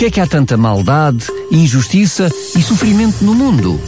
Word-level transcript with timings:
Porquê 0.00 0.08
é 0.08 0.10
que 0.12 0.20
há 0.20 0.26
tanta 0.26 0.56
maldade, 0.56 1.26
injustiça 1.52 2.30
e 2.56 2.62
sofrimento 2.62 3.22
no 3.22 3.34
mundo? 3.34 3.78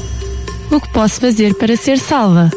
O 0.70 0.78
que 0.78 0.88
posso 0.90 1.18
fazer 1.18 1.54
para 1.54 1.74
ser 1.74 1.98
salva? 1.98 2.50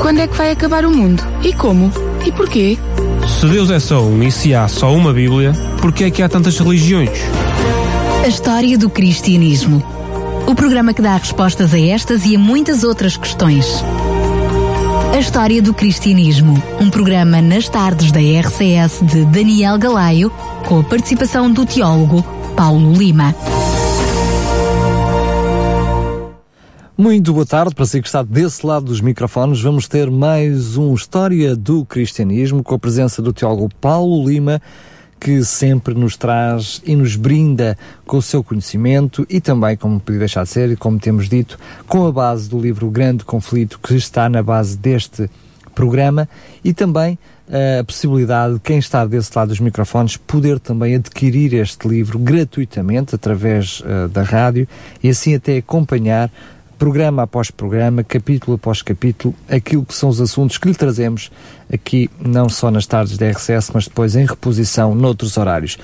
Quando 0.00 0.20
é 0.20 0.26
que 0.26 0.34
vai 0.34 0.52
acabar 0.52 0.86
o 0.86 0.90
mundo? 0.90 1.22
E 1.44 1.52
como? 1.52 1.92
E 2.24 2.32
porquê? 2.32 2.78
Se 3.28 3.46
Deus 3.48 3.68
é 3.68 3.78
só 3.78 4.02
um 4.02 4.22
e 4.22 4.32
se 4.32 4.54
há 4.54 4.66
só 4.66 4.94
uma 4.94 5.12
Bíblia, 5.12 5.52
porquê 5.82 6.04
é 6.04 6.10
que 6.10 6.22
há 6.22 6.28
tantas 6.30 6.58
religiões? 6.58 7.10
A 8.24 8.28
história 8.28 8.78
do 8.78 8.88
cristianismo. 8.88 9.84
O 10.46 10.54
programa 10.54 10.94
que 10.94 11.02
dá 11.02 11.18
respostas 11.18 11.74
a 11.74 11.78
estas 11.78 12.24
e 12.24 12.34
a 12.34 12.38
muitas 12.38 12.82
outras 12.82 13.14
questões. 13.18 13.84
A 15.12 15.18
História 15.18 15.60
do 15.60 15.74
Cristianismo, 15.74 16.62
um 16.80 16.88
programa 16.88 17.42
nas 17.42 17.68
tardes 17.68 18.12
da 18.12 18.20
RCS 18.20 19.00
de 19.02 19.24
Daniel 19.24 19.76
Galaio, 19.76 20.30
com 20.66 20.78
a 20.78 20.84
participação 20.84 21.50
do 21.50 21.66
teólogo 21.66 22.37
Paulo 22.58 22.92
Lima. 22.92 23.32
Muito 26.96 27.32
boa 27.32 27.46
tarde 27.46 27.72
para 27.72 27.86
si 27.86 28.00
que 28.02 28.08
está 28.08 28.20
desse 28.20 28.66
lado 28.66 28.86
dos 28.86 29.00
microfones. 29.00 29.60
Vamos 29.60 29.86
ter 29.86 30.10
mais 30.10 30.76
um 30.76 30.92
História 30.92 31.54
do 31.54 31.84
Cristianismo 31.84 32.64
com 32.64 32.74
a 32.74 32.78
presença 32.78 33.22
do 33.22 33.32
teólogo 33.32 33.70
Paulo 33.80 34.28
Lima, 34.28 34.60
que 35.20 35.44
sempre 35.44 35.94
nos 35.94 36.16
traz 36.16 36.82
e 36.84 36.96
nos 36.96 37.14
brinda 37.14 37.78
com 38.04 38.16
o 38.16 38.22
seu 38.22 38.42
conhecimento 38.42 39.24
e 39.30 39.40
também, 39.40 39.76
como 39.76 40.00
podia 40.00 40.18
deixar 40.18 40.42
de 40.42 40.48
ser, 40.48 40.68
e 40.72 40.76
como 40.76 40.98
temos 40.98 41.28
dito, 41.28 41.56
com 41.86 42.08
a 42.08 42.10
base 42.10 42.50
do 42.50 42.58
livro 42.58 42.90
Grande 42.90 43.24
Conflito, 43.24 43.78
que 43.78 43.94
está 43.94 44.28
na 44.28 44.42
base 44.42 44.76
deste 44.76 45.30
programa, 45.76 46.28
e 46.64 46.74
também 46.74 47.16
a 47.48 47.84
possibilidade 47.84 48.54
de 48.54 48.60
quem 48.60 48.78
está 48.78 49.06
desse 49.06 49.30
lado 49.34 49.48
dos 49.48 49.60
microfones 49.60 50.16
poder 50.16 50.60
também 50.60 50.94
adquirir 50.94 51.54
este 51.54 51.88
livro 51.88 52.18
gratuitamente 52.18 53.14
através 53.14 53.80
uh, 53.80 54.08
da 54.08 54.22
rádio 54.22 54.68
e 55.02 55.08
assim 55.08 55.34
até 55.34 55.56
acompanhar 55.56 56.30
programa 56.78 57.24
após 57.24 57.50
programa, 57.50 58.04
capítulo 58.04 58.54
após 58.54 58.82
capítulo, 58.82 59.34
aquilo 59.50 59.84
que 59.84 59.94
são 59.94 60.08
os 60.08 60.20
assuntos 60.20 60.58
que 60.58 60.68
lhe 60.68 60.74
trazemos 60.74 61.30
aqui, 61.72 62.08
não 62.20 62.48
só 62.48 62.70
nas 62.70 62.86
tardes 62.86 63.18
da 63.18 63.28
RCS, 63.28 63.70
mas 63.74 63.88
depois 63.88 64.14
em 64.14 64.24
reposição 64.24 64.94
noutros 64.94 65.36
horários. 65.36 65.76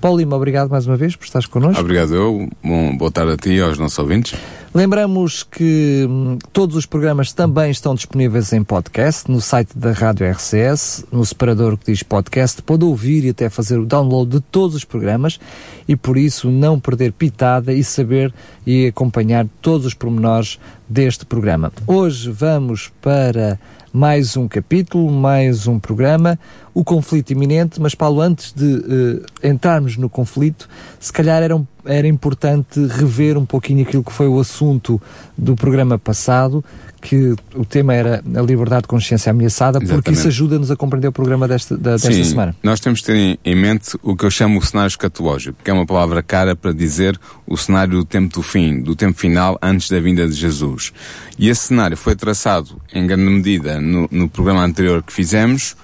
Paulo 0.00 0.18
Lima, 0.18 0.36
obrigado 0.36 0.68
mais 0.68 0.86
uma 0.86 0.96
vez 0.96 1.16
por 1.16 1.24
estares 1.24 1.46
connosco. 1.46 1.80
Obrigado 1.80 2.14
eu. 2.14 2.48
Bom, 2.62 2.96
boa 2.96 3.10
tarde 3.10 3.32
a 3.32 3.36
ti 3.36 3.50
e 3.50 3.60
aos 3.60 3.78
nossos 3.78 3.98
ouvintes. 3.98 4.38
Lembramos 4.74 5.42
que 5.42 6.06
hum, 6.08 6.38
todos 6.52 6.76
os 6.76 6.84
programas 6.84 7.32
também 7.32 7.70
estão 7.70 7.94
disponíveis 7.94 8.52
em 8.52 8.62
podcast 8.62 9.30
no 9.30 9.40
site 9.40 9.76
da 9.76 9.92
Rádio 9.92 10.30
RCS, 10.30 11.06
no 11.10 11.24
separador 11.24 11.78
que 11.78 11.90
diz 11.90 12.02
podcast. 12.02 12.60
Pode 12.60 12.84
ouvir 12.84 13.24
e 13.24 13.30
até 13.30 13.48
fazer 13.48 13.78
o 13.78 13.86
download 13.86 14.30
de 14.30 14.40
todos 14.40 14.76
os 14.76 14.84
programas 14.84 15.40
e 15.88 15.96
por 15.96 16.18
isso 16.18 16.50
não 16.50 16.78
perder 16.78 17.12
pitada 17.12 17.72
e 17.72 17.82
saber 17.82 18.32
e 18.66 18.88
acompanhar 18.88 19.46
todos 19.62 19.86
os 19.86 19.94
pormenores 19.94 20.58
deste 20.86 21.24
programa. 21.24 21.72
Hoje 21.86 22.30
vamos 22.30 22.92
para 23.00 23.58
mais 23.90 24.36
um 24.36 24.46
capítulo, 24.46 25.10
mais 25.10 25.66
um 25.66 25.78
programa, 25.78 26.38
o 26.78 26.84
conflito 26.84 27.32
iminente, 27.32 27.80
mas 27.80 27.92
Paulo, 27.92 28.20
antes 28.20 28.52
de 28.52 28.64
uh, 28.64 29.26
entrarmos 29.42 29.96
no 29.96 30.08
conflito, 30.08 30.68
se 31.00 31.12
calhar 31.12 31.42
era, 31.42 31.56
um, 31.56 31.66
era 31.84 32.06
importante 32.06 32.78
rever 32.86 33.36
um 33.36 33.44
pouquinho 33.44 33.82
aquilo 33.82 34.04
que 34.04 34.12
foi 34.12 34.28
o 34.28 34.38
assunto 34.38 35.02
do 35.36 35.56
programa 35.56 35.98
passado, 35.98 36.64
que 37.00 37.34
o 37.52 37.64
tema 37.64 37.94
era 37.94 38.22
a 38.32 38.40
liberdade 38.42 38.82
de 38.82 38.88
consciência 38.88 39.30
ameaçada, 39.30 39.78
Exatamente. 39.78 40.04
porque 40.04 40.16
isso 40.16 40.28
ajuda-nos 40.28 40.70
a 40.70 40.76
compreender 40.76 41.08
o 41.08 41.12
programa 41.12 41.48
desta, 41.48 41.76
da, 41.76 41.92
desta 41.92 42.12
Sim, 42.12 42.22
semana. 42.22 42.54
Nós 42.62 42.78
temos 42.78 43.00
de 43.00 43.06
ter 43.06 43.40
em 43.44 43.56
mente 43.56 43.98
o 44.00 44.14
que 44.14 44.24
eu 44.24 44.30
chamo 44.30 44.60
o 44.60 44.62
cenário 44.62 44.86
escatológico, 44.86 45.58
que 45.64 45.72
é 45.72 45.74
uma 45.74 45.86
palavra 45.86 46.22
cara 46.22 46.54
para 46.54 46.72
dizer 46.72 47.18
o 47.44 47.56
cenário 47.56 47.94
do 47.94 48.04
tempo 48.04 48.32
do 48.32 48.42
fim, 48.42 48.80
do 48.80 48.94
tempo 48.94 49.18
final 49.18 49.58
antes 49.60 49.90
da 49.90 49.98
vinda 49.98 50.28
de 50.28 50.34
Jesus. 50.34 50.92
E 51.36 51.48
esse 51.48 51.62
cenário 51.62 51.96
foi 51.96 52.14
traçado 52.14 52.80
em 52.94 53.04
grande 53.04 53.24
medida 53.24 53.80
no, 53.80 54.08
no 54.12 54.28
programa 54.28 54.62
anterior 54.62 55.02
que 55.02 55.12
fizemos, 55.12 55.74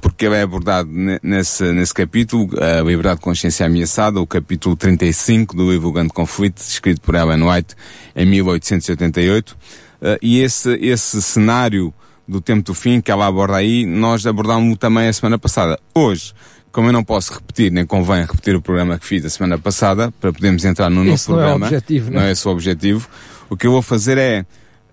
porque 0.00 0.26
ele 0.26 0.36
é 0.36 0.42
abordado 0.42 0.88
nesse, 1.22 1.64
nesse 1.72 1.92
capítulo, 1.92 2.48
a 2.58 2.82
liberdade 2.82 3.16
de 3.16 3.22
consciência 3.22 3.66
ameaçada, 3.66 4.20
o 4.20 4.26
capítulo 4.26 4.76
35 4.76 5.54
do 5.54 5.70
livro 5.70 5.92
Grande 5.92 6.12
Conflito, 6.12 6.58
escrito 6.58 7.00
por 7.00 7.14
Ellen 7.14 7.42
White 7.42 7.74
em 8.14 8.26
1888 8.26 9.56
Uh, 9.96 10.18
e 10.20 10.40
esse, 10.40 10.74
esse 10.74 11.22
cenário 11.22 11.92
do 12.28 12.40
tempo 12.40 12.62
do 12.64 12.74
fim 12.74 13.00
que 13.00 13.10
ela 13.10 13.26
aborda 13.26 13.56
aí, 13.56 13.86
nós 13.86 14.26
abordámos 14.26 14.76
também 14.78 15.08
a 15.08 15.12
semana 15.12 15.38
passada. 15.38 15.78
Hoje, 15.94 16.34
como 16.70 16.88
eu 16.88 16.92
não 16.92 17.04
posso 17.04 17.32
repetir, 17.32 17.72
nem 17.72 17.86
convém 17.86 18.22
repetir 18.22 18.54
o 18.54 18.60
programa 18.60 18.98
que 18.98 19.06
fiz 19.06 19.24
a 19.24 19.30
semana 19.30 19.58
passada, 19.58 20.12
para 20.20 20.32
podermos 20.32 20.64
entrar 20.64 20.90
no 20.90 21.02
esse 21.02 21.28
novo 21.30 21.40
programa. 21.40 21.58
Não 21.58 21.66
é, 21.66 21.68
objetivo, 21.68 22.10
não 22.10 22.20
é 22.22 22.32
esse 22.32 22.46
o 22.46 22.50
objetivo. 22.50 23.08
O 23.48 23.56
que 23.56 23.66
eu 23.66 23.70
vou 23.70 23.80
fazer 23.80 24.18
é 24.18 24.44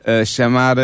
uh, 0.05 0.25
chamar, 0.25 0.77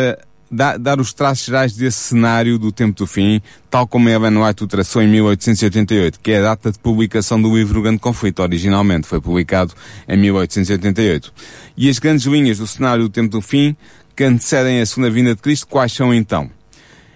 dar, 0.50 0.78
dar 0.78 1.00
os 1.00 1.12
traços 1.12 1.46
gerais 1.46 1.74
desse 1.74 1.98
cenário 1.98 2.58
do 2.58 2.72
tempo 2.72 2.96
do 2.96 3.06
fim, 3.06 3.40
tal 3.70 3.86
como 3.86 4.08
Ellen 4.08 4.38
White 4.38 4.64
o 4.64 4.66
traçou 4.66 5.00
em 5.02 5.08
1888, 5.08 6.18
que 6.20 6.32
é 6.32 6.38
a 6.38 6.42
data 6.42 6.72
de 6.72 6.78
publicação 6.78 7.40
do 7.40 7.54
livro 7.56 7.80
Grande 7.82 7.98
Conflito, 7.98 8.42
originalmente. 8.42 9.06
Foi 9.06 9.20
publicado 9.20 9.72
em 10.08 10.16
1888. 10.16 11.32
E 11.76 11.88
as 11.88 11.98
grandes 11.98 12.26
linhas 12.26 12.58
do 12.58 12.66
cenário 12.66 13.04
do 13.04 13.10
tempo 13.10 13.30
do 13.30 13.40
fim 13.40 13.76
que 14.16 14.24
antecedem 14.24 14.80
a 14.80 14.86
segunda 14.86 15.10
vinda 15.10 15.34
de 15.34 15.40
Cristo, 15.40 15.66
quais 15.66 15.92
são 15.92 16.12
então? 16.12 16.50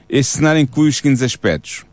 Este 0.09 0.37
cenário 0.37 0.61
inclui 0.61 0.89
os 0.89 0.97
seguintes 0.97 1.23
aspectos. 1.23 1.85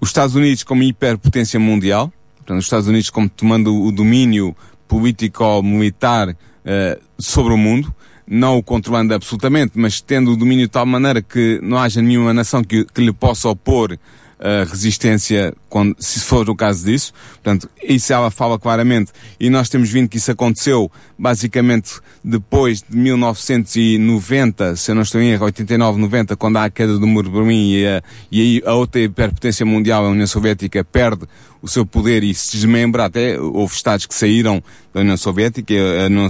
Os 0.00 0.08
Estados 0.08 0.34
Unidos 0.34 0.62
como 0.62 0.82
hiperpotência 0.82 1.60
mundial, 1.60 2.12
portanto, 2.36 2.58
os 2.58 2.64
Estados 2.64 2.88
Unidos 2.88 3.10
como 3.10 3.28
tomando 3.28 3.74
o 3.74 3.92
domínio 3.92 4.56
político-militar 4.86 6.30
uh, 6.30 7.00
sobre 7.18 7.52
o 7.52 7.56
mundo, 7.56 7.94
não 8.28 8.58
o 8.58 8.62
controlando 8.62 9.14
absolutamente, 9.14 9.72
mas 9.74 10.00
tendo 10.00 10.32
o 10.32 10.36
domínio 10.36 10.66
de 10.66 10.72
tal 10.72 10.84
maneira 10.84 11.22
que 11.22 11.58
não 11.62 11.78
haja 11.78 12.02
nenhuma 12.02 12.34
nação 12.34 12.62
que, 12.62 12.84
que 12.84 13.00
lhe 13.00 13.12
possa 13.12 13.48
opor 13.48 13.92
uh, 14.38 14.68
resistência 14.68 15.54
quando, 15.68 15.96
se 15.98 16.20
for 16.20 16.48
o 16.48 16.54
caso 16.54 16.84
disso. 16.84 17.12
Portanto, 17.34 17.68
isso 17.82 18.12
ela 18.12 18.30
fala 18.30 18.58
claramente 18.58 19.12
e 19.38 19.50
nós 19.50 19.68
temos 19.68 19.90
vindo 19.90 20.08
que 20.08 20.18
isso 20.18 20.30
aconteceu 20.30 20.90
basicamente 21.18 22.00
depois 22.22 22.82
de 22.88 22.96
1990, 22.96 24.76
se 24.76 24.90
eu 24.90 24.94
não 24.94 25.02
estou 25.02 25.20
em 25.20 25.30
erro, 25.30 25.46
89, 25.46 26.00
90, 26.00 26.36
quando 26.36 26.56
há 26.58 26.64
a 26.64 26.70
queda 26.70 26.98
do 26.98 27.06
muro 27.06 27.28
de 27.28 27.34
Berlim 27.34 27.72
e, 27.72 27.86
a, 27.86 28.02
e 28.30 28.62
a 28.64 28.74
outra 28.74 29.00
hiperpotência 29.00 29.64
mundial, 29.64 30.04
a 30.04 30.10
União 30.10 30.26
Soviética, 30.26 30.84
perde 30.84 31.26
o 31.60 31.68
seu 31.68 31.84
poder 31.84 32.22
e 32.22 32.34
se 32.34 32.52
desmembra 32.52 33.06
até, 33.06 33.38
houve 33.40 33.74
Estados 33.74 34.06
que 34.06 34.14
saíram 34.14 34.62
da 34.92 35.00
União 35.00 35.16
Soviética, 35.16 35.74
a 36.02 36.06
União 36.06 36.28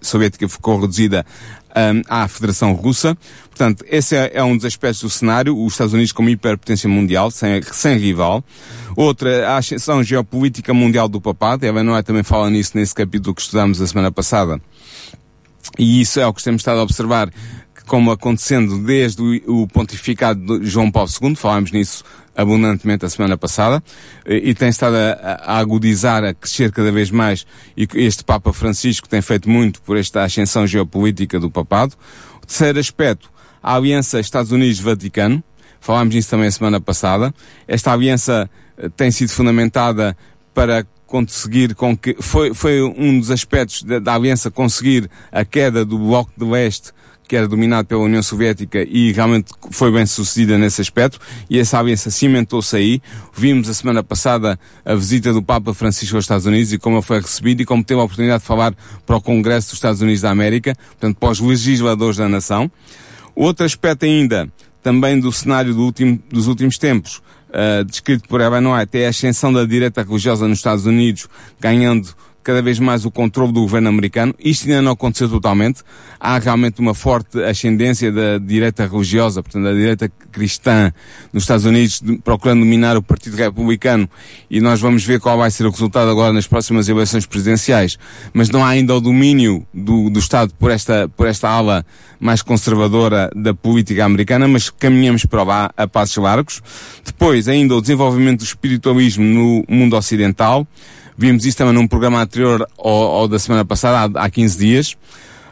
Soviética 0.00 0.48
ficou 0.48 0.80
reduzida 0.80 1.24
um, 1.68 2.02
à 2.08 2.26
Federação 2.28 2.72
Russa. 2.72 3.16
Portanto, 3.48 3.84
esse 3.88 4.16
é, 4.16 4.30
é, 4.34 4.44
um 4.44 4.56
dos 4.56 4.64
aspectos 4.64 5.00
do 5.02 5.10
cenário, 5.10 5.56
os 5.56 5.72
Estados 5.72 5.92
Unidos 5.92 6.12
como 6.12 6.28
hiperpotência 6.28 6.88
mundial, 6.88 7.30
sem, 7.30 7.62
sem 7.62 7.98
rival. 7.98 8.44
Outra, 8.96 9.48
a 9.48 9.58
ascensão 9.58 10.02
geopolítica 10.02 10.72
mundial 10.74 11.08
do 11.08 11.20
papado, 11.20 11.64
Eva 11.64 11.82
Noé 11.82 12.02
também 12.02 12.22
fala 12.22 12.50
nisso 12.50 12.72
nesse 12.74 12.94
capítulo 12.94 13.34
que 13.34 13.42
estudámos 13.42 13.80
a 13.80 13.86
semana 13.86 14.10
passada. 14.10 14.60
E 15.78 16.00
isso 16.00 16.18
é 16.18 16.26
o 16.26 16.32
que 16.32 16.42
temos 16.42 16.60
estado 16.60 16.80
a 16.80 16.82
observar, 16.82 17.30
como 17.88 18.12
acontecendo 18.12 18.78
desde 18.78 19.22
o, 19.46 19.66
pontificado 19.66 20.60
de 20.60 20.66
João 20.66 20.90
Paulo 20.90 21.10
II, 21.20 21.34
falámos 21.34 21.72
nisso 21.72 22.04
abundantemente 22.36 23.04
a 23.04 23.08
semana 23.08 23.36
passada, 23.36 23.82
e, 24.24 24.50
e 24.50 24.54
tem 24.54 24.68
estado 24.68 24.94
a, 24.94 25.54
a, 25.54 25.58
agudizar, 25.58 26.22
a 26.22 26.32
crescer 26.32 26.70
cada 26.70 26.92
vez 26.92 27.10
mais, 27.10 27.46
e 27.76 27.88
este 27.94 28.22
Papa 28.22 28.52
Francisco 28.52 29.08
tem 29.08 29.20
feito 29.20 29.48
muito 29.50 29.82
por 29.82 29.96
esta 29.96 30.22
ascensão 30.22 30.66
geopolítica 30.66 31.40
do 31.40 31.50
papado. 31.50 31.94
O 32.40 32.46
terceiro 32.46 32.78
aspecto, 32.78 33.30
a 33.60 33.74
aliança 33.74 34.20
Estados 34.20 34.52
Unidos-Vaticano, 34.52 35.42
falámos 35.80 36.14
nisso 36.14 36.30
também 36.30 36.46
a 36.46 36.52
semana 36.52 36.80
passada. 36.80 37.34
Esta 37.66 37.92
aliança 37.92 38.48
eh, 38.76 38.88
tem 38.96 39.10
sido 39.10 39.30
fundamentada 39.30 40.16
para 40.52 40.86
conseguir 41.06 41.74
com 41.74 41.96
que 41.96 42.14
foi, 42.20 42.52
foi 42.52 42.82
um 42.82 43.18
dos 43.18 43.30
aspectos 43.30 43.82
da, 43.82 43.98
da 43.98 44.14
aliança 44.14 44.50
conseguir 44.50 45.10
a 45.32 45.44
queda 45.44 45.84
do 45.84 45.98
bloco 45.98 46.30
de 46.36 46.44
leste 46.44 46.92
que 47.28 47.36
era 47.36 47.46
dominado 47.46 47.86
pela 47.86 48.00
União 48.00 48.22
Soviética 48.22 48.82
e 48.82 49.12
realmente 49.12 49.52
foi 49.70 49.92
bem 49.92 50.06
sucedida 50.06 50.56
nesse 50.56 50.80
aspecto 50.80 51.20
e 51.48 51.58
essa 51.58 51.78
aliança 51.78 52.10
cimentou-se 52.10 52.74
aí. 52.74 53.02
Vimos 53.36 53.68
a 53.68 53.74
semana 53.74 54.02
passada 54.02 54.58
a 54.84 54.94
visita 54.94 55.32
do 55.32 55.42
Papa 55.42 55.74
Francisco 55.74 56.16
aos 56.16 56.24
Estados 56.24 56.46
Unidos 56.46 56.72
e 56.72 56.78
como 56.78 56.96
ele 56.96 57.02
foi 57.02 57.20
recebido 57.20 57.60
e 57.60 57.66
como 57.66 57.84
teve 57.84 58.00
a 58.00 58.04
oportunidade 58.04 58.40
de 58.40 58.46
falar 58.46 58.74
para 59.06 59.16
o 59.16 59.20
Congresso 59.20 59.68
dos 59.68 59.74
Estados 59.74 60.00
Unidos 60.00 60.22
da 60.22 60.30
América, 60.30 60.74
portanto 60.74 61.18
para 61.18 61.30
os 61.30 61.40
legisladores 61.40 62.16
da 62.16 62.28
nação. 62.28 62.70
Outro 63.36 63.64
aspecto 63.66 64.04
ainda, 64.04 64.50
também 64.82 65.20
do 65.20 65.30
cenário 65.30 65.74
do 65.74 65.82
último, 65.82 66.18
dos 66.30 66.46
últimos 66.46 66.78
tempos, 66.78 67.22
uh, 67.50 67.84
descrito 67.84 68.26
por 68.26 68.40
Evan 68.40 68.74
White, 68.74 68.98
é 68.98 69.06
a 69.06 69.10
ascensão 69.10 69.52
da 69.52 69.64
direita 69.64 70.02
religiosa 70.02 70.48
nos 70.48 70.58
Estados 70.58 70.86
Unidos, 70.86 71.28
ganhando 71.60 72.08
cada 72.42 72.62
vez 72.62 72.78
mais 72.78 73.04
o 73.04 73.10
controle 73.10 73.52
do 73.52 73.60
governo 73.60 73.88
americano. 73.88 74.34
Isto 74.38 74.68
ainda 74.68 74.82
não 74.82 74.92
aconteceu 74.92 75.28
totalmente. 75.28 75.82
Há 76.18 76.38
realmente 76.38 76.80
uma 76.80 76.94
forte 76.94 77.42
ascendência 77.42 78.10
da 78.10 78.38
direita 78.38 78.86
religiosa, 78.86 79.42
portanto, 79.42 79.64
da 79.64 79.72
direita 79.72 80.10
cristã 80.32 80.92
nos 81.32 81.42
Estados 81.42 81.64
Unidos, 81.64 82.02
procurando 82.24 82.60
dominar 82.60 82.96
o 82.96 83.02
Partido 83.02 83.36
Republicano 83.36 84.08
e 84.50 84.60
nós 84.60 84.80
vamos 84.80 85.04
ver 85.04 85.20
qual 85.20 85.36
vai 85.36 85.50
ser 85.50 85.66
o 85.66 85.70
resultado 85.70 86.10
agora 86.10 86.32
nas 86.32 86.46
próximas 86.46 86.88
eleições 86.88 87.26
presidenciais. 87.26 87.98
Mas 88.32 88.48
não 88.50 88.64
há 88.64 88.68
ainda 88.68 88.94
o 88.94 89.00
domínio 89.00 89.66
do, 89.72 90.10
do 90.10 90.18
Estado 90.18 90.52
por 90.58 90.70
esta, 90.70 91.08
por 91.08 91.26
esta 91.26 91.48
ala 91.48 91.84
mais 92.18 92.42
conservadora 92.42 93.30
da 93.34 93.54
política 93.54 94.04
americana, 94.04 94.48
mas 94.48 94.70
caminhamos 94.70 95.24
para 95.24 95.42
lá 95.42 95.70
a 95.76 95.86
passos 95.86 96.16
largos. 96.16 96.62
Depois, 97.04 97.48
ainda 97.48 97.74
o 97.74 97.80
desenvolvimento 97.80 98.38
do 98.38 98.44
espiritualismo 98.44 99.24
no 99.24 99.64
mundo 99.68 99.96
ocidental. 99.96 100.66
Vimos 101.18 101.44
isso 101.44 101.58
também 101.58 101.74
num 101.74 101.88
programa 101.88 102.22
anterior 102.22 102.64
ao, 102.78 102.92
ao 102.92 103.28
da 103.28 103.40
semana 103.40 103.64
passada, 103.64 104.18
há, 104.20 104.24
há 104.24 104.30
15 104.30 104.56
dias. 104.56 104.96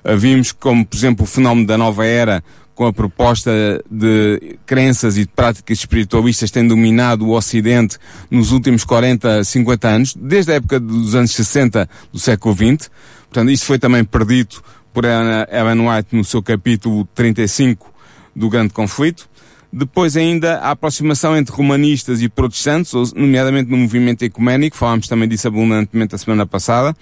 Uh, 0.05 0.17
vimos 0.17 0.53
como, 0.53 0.87
por 0.87 0.97
exemplo, 0.97 1.25
o 1.25 1.27
fenómeno 1.27 1.67
da 1.67 1.77
nova 1.77 2.07
era, 2.07 2.43
com 2.73 2.87
a 2.87 2.93
proposta 2.93 3.51
de 3.91 4.59
crenças 4.65 5.17
e 5.17 5.23
de 5.23 5.29
práticas 5.29 5.79
espiritualistas 5.79 6.53
tem 6.53 6.69
dominado 6.69 7.27
o 7.27 7.33
Ocidente 7.33 7.99
nos 8.31 8.53
últimos 8.53 8.85
40, 8.85 9.43
50 9.43 9.89
anos, 9.89 10.15
desde 10.15 10.53
a 10.53 10.55
época 10.55 10.79
dos 10.79 11.17
anos 11.17 11.33
60 11.33 11.89
do 12.13 12.19
século 12.21 12.55
XX. 12.55 12.89
Portanto, 13.29 13.51
isto 13.51 13.67
foi 13.67 13.79
também 13.79 14.05
perdido 14.05 14.63
por 14.93 15.05
Ellen 15.05 15.89
White 15.89 16.15
no 16.15 16.25
seu 16.25 16.43
capítulo 16.43 17.09
35 17.13 17.93
do 18.37 18.49
Grande 18.49 18.73
Conflito. 18.73 19.29
Depois 19.73 20.17
ainda 20.17 20.59
a 20.59 20.71
aproximação 20.71 21.37
entre 21.37 21.55
romanistas 21.55 22.23
e 22.23 22.29
protestantes, 22.29 23.13
nomeadamente 23.13 23.71
no 23.71 23.77
movimento 23.77 24.23
ecuménico, 24.23 24.77
falámos 24.77 25.09
também 25.09 25.29
disso 25.29 25.49
abundantemente 25.49 26.15
a 26.15 26.19
semana 26.19 26.47
passada, 26.47 26.97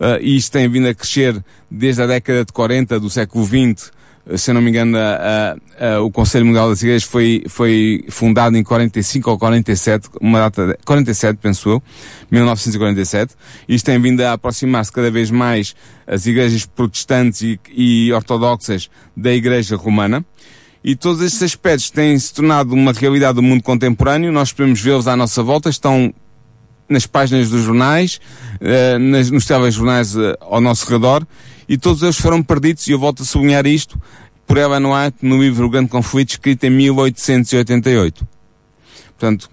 uh, 0.00 0.20
e 0.20 0.36
isto 0.36 0.52
tem 0.52 0.68
vindo 0.68 0.88
a 0.88 0.94
crescer 0.94 1.42
desde 1.70 2.02
a 2.02 2.06
década 2.06 2.44
de 2.44 2.52
40 2.52 3.00
do 3.00 3.10
século 3.10 3.44
XX, 3.44 3.90
uh, 4.26 4.38
se 4.38 4.50
eu 4.50 4.54
não 4.54 4.62
me 4.62 4.70
engano, 4.70 4.96
o 6.02 6.10
Conselho 6.10 6.46
Mundial 6.46 6.70
das 6.70 6.82
Igrejas 6.82 7.02
foi, 7.02 7.44
foi 7.48 8.04
fundado 8.08 8.56
em 8.56 8.62
45 8.62 9.30
ou 9.30 9.38
47, 9.38 10.08
uma 10.20 10.38
data, 10.38 10.68
de, 10.68 10.78
47 10.84 11.38
penso 11.42 11.68
eu, 11.68 11.82
1947, 12.30 13.34
isto 13.68 13.84
tem 13.84 14.00
vindo 14.00 14.22
a 14.22 14.32
aproximar-se 14.32 14.90
cada 14.90 15.10
vez 15.10 15.30
mais 15.30 15.74
as 16.06 16.26
igrejas 16.26 16.64
protestantes 16.64 17.42
e, 17.42 17.60
e 17.74 18.12
ortodoxas 18.12 18.88
da 19.16 19.32
Igreja 19.32 19.76
Romana, 19.76 20.24
e 20.84 20.94
todos 20.94 21.22
estes 21.22 21.42
aspectos 21.42 21.88
têm 21.88 22.18
se 22.18 22.34
tornado 22.34 22.74
uma 22.74 22.92
realidade 22.92 23.36
do 23.36 23.42
mundo 23.42 23.62
contemporâneo, 23.62 24.30
nós 24.30 24.52
podemos 24.52 24.82
vê-los 24.82 25.08
à 25.08 25.16
nossa 25.16 25.42
volta, 25.42 25.70
estão 25.70 26.12
nas 26.86 27.06
páginas 27.06 27.48
dos 27.48 27.62
jornais, 27.62 28.20
nas, 29.00 29.30
nos 29.30 29.46
telejornais 29.46 30.14
uh, 30.14 30.36
ao 30.40 30.60
nosso 30.60 30.88
redor, 30.90 31.26
e 31.66 31.78
todos 31.78 32.02
eles 32.02 32.20
foram 32.20 32.42
perdidos, 32.42 32.86
e 32.86 32.92
eu 32.92 32.98
volto 32.98 33.22
a 33.22 33.24
sublinhar 33.24 33.66
isto, 33.66 33.98
por 34.46 34.58
Ellen 34.58 34.84
White 34.84 35.16
no 35.22 35.40
livro 35.40 35.66
O 35.66 35.70
Grande 35.70 35.88
Conflito, 35.88 36.32
escrito 36.32 36.64
em 36.64 36.70
1888. 36.70 38.28
Portanto, 39.18 39.48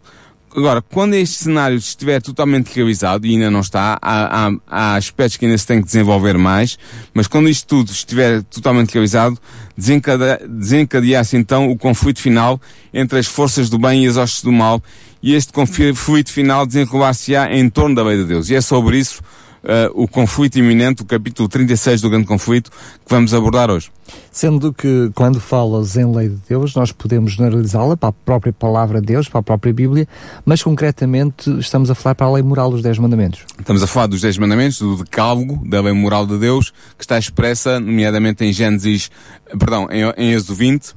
Agora, 0.54 0.82
quando 0.82 1.14
este 1.14 1.46
cenário 1.46 1.78
estiver 1.78 2.22
totalmente 2.22 2.76
realizado, 2.76 3.26
e 3.26 3.32
ainda 3.32 3.50
não 3.50 3.62
está, 3.62 3.98
há, 4.02 4.48
há, 4.48 4.52
há 4.68 4.96
aspectos 4.96 5.38
que 5.38 5.46
ainda 5.46 5.58
se 5.58 5.66
tem 5.66 5.80
que 5.80 5.86
desenvolver 5.86 6.38
mais, 6.38 6.78
mas 7.14 7.26
quando 7.26 7.48
isto 7.48 7.66
tudo 7.68 7.90
estiver 7.90 8.44
totalmente 8.44 8.92
realizado, 8.92 9.40
desencadear-se 9.78 11.38
então 11.38 11.70
o 11.70 11.78
conflito 11.78 12.20
final 12.20 12.60
entre 12.94 13.20
as 13.20 13.28
forças 13.28 13.70
do 13.70 13.78
bem 13.78 14.06
e 14.06 14.08
as 14.08 14.18
hostes 14.18 14.44
do 14.44 14.52
mal, 14.52 14.82
e 15.22 15.34
este 15.34 15.54
conflito 15.54 16.32
final 16.32 16.66
desenrolar-se-á 16.66 17.54
em 17.56 17.70
torno 17.70 17.96
da 17.96 18.04
lei 18.04 18.18
de 18.18 18.26
Deus. 18.26 18.50
E 18.50 18.56
é 18.56 18.62
sobre 18.62 18.98
isso 18.98 19.22
uh, 19.64 19.92
o 19.94 20.08
conflito 20.08 20.58
iminente, 20.58 21.02
o 21.02 21.06
capítulo 21.06 21.48
36 21.48 22.02
do 22.02 22.10
grande 22.10 22.26
conflito, 22.26 22.70
que 22.72 23.10
vamos 23.10 23.34
abordar 23.34 23.70
hoje. 23.70 23.92
Sendo 24.32 24.74
que, 24.74 25.10
quando 25.14 25.40
falas 25.40 25.96
em 25.96 26.06
lei 26.06 26.30
de 26.30 26.38
Deus, 26.50 26.76
nós 26.76 26.92
podemos 26.92 27.34
generalizá-la 27.34 27.96
para 27.96 28.10
a 28.10 28.14
própria 28.14 28.52
palavra 28.52 29.00
de 29.00 29.08
Deus, 29.08 29.30
para 29.30 29.40
a 29.40 29.44
própria 29.44 29.74
Bíblia, 29.74 30.08
mas 30.46 30.62
concretamente 30.62 31.50
estamos 31.60 31.90
a 31.90 31.96
falar 31.96 32.16
para 32.16 32.28
a 32.28 32.32
lei 32.32 32.44
moral 32.44 32.72
dos 32.72 32.82
Dez 32.82 32.98
Mandamentos. 32.98 33.46
Estamos 33.58 33.84
a 33.84 33.88
falar 33.88 34.08
dos 34.08 34.22
Dez 34.22 34.38
Mandamentos, 34.38 34.80
do 34.80 34.98
decálogo, 34.98 35.68
da 35.68 35.82
lei 35.82 35.94
moral 35.94 36.26
de 36.26 36.38
Deus, 36.38 36.72
que 36.98 37.04
está 37.04 37.18
expressa, 37.18 37.80
nomeadamente 37.80 38.44
em 38.44 38.52
Gênesis, 38.52 39.10
perdão, 39.58 39.88
em, 39.90 40.04
em 40.18 40.34
Êxodo 40.34 40.56
20 40.56 40.94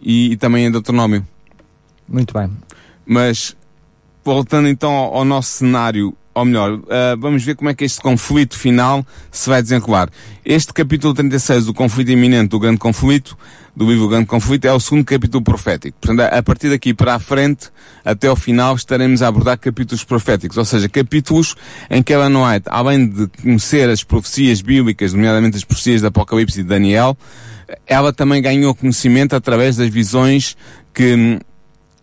e, 0.00 0.32
e 0.32 0.36
também 0.36 0.66
em 0.66 0.70
Deuteronômio. 0.70 1.26
Muito 2.08 2.34
bem. 2.34 2.50
Mas, 3.06 3.56
voltando 4.24 4.68
então 4.68 4.92
ao, 4.92 5.16
ao 5.16 5.24
nosso 5.24 5.50
cenário 5.58 6.14
ou 6.34 6.44
melhor, 6.44 6.72
uh, 6.72 6.84
vamos 7.18 7.44
ver 7.44 7.54
como 7.54 7.70
é 7.70 7.74
que 7.74 7.84
este 7.84 8.00
conflito 8.00 8.58
final 8.58 9.06
se 9.30 9.48
vai 9.48 9.62
desenrolar. 9.62 10.08
Este 10.44 10.72
capítulo 10.72 11.14
36 11.14 11.66
do 11.66 11.74
conflito 11.74 12.10
iminente, 12.10 12.48
do 12.48 12.58
grande 12.58 12.78
conflito, 12.78 13.36
do 13.76 13.88
livro 13.88 14.08
Grande 14.08 14.26
Conflito, 14.26 14.66
é 14.66 14.72
o 14.72 14.78
segundo 14.78 15.04
capítulo 15.04 15.42
profético. 15.42 15.96
Portanto, 16.00 16.20
a 16.32 16.42
partir 16.42 16.68
daqui 16.70 16.94
para 16.94 17.14
a 17.14 17.18
frente, 17.18 17.70
até 18.04 18.28
ao 18.28 18.36
final, 18.36 18.76
estaremos 18.76 19.20
a 19.20 19.28
abordar 19.28 19.58
capítulos 19.58 20.04
proféticos, 20.04 20.56
ou 20.56 20.64
seja, 20.64 20.88
capítulos 20.88 21.56
em 21.90 22.02
que 22.02 22.12
Ellen 22.12 22.36
White, 22.36 22.66
além 22.66 23.08
de 23.08 23.26
conhecer 23.42 23.88
as 23.88 24.04
profecias 24.04 24.60
bíblicas, 24.60 25.12
nomeadamente 25.12 25.56
as 25.56 25.64
profecias 25.64 26.00
de 26.00 26.06
Apocalipse 26.06 26.60
e 26.60 26.62
de 26.62 26.68
Daniel, 26.68 27.16
ela 27.86 28.12
também 28.12 28.40
ganhou 28.40 28.74
conhecimento 28.74 29.34
através 29.34 29.76
das 29.76 29.88
visões 29.88 30.56
que 30.92 31.40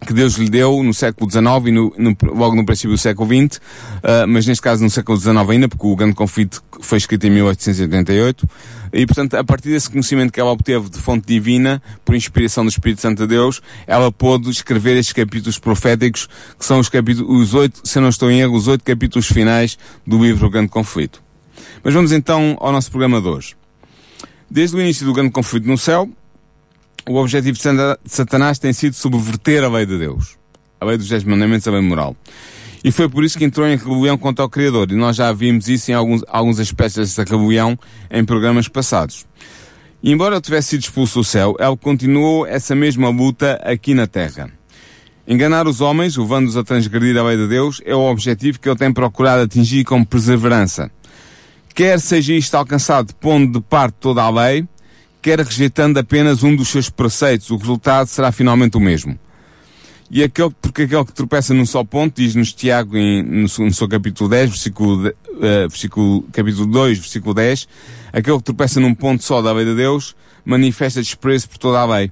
que 0.06 0.14
Deus 0.14 0.34
lhe 0.36 0.50
deu 0.50 0.82
no 0.84 0.94
século 0.94 1.30
XIX 1.30 1.46
e 1.68 1.72
no, 1.72 1.94
no, 1.98 2.18
logo 2.34 2.56
no 2.56 2.66
princípio 2.66 2.92
do 2.92 2.98
século 2.98 3.28
XX, 3.28 3.58
uh, 3.58 4.28
mas 4.28 4.48
neste 4.48 4.62
caso 4.62 4.84
no 4.84 4.90
século 4.90 5.18
XIX 5.18 5.38
ainda, 5.50 5.68
porque 5.68 5.86
o 5.86 5.96
grande 5.96 6.16
conflito 6.16 6.64
foi 6.82 6.98
escrito 6.98 7.26
em 7.28 7.30
1888, 7.30 8.50
e 8.94 9.06
portanto, 9.06 9.36
a 9.36 9.44
partir 9.44 9.70
desse 9.70 9.90
conhecimento 9.90 10.34
que 10.34 10.40
ela 10.40 10.52
obteve 10.52 10.90
de 10.90 10.98
fonte 10.98 11.26
divina, 11.26 11.82
por 12.04 12.16
inspiração 12.16 12.66
do 12.66 12.70
Espírito 12.70 13.02
Santo 13.02 13.22
de 13.22 13.28
Deus, 13.28 13.62
ela 13.86 14.12
pôde 14.12 14.50
escrever 14.50 14.98
estes 14.98 15.14
capítulos 15.14 15.60
proféticos, 15.60 16.28
que 16.58 16.66
são 16.66 16.80
os 16.80 16.90
capítulos, 16.90 17.30
os 17.30 17.54
oito, 17.54 17.82
se 17.84 18.00
não 18.00 18.10
estou 18.10 18.30
em 18.30 18.42
erro, 18.42 18.56
os 18.56 18.68
oito 18.68 18.84
capítulos 18.84 19.28
finais 19.28 19.78
do 20.06 20.22
livro 20.22 20.48
O 20.48 20.50
Grande 20.50 20.70
Conflito. 20.70 21.22
Mas 21.84 21.94
vamos 21.94 22.12
então 22.12 22.58
ao 22.60 22.72
nosso 22.72 22.90
programa 22.90 23.22
de 23.22 23.28
hoje. 23.28 23.56
Desde 24.50 24.76
o 24.76 24.82
início 24.82 25.06
do 25.06 25.14
grande 25.14 25.32
conflito 25.32 25.68
no 25.68 25.78
céu, 25.78 26.10
o 27.08 27.16
objetivo 27.16 27.58
de 27.58 27.64
Satanás 28.06 28.60
tem 28.60 28.74
sido 28.74 28.96
subverter 28.96 29.64
a 29.64 29.70
lei 29.70 29.86
de 29.86 29.98
Deus. 29.98 30.38
A 30.80 30.86
lei 30.86 30.98
dos 30.98 31.08
dez 31.08 31.24
mandamentos, 31.24 31.68
a 31.68 31.72
lei 31.72 31.82
moral. 31.82 32.16
E 32.84 32.92
foi 32.92 33.08
por 33.08 33.24
isso 33.24 33.38
que 33.38 33.46
entrou 33.46 33.68
em 33.68 33.76
rebelião 33.76 34.18
contra 34.18 34.44
o 34.44 34.50
Criador. 34.50 34.92
E 34.92 34.96
nós 34.96 35.16
já 35.16 35.32
vimos 35.32 35.68
isso 35.68 35.92
em 35.92 35.94
alguns, 35.94 36.24
alguns 36.28 36.60
aspectos 36.60 36.96
dessa 36.96 37.24
rebelião 37.24 37.78
em 38.10 38.26
programas 38.26 38.68
passados. 38.68 39.26
E 40.02 40.12
embora 40.12 40.36
ele 40.36 40.42
tivesse 40.42 40.70
sido 40.70 40.82
expulso 40.82 41.20
do 41.20 41.24
céu, 41.24 41.56
ele 41.60 41.78
continuou 41.78 42.46
essa 42.48 42.74
mesma 42.74 43.10
luta 43.10 43.62
aqui 43.64 43.94
na 43.94 44.08
terra. 44.08 44.52
Enganar 45.28 45.68
os 45.68 45.80
homens, 45.80 46.18
levando-os 46.18 46.58
a 46.58 46.64
transgredir 46.64 47.16
a 47.18 47.24
lei 47.24 47.38
de 47.38 47.48
Deus, 47.48 47.80
é 47.86 47.94
o 47.94 48.10
objetivo 48.10 48.60
que 48.60 48.68
ele 48.68 48.78
tem 48.78 48.92
procurado 48.92 49.44
atingir 49.44 49.84
com 49.84 50.04
perseverança. 50.04 50.90
Quer 51.76 52.00
seja 52.00 52.34
isto 52.34 52.56
alcançado 52.56 53.14
pondo 53.16 53.60
de 53.60 53.66
parte 53.66 53.96
toda 54.00 54.24
a 54.24 54.30
lei, 54.30 54.68
quer 55.22 55.40
rejeitando 55.40 56.00
apenas 56.00 56.44
um 56.44 56.56
dos 56.56 56.70
seus 56.70 56.90
preceitos, 56.90 57.50
o 57.52 57.58
resultado 57.58 58.08
será 58.08 58.32
finalmente 58.32 58.78
o 58.78 58.80
mesmo. 58.80 59.18
E 60.10 60.22
aquele, 60.24 60.50
porque 60.62 60.82
aquele 60.82 61.06
que 61.06 61.14
tropeça 61.14 61.54
num 61.54 61.66
só 61.66 61.86
ponto, 61.86 62.22
diz-nos 62.22 62.52
Tiago 62.52 62.98
em, 62.98 63.24
no, 63.24 63.44
no, 63.44 63.74
seu 63.74 63.88
capítulo 63.88 64.30
10, 64.30 64.50
versículo, 64.50 65.08
uh, 65.08 65.70
versículo, 65.70 66.24
capítulo 66.34 66.66
2, 66.66 67.00
versículo 67.00 67.34
10, 67.34 67.68
aquele 68.12 68.38
que 68.38 68.44
tropeça 68.44 68.80
num 68.82 68.94
ponto 68.94 69.24
só 69.24 69.42
da 69.42 69.54
lei 69.54 69.64
de 69.64 69.74
Deus, 69.74 70.14
manifesta 70.44 71.00
desprezo 71.00 71.48
por 71.48 71.58
toda 71.58 71.80
a 71.80 71.86
lei. 71.86 72.12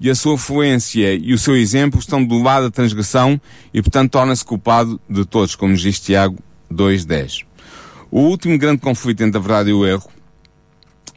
E 0.00 0.08
a 0.08 0.14
sua 0.14 0.38
fluência 0.38 1.12
e 1.12 1.34
o 1.34 1.38
seu 1.38 1.56
exemplo 1.56 1.98
estão 1.98 2.24
do 2.24 2.40
lado 2.40 2.64
da 2.64 2.70
transgressão 2.70 3.40
e, 3.74 3.82
portanto, 3.82 4.12
torna-se 4.12 4.44
culpado 4.44 5.00
de 5.10 5.24
todos, 5.24 5.56
como 5.56 5.72
nos 5.72 5.80
diz 5.80 5.98
Tiago 5.98 6.38
2.10. 6.72 7.44
O 8.10 8.20
último 8.20 8.56
grande 8.56 8.80
conflito 8.80 9.22
entre 9.22 9.38
a 9.38 9.40
verdade 9.40 9.70
e 9.70 9.72
o 9.72 9.84
erro 9.84 10.08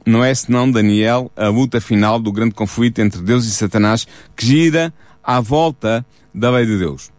não 0.05 0.24
é 0.24 0.33
senão, 0.33 0.69
Daniel, 0.69 1.31
a 1.36 1.48
luta 1.48 1.79
final 1.79 2.19
do 2.19 2.31
grande 2.31 2.53
conflito 2.53 3.00
entre 3.00 3.22
Deus 3.22 3.45
e 3.45 3.51
Satanás 3.51 4.05
que 4.36 4.45
gira 4.45 4.93
à 5.24 5.39
volta 5.39 6.05
da 6.33 6.51
lei 6.51 6.65
de 6.65 6.77
Deus. 6.77 7.12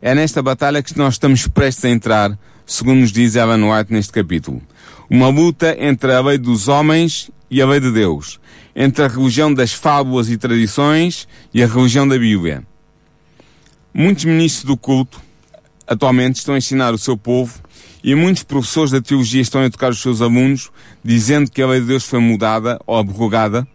É 0.00 0.14
nesta 0.14 0.40
batalha 0.40 0.82
que 0.82 0.96
nós 0.96 1.14
estamos 1.14 1.48
prestes 1.48 1.84
a 1.84 1.90
entrar, 1.90 2.38
segundo 2.64 3.00
nos 3.00 3.10
diz 3.10 3.34
Ellen 3.34 3.64
White 3.64 3.92
neste 3.92 4.12
capítulo. 4.12 4.62
Uma 5.10 5.28
luta 5.28 5.76
entre 5.80 6.12
a 6.12 6.20
lei 6.20 6.38
dos 6.38 6.68
homens 6.68 7.30
e 7.50 7.60
a 7.60 7.66
lei 7.66 7.80
de 7.80 7.90
Deus, 7.90 8.38
entre 8.76 9.04
a 9.04 9.08
religião 9.08 9.52
das 9.52 9.72
fábulas 9.72 10.30
e 10.30 10.36
tradições 10.36 11.26
e 11.52 11.62
a 11.62 11.66
religião 11.66 12.06
da 12.06 12.16
Bíblia. 12.16 12.62
Muitos 13.92 14.24
ministros 14.24 14.64
do 14.64 14.76
culto 14.76 15.20
atualmente 15.86 16.36
estão 16.36 16.54
a 16.54 16.58
ensinar 16.58 16.94
o 16.94 16.98
seu 16.98 17.16
povo 17.16 17.60
e 18.02 18.14
muitos 18.14 18.42
professores 18.42 18.90
da 18.90 19.00
teologia 19.00 19.40
estão 19.40 19.60
a 19.60 19.66
educar 19.66 19.90
os 19.90 20.00
seus 20.00 20.20
alunos 20.20 20.70
dizendo 21.04 21.50
que 21.50 21.60
a 21.60 21.66
lei 21.66 21.80
de 21.80 21.86
Deus 21.86 22.04
foi 22.04 22.20
mudada 22.20 22.78
ou 22.86 22.96
abrogada, 22.96 23.66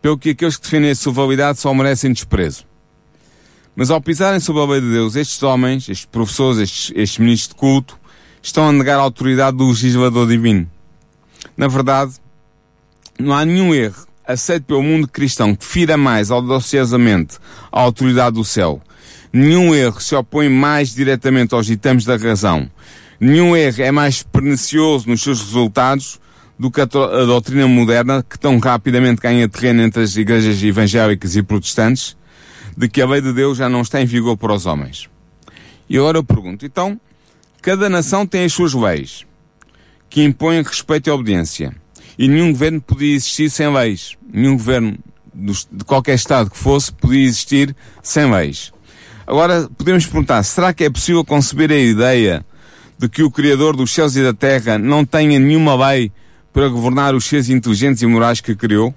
pelo 0.00 0.18
que 0.18 0.30
aqueles 0.30 0.56
que 0.56 0.62
defendem 0.62 0.90
a 0.90 0.94
sua 0.94 1.12
validade 1.12 1.58
só 1.58 1.72
merecem 1.74 2.12
desprezo. 2.12 2.64
Mas 3.76 3.90
ao 3.90 4.00
pisarem 4.00 4.40
sobre 4.40 4.62
a 4.62 4.66
lei 4.66 4.80
de 4.80 4.90
Deus, 4.90 5.14
estes 5.14 5.42
homens, 5.42 5.88
estes 5.88 6.06
professores, 6.06 6.58
estes, 6.58 6.92
estes 6.96 7.18
ministros 7.18 7.48
de 7.48 7.54
culto, 7.54 7.98
estão 8.42 8.68
a 8.68 8.72
negar 8.72 8.98
a 8.98 9.02
autoridade 9.02 9.56
do 9.56 9.68
legislador 9.68 10.26
divino. 10.26 10.68
Na 11.56 11.68
verdade, 11.68 12.14
não 13.18 13.34
há 13.34 13.44
nenhum 13.44 13.74
erro 13.74 14.06
aceito 14.26 14.64
pelo 14.64 14.82
mundo 14.82 15.08
cristão 15.08 15.54
que 15.54 15.64
fira 15.64 15.96
mais 15.96 16.30
audaciosamente 16.30 17.38
a 17.70 17.80
autoridade 17.80 18.36
do 18.36 18.44
céu. 18.44 18.80
Nenhum 19.32 19.74
erro 19.74 20.00
se 20.00 20.14
opõe 20.14 20.48
mais 20.48 20.94
diretamente 20.94 21.54
aos 21.54 21.66
ditames 21.66 22.04
da 22.04 22.16
razão. 22.16 22.70
Nenhum 23.20 23.54
erro 23.54 23.82
é 23.82 23.90
mais 23.90 24.22
pernicioso 24.22 25.06
nos 25.06 25.22
seus 25.22 25.42
resultados 25.42 26.18
do 26.58 26.70
que 26.70 26.80
a, 26.80 26.84
a 26.84 27.24
doutrina 27.26 27.68
moderna 27.68 28.22
que 28.22 28.38
tão 28.38 28.58
rapidamente 28.58 29.20
ganha 29.20 29.46
terreno 29.46 29.82
entre 29.82 30.02
as 30.02 30.16
igrejas 30.16 30.62
evangélicas 30.62 31.36
e 31.36 31.42
protestantes 31.42 32.16
de 32.74 32.88
que 32.88 33.02
a 33.02 33.06
lei 33.06 33.20
de 33.20 33.34
Deus 33.34 33.58
já 33.58 33.68
não 33.68 33.82
está 33.82 34.00
em 34.00 34.06
vigor 34.06 34.38
para 34.38 34.54
os 34.54 34.64
homens. 34.64 35.10
E 35.86 35.98
agora 35.98 36.16
eu 36.16 36.24
pergunto, 36.24 36.64
então, 36.64 36.98
cada 37.60 37.90
nação 37.90 38.26
tem 38.26 38.44
as 38.44 38.54
suas 38.54 38.72
leis 38.72 39.26
que 40.08 40.24
impõem 40.24 40.62
respeito 40.62 41.08
e 41.08 41.10
obediência. 41.10 41.74
E 42.18 42.26
nenhum 42.26 42.52
governo 42.52 42.80
podia 42.80 43.14
existir 43.14 43.50
sem 43.50 43.72
leis. 43.72 44.16
Nenhum 44.32 44.56
governo 44.56 44.98
de 45.34 45.84
qualquer 45.84 46.14
Estado 46.14 46.50
que 46.50 46.56
fosse 46.56 46.92
podia 46.92 47.24
existir 47.24 47.76
sem 48.02 48.30
leis. 48.30 48.72
Agora, 49.26 49.68
podemos 49.76 50.06
perguntar, 50.06 50.42
será 50.42 50.72
que 50.72 50.84
é 50.84 50.90
possível 50.90 51.24
conceber 51.24 51.70
a 51.70 51.78
ideia 51.78 52.44
de 53.00 53.08
que 53.08 53.22
o 53.22 53.30
Criador 53.30 53.74
dos 53.74 53.94
céus 53.94 54.14
e 54.14 54.22
da 54.22 54.34
terra 54.34 54.76
não 54.76 55.06
tenha 55.06 55.38
nenhuma 55.38 55.74
lei 55.88 56.12
para 56.52 56.68
governar 56.68 57.14
os 57.14 57.24
seres 57.24 57.48
inteligentes 57.48 58.02
e 58.02 58.06
morais 58.06 58.42
que 58.42 58.54
criou? 58.54 58.94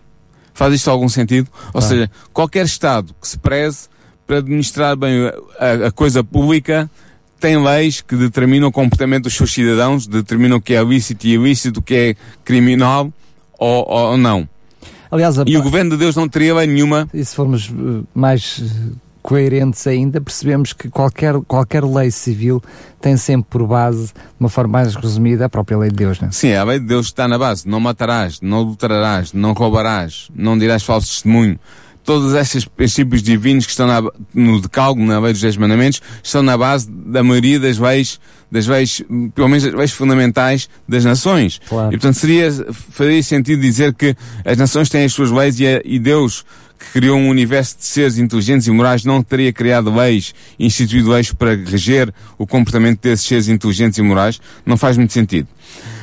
Faz 0.54 0.74
isto 0.74 0.90
algum 0.90 1.08
sentido? 1.08 1.50
Ou 1.74 1.82
seja, 1.82 2.12
qualquer 2.34 2.66
Estado 2.66 3.16
que 3.20 3.26
se 3.26 3.40
preze 3.40 3.88
para 4.28 4.40
administrar 4.40 4.98
bem 4.98 5.32
a, 5.58 5.88
a, 5.88 5.92
coisa 5.92 6.22
pública 6.22 6.92
tem 7.40 7.64
leis 7.64 8.02
que 8.02 8.18
determinam 8.18 8.68
o 8.68 8.72
comportamento 8.74 9.24
dos 9.24 9.36
seus 9.36 9.54
cidadãos, 9.54 10.06
determinam 10.06 10.58
o 10.58 10.62
que 10.62 10.74
é 10.74 10.84
lícito 10.84 11.26
e 11.26 11.36
ilícito, 11.36 11.80
o 11.80 11.84
que 11.84 11.96
é 11.96 12.16
criminal 12.44 13.12
ou, 13.58 13.90
ou 13.90 14.18
não. 14.18 14.48
Aliás, 15.10 15.40
a... 15.40 15.46
E 15.48 15.56
o 15.56 15.64
governo 15.64 15.92
de 15.92 15.98
Deus 15.98 16.16
não 16.18 16.28
teria 16.28 16.54
lei 16.56 16.68
nenhuma. 16.68 17.08
E 17.14 17.24
se 17.24 17.34
formos 17.34 17.70
uh, 17.70 18.06
mais 18.14 18.58
uh, 18.58 18.96
coerentes 19.24 19.88
ainda, 19.88 20.20
percebemos 20.22 20.74
que 20.74 20.90
qualquer, 20.90 21.36
qualquer 21.48 21.84
lei 21.84 22.12
civil 22.12 22.62
tem 23.02 23.16
sempre 23.18 23.48
por 23.50 23.66
base, 23.66 24.08
de 24.08 24.14
uma 24.40 24.50
forma 24.50 24.74
mais 24.74 24.94
resumida, 24.94 25.46
a 25.46 25.50
própria 25.50 25.78
lei 25.78 25.90
de 25.90 25.96
Deus, 25.96 26.20
não 26.20 26.28
é? 26.28 26.32
Sim, 26.32 26.54
a 26.54 26.64
lei 26.64 26.80
de 26.80 26.86
Deus 26.86 27.08
está 27.08 27.28
na 27.28 27.38
base. 27.38 27.68
Não 27.68 27.80
matarás, 27.80 28.42
não 28.42 28.62
adulterarás, 28.62 29.32
não 29.34 29.54
roubarás, 29.54 30.28
não 30.36 30.58
dirás 30.58 30.84
falso 30.84 31.08
testemunho 31.08 31.58
todos 32.04 32.34
estes 32.34 32.66
princípios 32.66 33.24
divinos 33.24 33.66
que 33.66 33.72
estão 33.72 33.88
na, 33.88 34.02
no 34.34 34.62
decálogo, 34.62 35.02
na 35.04 35.20
lei 35.20 35.32
dos 35.32 35.42
dez 35.42 35.56
mandamentos, 35.58 36.02
estão 36.22 36.44
na 36.44 36.58
base 36.58 36.90
da 36.92 37.24
maioria 37.24 37.60
das 37.60 37.78
leis, 37.78 38.20
das 38.52 38.68
leis, 38.68 39.02
pelo 39.34 39.48
menos 39.48 39.64
das 39.64 39.74
leis 39.74 39.92
fundamentais 39.92 40.70
das 40.88 41.06
nações. 41.06 41.60
Claro. 41.68 41.90
E 41.90 41.92
portanto 41.92 42.16
seria, 42.16 42.52
faria 42.92 43.24
sentido 43.24 43.62
dizer 43.62 43.94
que 43.94 44.16
as 44.46 44.58
nações 44.58 44.90
têm 44.90 45.06
as 45.06 45.14
suas 45.14 45.32
leis 45.32 45.60
e, 45.60 45.66
a, 45.66 45.82
e 45.86 45.98
Deus, 45.98 46.46
que 46.78 46.92
criou 46.92 47.18
um 47.18 47.30
universo 47.30 47.78
de 47.78 47.86
seres 47.86 48.18
inteligentes 48.18 48.68
e 48.68 48.72
morais, 48.72 49.04
não 49.04 49.24
teria 49.24 49.54
criado 49.54 49.94
leis, 49.94 50.34
instituído 50.60 51.12
leis 51.12 51.32
para 51.32 51.56
reger 51.56 52.14
o 52.38 52.46
comportamento 52.46 53.02
desses 53.02 53.26
seres 53.26 53.48
inteligentes 53.48 53.98
e 53.98 54.02
morais, 54.02 54.40
não 54.66 54.78
faz 54.78 54.98
muito 54.98 55.14
sentido. 55.14 55.48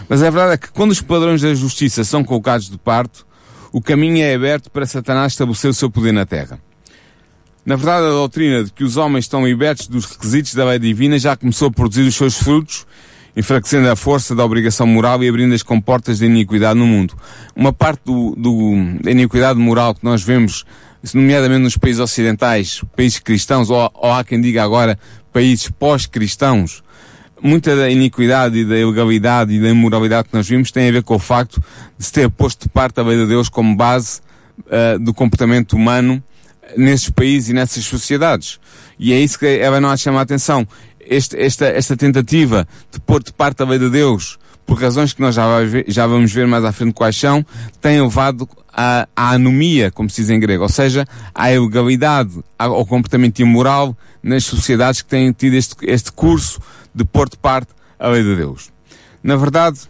Mas 0.09 0.23
a 0.23 0.31
verdade 0.31 0.55
é 0.55 0.57
que 0.57 0.73
quando 0.73 0.91
os 0.91 1.01
padrões 1.01 1.43
da 1.43 1.55
justiça 1.55 2.03
são 2.03 2.25
colocados 2.25 2.69
de 2.69 2.79
parto, 2.79 3.27
o 3.73 3.81
caminho 3.81 4.19
é 4.19 4.35
aberto 4.35 4.71
para 4.71 4.85
Satanás 4.87 5.33
estabelecer 5.33 5.71
o 5.71 5.75
seu 5.75 5.91
poder 5.91 6.13
na 6.13 6.27
Terra. 6.27 6.59
Na 7.65 7.77
verdade, 7.77 8.07
a 8.07 8.11
doutrina 8.11 8.65
de 8.65 8.73
que 8.73 8.83
os 8.83 8.97
homens 8.97 9.27
estão 9.27 9.47
libertos 9.47 9.87
dos 9.87 10.07
requisitos 10.07 10.55
da 10.55 10.65
lei 10.65 10.79
divina 10.79 11.19
já 11.19 11.37
começou 11.37 11.69
a 11.69 11.71
produzir 11.71 12.03
os 12.03 12.17
seus 12.17 12.37
frutos, 12.37 12.87
enfraquecendo 13.37 13.89
a 13.91 13.97
força 13.97 14.35
da 14.35 14.45
obrigação 14.45 14.87
moral 14.87 15.23
e 15.23 15.29
abrindo 15.29 15.55
as 15.55 15.63
comportas 15.63 16.19
da 16.19 16.27
iniquidade 16.27 16.79
no 16.79 16.87
mundo. 16.87 17.15
Uma 17.55 17.73
parte 17.73 18.03
do, 18.05 18.35
do, 18.37 18.75
da 19.03 19.11
iniquidade 19.11 19.59
moral 19.59 19.95
que 19.95 20.05
nós 20.05 20.23
vemos, 20.23 20.65
nomeadamente 21.15 21.63
nos 21.63 21.77
países 21.77 22.01
ocidentais, 22.01 22.83
países 22.97 23.19
cristãos, 23.19 23.71
ou, 23.71 23.91
ou 23.95 24.13
há 24.13 24.25
quem 24.25 24.41
diga 24.41 24.63
agora 24.63 24.99
países 25.33 25.71
pós-cristãos, 25.71 26.83
muita 27.43 27.75
da 27.75 27.89
iniquidade 27.89 28.59
e 28.59 28.65
da 28.65 28.77
ilegalidade 28.77 29.55
e 29.55 29.61
da 29.61 29.69
imoralidade 29.69 30.29
que 30.29 30.35
nós 30.35 30.49
vimos 30.49 30.71
tem 30.71 30.89
a 30.89 30.93
ver 30.93 31.03
com 31.03 31.15
o 31.15 31.19
facto 31.19 31.63
de 31.97 32.05
se 32.05 32.13
ter 32.13 32.29
posto 32.31 32.63
de 32.63 32.69
parte 32.69 33.01
a 33.01 33.03
lei 33.03 33.17
de 33.17 33.27
Deus 33.27 33.49
como 33.49 33.75
base 33.75 34.21
uh, 34.61 34.99
do 34.99 35.15
comportamento 35.15 35.75
humano 35.75 36.23
nesses 36.77 37.11
países 37.11 37.49
e 37.49 37.53
nessas 37.53 37.85
sociedades. 37.85 38.61
E 38.99 39.13
é 39.13 39.19
isso 39.19 39.39
que 39.39 39.47
ela 39.47 39.81
não 39.81 39.97
chama 39.97 40.19
a 40.19 40.23
atenção. 40.23 40.67
Este, 41.11 41.37
esta, 41.37 41.67
esta 41.67 41.97
tentativa 41.97 42.69
de 42.93 43.01
pôr 43.01 43.21
de 43.21 43.33
parte 43.33 43.61
a 43.61 43.67
lei 43.67 43.81
de 43.81 43.91
Deus, 43.91 44.39
por 44.65 44.81
razões 44.81 45.13
que 45.13 45.21
nós 45.21 45.35
já, 45.35 45.61
ver, 45.65 45.85
já 45.89 46.07
vamos 46.07 46.33
ver 46.33 46.47
mais 46.47 46.65
à 46.65 46.71
frente 46.71 46.95
quais 46.95 47.17
são, 47.17 47.45
tem 47.81 48.01
levado 48.01 48.49
à, 48.73 49.09
anomia, 49.17 49.91
como 49.91 50.09
se 50.09 50.21
diz 50.21 50.31
em 50.31 50.39
grego, 50.39 50.63
ou 50.63 50.69
seja, 50.69 51.05
à 51.35 51.53
ilegalidade, 51.53 52.39
ao 52.57 52.87
comportamento 52.87 53.41
imoral 53.41 53.99
nas 54.23 54.45
sociedades 54.45 55.03
que 55.03 55.09
têm 55.09 55.33
tido 55.33 55.55
este, 55.55 55.75
este 55.83 56.13
curso 56.13 56.61
de 56.95 57.05
pôr 57.05 57.29
de 57.29 57.37
parte 57.37 57.73
a 57.99 58.09
lei 58.09 58.23
de 58.23 58.37
Deus. 58.37 58.71
Na 59.21 59.35
verdade, 59.35 59.81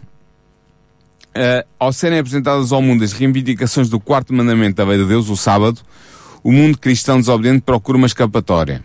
uh, 1.35 1.67
ao 1.79 1.93
serem 1.93 2.17
apresentadas 2.17 2.71
ao 2.71 2.81
mundo 2.81 3.03
as 3.03 3.13
reivindicações 3.13 3.89
do 3.89 3.99
quarto 3.99 4.33
mandamento 4.33 4.77
da 4.77 4.85
lei 4.85 4.97
de 4.97 5.05
Deus, 5.05 5.29
o 5.29 5.37
sábado, 5.37 5.81
o 6.43 6.51
mundo 6.51 6.79
cristão 6.79 7.19
desobediente 7.19 7.61
procura 7.61 7.97
uma 7.97 8.07
escapatória. 8.07 8.83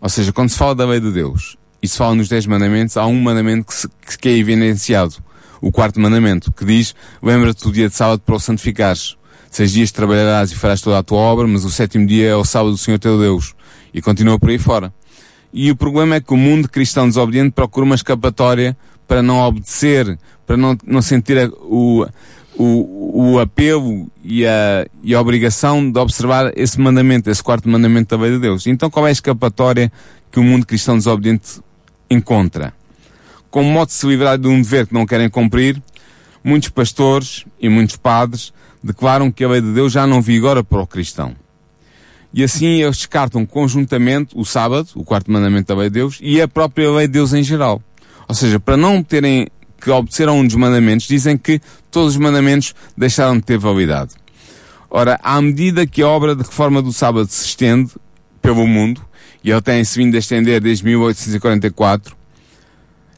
Ou 0.00 0.08
seja, 0.08 0.32
quando 0.32 0.48
se 0.48 0.56
fala 0.56 0.74
da 0.74 0.86
lei 0.86 1.00
de 1.00 1.12
Deus 1.12 1.56
e 1.82 1.88
se 1.88 1.96
fala 1.96 2.14
nos 2.14 2.28
dez 2.28 2.46
mandamentos, 2.46 2.96
há 2.96 3.06
um 3.06 3.20
mandamento 3.20 3.66
que, 3.66 3.74
se, 3.74 3.88
que 4.18 4.28
é 4.28 4.36
evidenciado. 4.36 5.14
O 5.60 5.70
quarto 5.70 6.00
mandamento, 6.00 6.50
que 6.52 6.64
diz, 6.64 6.94
lembra-te 7.22 7.64
do 7.64 7.72
dia 7.72 7.88
de 7.88 7.94
sábado 7.94 8.22
para 8.24 8.34
o 8.34 8.40
santificares. 8.40 9.16
Seis 9.50 9.72
dias 9.72 9.90
trabalharás 9.90 10.52
e 10.52 10.54
farás 10.54 10.80
toda 10.80 10.98
a 10.98 11.02
tua 11.02 11.18
obra, 11.18 11.46
mas 11.46 11.64
o 11.64 11.70
sétimo 11.70 12.06
dia 12.06 12.28
é 12.28 12.36
o 12.36 12.44
sábado 12.44 12.70
do 12.70 12.78
Senhor 12.78 12.98
teu 12.98 13.18
Deus. 13.18 13.54
E 13.92 14.00
continua 14.00 14.38
por 14.38 14.48
aí 14.48 14.58
fora. 14.58 14.92
E 15.52 15.70
o 15.70 15.76
problema 15.76 16.14
é 16.14 16.20
que 16.20 16.32
o 16.32 16.36
mundo 16.36 16.68
cristão 16.68 17.08
desobediente 17.08 17.50
procura 17.50 17.84
uma 17.84 17.94
escapatória 17.94 18.76
para 19.06 19.22
não 19.22 19.38
obedecer, 19.38 20.18
para 20.46 20.56
não, 20.56 20.78
não 20.86 21.02
sentir 21.02 21.36
a, 21.36 21.48
o, 21.62 22.06
o, 22.62 23.32
o 23.32 23.38
apelo 23.38 24.10
e 24.22 24.46
a, 24.46 24.86
e 25.02 25.14
a 25.14 25.20
obrigação 25.20 25.90
de 25.90 25.98
observar 25.98 26.52
esse 26.54 26.78
mandamento, 26.78 27.30
esse 27.30 27.42
quarto 27.42 27.66
mandamento 27.66 28.14
da 28.14 28.22
lei 28.22 28.32
de 28.32 28.38
Deus. 28.38 28.66
Então 28.66 28.90
qual 28.90 29.06
é 29.06 29.08
a 29.08 29.12
escapatória 29.12 29.90
que 30.30 30.38
o 30.38 30.42
mundo 30.42 30.66
cristão 30.66 30.98
desobediente 30.98 31.60
encontra? 32.10 32.74
Com 33.50 33.62
modo 33.62 33.88
de 33.88 33.94
se 33.94 34.06
livrar 34.06 34.36
de 34.36 34.46
um 34.46 34.60
dever 34.60 34.86
que 34.86 34.92
não 34.92 35.06
querem 35.06 35.30
cumprir, 35.30 35.82
muitos 36.44 36.68
pastores 36.68 37.46
e 37.58 37.70
muitos 37.70 37.96
padres 37.96 38.52
declaram 38.84 39.30
que 39.30 39.42
a 39.42 39.48
lei 39.48 39.62
de 39.62 39.72
Deus 39.72 39.90
já 39.90 40.06
não 40.06 40.20
vigora 40.20 40.62
para 40.62 40.82
o 40.82 40.86
cristão. 40.86 41.34
E 42.32 42.44
assim 42.44 42.82
eles 42.82 42.98
descartam 42.98 43.46
conjuntamente 43.46 44.34
o 44.36 44.44
sábado, 44.44 44.88
o 44.94 45.02
quarto 45.02 45.32
mandamento 45.32 45.68
da 45.68 45.80
lei 45.80 45.88
de 45.88 45.94
Deus, 45.94 46.18
e 46.20 46.42
a 46.42 46.46
própria 46.46 46.90
lei 46.90 47.06
de 47.06 47.14
Deus 47.14 47.32
em 47.32 47.42
geral. 47.42 47.82
Ou 48.28 48.34
seja, 48.34 48.60
para 48.60 48.76
não 48.76 49.02
terem 49.02 49.48
que 49.80 49.90
obedecer 49.90 50.28
a 50.28 50.32
um 50.32 50.46
dos 50.46 50.56
mandamentos, 50.56 51.06
dizem 51.06 51.36
que 51.36 51.60
todos 51.90 52.14
os 52.14 52.20
mandamentos 52.20 52.74
deixaram 52.96 53.36
de 53.36 53.42
ter 53.42 53.58
validade. 53.58 54.12
Ora, 54.90 55.18
à 55.22 55.40
medida 55.40 55.86
que 55.86 56.02
a 56.02 56.08
obra 56.08 56.34
de 56.34 56.42
reforma 56.42 56.82
do 56.82 56.92
sábado 56.92 57.28
se 57.28 57.46
estende 57.46 57.92
pelo 58.42 58.66
mundo, 58.66 59.00
e 59.42 59.50
ele 59.50 59.60
tem-se 59.60 59.98
vindo 59.98 60.14
a 60.14 60.18
estender 60.18 60.60
desde 60.60 60.84
1844, 60.84 62.16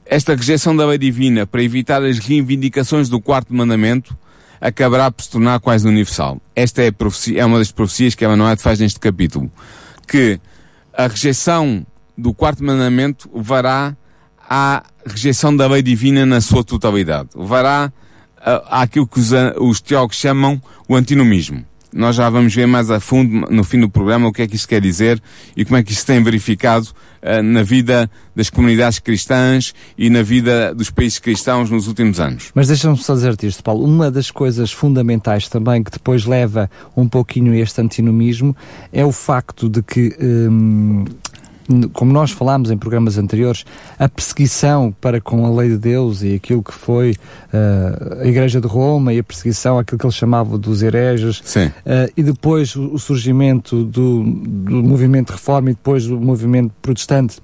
esta 0.04 0.34
rejeição 0.34 0.76
da 0.76 0.86
lei 0.86 0.98
divina 0.98 1.46
para 1.46 1.62
evitar 1.62 2.02
as 2.02 2.18
reivindicações 2.18 3.08
do 3.08 3.20
quarto 3.20 3.54
mandamento 3.54 4.16
acabará 4.60 5.10
por 5.10 5.22
se 5.24 5.30
tornar 5.30 5.58
quase 5.58 5.88
universal. 5.88 6.40
Esta 6.54 6.82
é, 6.82 6.90
profecia, 6.90 7.40
é 7.40 7.44
uma 7.44 7.58
das 7.58 7.72
profecias 7.72 8.14
que 8.14 8.24
a 8.24 8.28
Manoel 8.28 8.56
faz 8.58 8.78
neste 8.78 9.00
capítulo. 9.00 9.50
Que 10.06 10.38
a 10.92 11.08
rejeição 11.08 11.84
do 12.16 12.32
quarto 12.32 12.62
mandamento 12.62 13.28
levará 13.34 13.96
à 14.48 14.84
rejeição 15.06 15.54
da 15.56 15.66
lei 15.66 15.82
divina 15.82 16.24
na 16.26 16.40
sua 16.40 16.64
totalidade. 16.64 17.30
Levará 17.34 17.92
àquilo 18.70 19.06
que 19.06 19.20
os, 19.20 19.30
os 19.60 19.80
teólogos 19.80 20.16
chamam 20.16 20.60
o 20.88 20.96
antinomismo. 20.96 21.64
Nós 21.94 22.16
já 22.16 22.30
vamos 22.30 22.54
ver 22.54 22.66
mais 22.66 22.90
a 22.90 22.98
fundo 22.98 23.46
no 23.50 23.62
fim 23.62 23.78
do 23.78 23.88
programa 23.88 24.26
o 24.26 24.32
que 24.32 24.40
é 24.40 24.48
que 24.48 24.56
isto 24.56 24.66
quer 24.66 24.80
dizer 24.80 25.22
e 25.54 25.62
como 25.62 25.76
é 25.76 25.82
que 25.82 25.92
isto 25.92 26.06
tem 26.06 26.22
verificado 26.22 26.88
uh, 26.88 27.42
na 27.42 27.62
vida 27.62 28.10
das 28.34 28.48
comunidades 28.48 28.98
cristãs 28.98 29.74
e 29.98 30.08
na 30.08 30.22
vida 30.22 30.74
dos 30.74 30.88
países 30.88 31.18
cristãos 31.18 31.68
nos 31.68 31.88
últimos 31.88 32.18
anos. 32.18 32.50
Mas 32.54 32.68
deixa-me 32.68 32.96
só 32.96 33.12
dizer-te 33.12 33.46
isto, 33.46 33.62
Paulo. 33.62 33.84
Uma 33.84 34.10
das 34.10 34.30
coisas 34.30 34.72
fundamentais 34.72 35.48
também 35.48 35.82
que 35.82 35.90
depois 35.90 36.24
leva 36.24 36.70
um 36.96 37.06
pouquinho 37.06 37.52
a 37.52 37.58
este 37.58 37.82
antinomismo 37.82 38.56
é 38.90 39.04
o 39.04 39.12
facto 39.12 39.68
de 39.68 39.82
que 39.82 40.16
hum, 40.18 41.04
como 41.92 42.12
nós 42.12 42.30
falámos 42.30 42.70
em 42.70 42.76
programas 42.76 43.18
anteriores, 43.18 43.64
a 43.98 44.08
perseguição 44.08 44.94
para 45.00 45.20
com 45.20 45.46
a 45.46 45.50
lei 45.50 45.70
de 45.70 45.78
Deus 45.78 46.22
e 46.22 46.34
aquilo 46.34 46.62
que 46.62 46.72
foi 46.72 47.12
uh, 47.12 48.22
a 48.22 48.26
Igreja 48.26 48.60
de 48.60 48.66
Roma 48.66 49.12
e 49.12 49.18
a 49.18 49.24
perseguição 49.24 49.78
àquilo 49.78 49.98
que 49.98 50.06
eles 50.06 50.16
chamavam 50.16 50.58
dos 50.58 50.82
hereges, 50.82 51.40
uh, 51.56 52.12
e 52.16 52.22
depois 52.22 52.74
o, 52.76 52.94
o 52.94 52.98
surgimento 52.98 53.84
do, 53.84 54.22
do 54.22 54.82
movimento 54.82 55.28
de 55.28 55.32
reforma 55.34 55.70
e 55.70 55.74
depois 55.74 56.06
do 56.06 56.20
movimento 56.20 56.72
protestante 56.80 57.36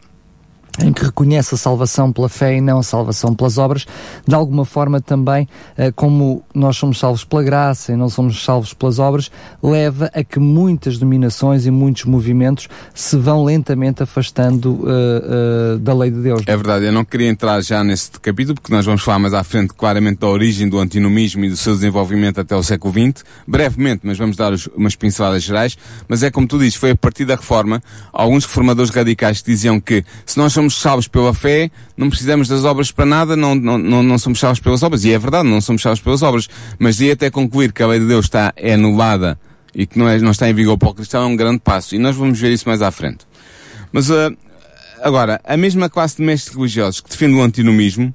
em 0.82 0.92
que 0.92 1.04
reconhece 1.04 1.54
a 1.54 1.58
salvação 1.58 2.12
pela 2.12 2.28
fé 2.28 2.56
e 2.56 2.61
não 2.61 2.78
a 2.78 2.82
salvação 2.82 3.35
pelas 3.35 3.58
obras, 3.58 3.87
de 4.26 4.35
alguma 4.35 4.64
forma 4.64 5.00
também, 5.00 5.49
eh, 5.76 5.90
como 5.92 6.42
nós 6.54 6.76
somos 6.76 6.99
salvos 6.99 7.25
pela 7.25 7.42
graça 7.42 7.92
e 7.92 7.97
não 7.97 8.08
somos 8.08 8.44
salvos 8.44 8.73
pelas 8.73 8.99
obras, 8.99 9.30
leva 9.62 10.11
a 10.14 10.23
que 10.23 10.38
muitas 10.38 10.99
dominações 10.99 11.66
e 11.66 11.70
muitos 11.70 12.04
movimentos 12.04 12.68
se 12.94 13.16
vão 13.16 13.44
lentamente 13.44 14.02
afastando 14.02 14.73
uh, 14.75 15.75
uh, 15.75 15.78
da 15.78 15.94
lei 15.94 16.11
de 16.11 16.20
Deus. 16.20 16.42
É 16.47 16.56
verdade, 16.56 16.85
eu 16.85 16.92
não 16.92 17.04
queria 17.04 17.28
entrar 17.28 17.61
já 17.62 17.82
neste 17.82 18.20
capítulo, 18.20 18.54
porque 18.54 18.73
nós 18.73 18.85
vamos 18.85 19.02
falar 19.02 19.18
mais 19.18 19.35
à 19.35 19.42
frente 19.42 19.75
claramente 19.75 20.20
da 20.20 20.28
origem 20.28 20.68
do 20.68 20.78
antinomismo 20.78 21.44
e 21.44 21.50
do 21.50 21.56
seu 21.56 21.75
desenvolvimento 21.75 22.40
até 22.40 22.54
o 22.54 22.62
século 22.62 22.92
XX, 22.92 23.25
brevemente, 23.47 24.00
mas 24.04 24.18
vamos 24.18 24.37
dar 24.37 24.52
umas 24.76 24.94
pinceladas 24.94 25.42
gerais, 25.42 25.76
mas 26.08 26.23
é 26.23 26.30
como 26.30 26.47
tu 26.47 26.58
dizes, 26.58 26.76
foi 26.76 26.90
a 26.90 26.97
partir 26.97 27.25
da 27.25 27.37
reforma, 27.37 27.82
alguns 28.12 28.44
reformadores 28.44 28.90
radicais 28.90 29.42
diziam 29.42 29.80
que 29.80 30.04
se 30.25 30.38
nós 30.38 30.52
somos 30.52 30.67
somos 30.68 30.80
salvos 30.80 31.08
pela 31.08 31.32
fé, 31.32 31.70
não 31.96 32.10
precisamos 32.10 32.48
das 32.48 32.64
obras 32.64 32.92
para 32.92 33.06
nada, 33.06 33.37
não, 33.37 33.54
não, 33.54 33.78
não, 33.78 34.02
não 34.02 34.18
somos 34.18 34.38
salvos 34.38 34.60
pelas 34.60 34.82
obras. 34.82 35.04
E 35.04 35.12
é 35.12 35.18
verdade, 35.18 35.48
não 35.48 35.60
somos 35.60 35.82
salvos 35.82 36.00
pelas 36.00 36.22
obras. 36.22 36.48
Mas 36.78 36.96
de 36.96 37.10
até 37.10 37.30
concluir 37.30 37.72
que 37.72 37.82
a 37.82 37.87
lei 37.87 37.98
de 37.98 38.06
Deus 38.06 38.26
está 38.26 38.52
é 38.56 38.75
anulada 38.75 39.38
e 39.75 39.87
que 39.87 39.98
não, 39.98 40.08
é, 40.08 40.18
não 40.18 40.30
está 40.30 40.48
em 40.48 40.54
vigor 40.54 40.76
para 40.76 40.88
o 40.88 40.94
cristão 40.94 41.22
é 41.22 41.26
um 41.26 41.37
grande 41.37 41.60
passo. 41.60 41.94
E 41.94 41.98
nós 41.98 42.16
vamos 42.16 42.38
ver 42.38 42.52
isso 42.52 42.68
mais 42.68 42.82
à 42.82 42.90
frente. 42.90 43.26
Mas, 43.90 44.10
uh, 44.10 44.37
agora, 45.02 45.40
a 45.44 45.56
mesma 45.56 45.88
classe 45.88 46.16
de 46.16 46.22
mestres 46.22 46.54
religiosos 46.54 47.00
que 47.00 47.08
defende 47.08 47.34
o 47.34 47.42
antinomismo, 47.42 48.14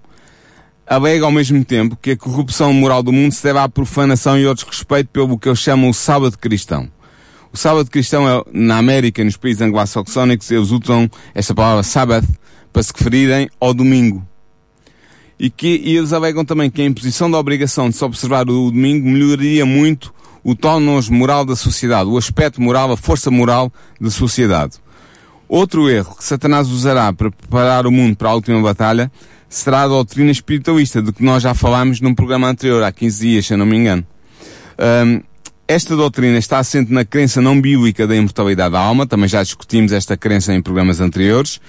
alega 0.85 1.25
ao 1.25 1.31
mesmo 1.31 1.63
tempo 1.65 1.97
que 1.99 2.11
a 2.11 2.17
corrupção 2.17 2.71
moral 2.73 3.01
do 3.01 3.11
mundo 3.11 3.31
se 3.31 3.43
deve 3.43 3.59
à 3.59 3.67
profanação 3.67 4.37
e 4.37 4.45
ao 4.45 4.53
desrespeito 4.53 5.09
pelo 5.09 5.37
que 5.37 5.49
eles 5.49 5.59
chamam 5.59 5.89
o 5.89 5.93
sábado 5.93 6.37
cristão. 6.37 6.89
O 7.53 7.57
sábado 7.57 7.87
cristão 7.87 8.27
é, 8.27 8.43
na 8.51 8.79
América, 8.79 9.23
nos 9.23 9.37
países 9.37 9.61
anglo-saxónicos, 9.61 10.49
eles 10.49 10.71
usam 10.71 11.07
esta 11.35 11.53
palavra 11.53 11.83
Sabbath 11.83 12.25
para 12.73 12.83
se 12.83 12.91
referirem 12.93 13.47
ao 13.59 13.73
domingo. 13.73 14.27
E, 15.39 15.49
que, 15.49 15.81
e 15.83 15.95
eles 15.95 16.11
alegam 16.11 16.43
também 16.43 16.69
que 16.69 16.81
a 16.81 16.85
imposição 16.85 17.29
da 17.29 17.37
obrigação 17.37 17.89
de 17.89 17.95
se 17.95 18.03
observar 18.03 18.49
o 18.49 18.71
domingo 18.71 19.07
melhoraria 19.07 19.65
muito 19.65 20.13
o 20.43 20.55
tónus 20.55 21.07
moral 21.07 21.45
da 21.45 21.55
sociedade, 21.55 22.09
o 22.09 22.17
aspecto 22.17 22.61
moral, 22.61 22.91
a 22.91 22.97
força 22.97 23.31
moral 23.31 23.71
da 24.01 24.09
sociedade. 24.09 24.73
Outro 25.47 25.89
erro 25.89 26.15
que 26.17 26.23
Satanás 26.23 26.69
usará 26.69 27.13
para 27.13 27.31
preparar 27.31 27.85
o 27.85 27.91
mundo 27.91 28.15
para 28.15 28.29
a 28.29 28.33
última 28.33 28.59
batalha 28.61 29.11
será 29.47 29.83
a 29.83 29.87
doutrina 29.87 30.31
espiritualista, 30.31 31.01
de 31.01 31.13
que 31.13 31.23
nós 31.23 31.43
já 31.43 31.53
falámos 31.53 32.01
num 32.01 32.15
programa 32.15 32.49
anterior, 32.49 32.81
há 32.81 32.91
15 32.91 33.19
dias, 33.27 33.45
se 33.45 33.53
eu 33.53 33.57
não 33.57 33.65
me 33.65 33.77
engano. 33.77 34.05
Um, 35.05 35.21
esta 35.67 35.95
doutrina 35.95 36.37
está 36.37 36.57
assente 36.57 36.91
na 36.91 37.05
crença 37.05 37.39
não 37.39 37.59
bíblica 37.59 38.07
da 38.07 38.15
imortalidade 38.15 38.71
da 38.71 38.79
alma, 38.79 39.05
também 39.05 39.29
já 39.29 39.43
discutimos 39.43 39.91
esta 39.91 40.17
crença 40.17 40.53
em 40.53 40.61
programas 40.61 40.99
anteriores. 40.99 41.61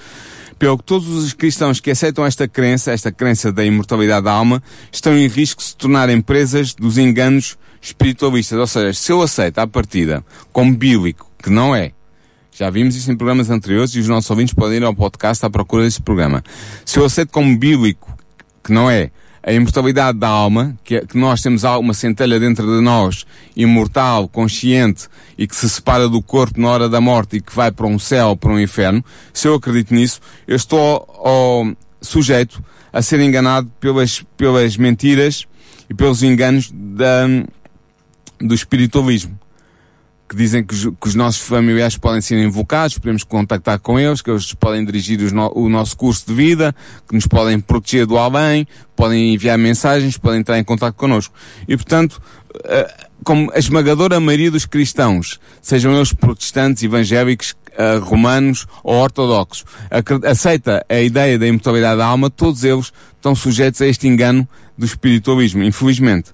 Pelo 0.59 0.79
que 0.79 0.85
todos 0.85 1.09
os 1.09 1.33
cristãos 1.33 1.81
que 1.81 1.91
aceitam 1.91 2.25
esta 2.25 2.47
crença, 2.47 2.93
esta 2.93 3.11
crença 3.11 3.53
da 3.53 3.65
imortalidade 3.65 4.25
da 4.25 4.33
alma, 4.33 4.63
estão 4.91 5.17
em 5.17 5.27
risco 5.27 5.61
de 5.61 5.69
se 5.69 5.77
tornarem 5.77 6.21
presas 6.21 6.75
dos 6.75 6.99
enganos 6.99 7.59
espiritualistas. 7.81 8.59
Ou 8.59 8.67
seja, 8.67 8.93
se 8.95 9.13
eu 9.13 9.21
aceito 9.21 9.59
à 9.59 9.67
partida 9.67 10.25
como 10.53 10.75
bíblico, 10.75 11.31
que 11.43 11.51
não 11.51 11.75
é, 11.75 11.93
já 12.53 12.71
vimos 12.71 12.95
isso 12.95 13.11
em 13.11 13.17
programas 13.17 13.51
anteriores 13.51 13.95
e 13.95 14.01
os 14.01 14.09
nossos 14.09 14.31
ouvintes 14.31 14.55
podem 14.55 14.77
ir 14.77 14.85
ao 14.85 14.95
podcast 14.95 15.45
à 15.45 15.51
procura 15.51 15.85
desse 15.85 16.01
programa. 16.01 16.43
Se 16.85 16.99
eu 16.99 17.05
aceito 17.05 17.31
como 17.31 17.59
bíblico, 17.59 18.17
que 18.63 18.73
não 18.73 18.89
é, 18.89 19.11
a 19.47 19.53
imortalidade 19.53 20.19
da 20.19 20.29
alma, 20.29 20.75
que, 20.83 20.97
é, 20.97 21.01
que 21.05 21.19
nós 21.19 21.43
temos 21.43 21.65
uma 21.65 21.93
centelha 21.93 22.41
dentro 22.41 22.65
de 22.65 22.83
nós, 22.83 23.27
imortal, 23.55 24.27
consciente, 24.27 25.07
e 25.37 25.47
que 25.47 25.55
se 25.55 25.69
separa 25.69 26.09
do 26.09 26.23
corpo 26.23 26.59
na 26.59 26.69
hora 26.69 26.89
da 26.89 27.01
morte 27.01 27.37
e 27.37 27.41
que 27.41 27.55
vai 27.55 27.71
para 27.71 27.87
um 27.87 27.99
céu 27.99 28.29
ou 28.29 28.37
para 28.37 28.53
um 28.53 28.59
inferno, 28.59 29.05
se 29.35 29.47
eu 29.47 29.55
acredito 29.55 29.95
nisso, 29.95 30.21
eu 30.49 30.57
estou 30.57 31.07
sujeito 32.01 32.65
a 32.91 33.03
ser 33.03 33.21
enganado 33.21 33.71
pelas, 33.79 34.25
pelas 34.37 34.77
mentiras 34.79 35.47
e 35.91 35.95
pelos 35.95 36.23
enganos 36.23 36.71
da, 36.73 37.27
do 38.41 38.55
espiritualismo 38.55 39.39
que 40.35 40.43
dizem 40.43 40.65
que 40.65 40.75
os, 40.75 40.85
que 40.85 41.09
os, 41.09 41.15
nossos 41.15 41.41
familiares 41.41 41.97
podem 41.97 42.21
ser 42.21 42.43
invocados, 42.43 42.99
podemos 42.99 43.23
contactar 43.23 43.79
com 43.79 43.99
eles, 43.99 44.21
que 44.21 44.31
eles 44.31 44.53
podem 44.53 44.85
dirigir 44.85 45.33
no, 45.33 45.51
o 45.55 45.69
nosso 45.69 45.97
curso 45.97 46.27
de 46.27 46.35
vida, 46.35 46.75
que 47.09 47.15
nos 47.15 47.27
podem 47.27 47.61
proteger 47.61 48.05
do 48.05 48.19
além, 48.19 48.67
podem 48.97 49.33
enviar 49.33 49.57
mensagens, 49.57 50.19
podem 50.19 50.41
entrar 50.41 50.59
em 50.59 50.65
contato 50.65 50.95
connosco. 50.95 51.35
E 51.69 51.77
portanto, 51.77 52.21
uh, 52.57 53.05
como 53.23 53.51
a 53.55 53.59
esmagadora 53.59 54.19
maioria 54.19 54.51
dos 54.51 54.67
cristãos, 54.67 55.39
sejam 55.63 55.95
eles 55.95 56.13
protestantes, 56.13 56.83
evangélicos, 56.83 57.55
uh, 57.79 58.03
romanos 58.03 58.67
ou 58.83 58.97
ortodoxos, 58.97 59.65
aceita 60.25 60.85
a 60.89 61.01
ideia 61.01 61.39
da 61.39 61.47
imortalidade 61.47 61.99
da 61.99 62.07
alma, 62.07 62.29
todos 62.29 62.65
eles 62.65 62.93
estão 63.17 63.35
sujeitos 63.35 63.81
a 63.81 63.87
este 63.87 64.09
engano 64.09 64.47
do 64.77 64.85
espiritualismo, 64.85 65.63
infelizmente. 65.63 66.33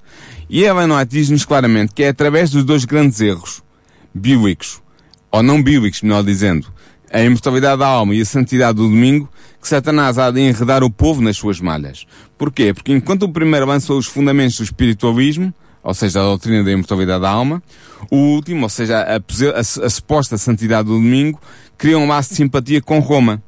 E 0.49 0.65
Ellen 0.65 0.91
White 0.91 1.11
diz-nos 1.11 1.45
claramente 1.45 1.93
que 1.95 2.03
é 2.03 2.09
através 2.09 2.51
dos 2.51 2.65
dois 2.65 2.85
grandes 2.85 3.21
erros, 3.21 3.63
bíblicos, 4.15 4.81
ou 5.31 5.43
não 5.43 5.63
bíblicos, 5.63 6.03
melhor 6.03 6.23
dizendo, 6.23 6.67
a 7.13 7.21
imortalidade 7.21 7.81
da 7.81 7.87
alma 7.87 8.15
e 8.15 8.21
a 8.21 8.25
santidade 8.25 8.77
do 8.77 8.89
domingo, 8.89 9.29
que 9.61 9.69
Satanás 9.69 10.19
há 10.19 10.31
de 10.31 10.41
enredar 10.41 10.83
o 10.83 10.91
povo 10.91 11.21
nas 11.21 11.37
suas 11.37 11.61
malhas. 11.61 12.07
Porquê? 12.39 12.73
Porque 12.73 12.93
enquanto 12.93 13.25
o 13.25 13.33
primeiro 13.33 13.67
lançou 13.67 13.99
os 13.99 14.07
fundamentos 14.07 14.57
do 14.57 14.65
espiritualismo, 14.65 15.53
ou 15.83 15.95
seja, 15.95 16.21
a 16.21 16.25
doutrina 16.25 16.63
da 16.63 16.71
imortalidade 16.71 17.23
da 17.23 17.31
alma, 17.31 17.63
o 18.11 18.17
último, 18.17 18.63
ou 18.63 18.69
seja, 18.69 18.99
a, 18.99 19.17
a, 19.17 19.87
a 19.87 19.91
suposta 19.91 20.39
santidade 20.39 20.89
do 20.89 20.95
domingo, 20.95 21.41
cria 21.77 21.99
um 21.99 22.07
laço 22.07 22.31
de 22.31 22.37
simpatia 22.37 22.81
com 22.81 22.99
Roma. 23.01 23.43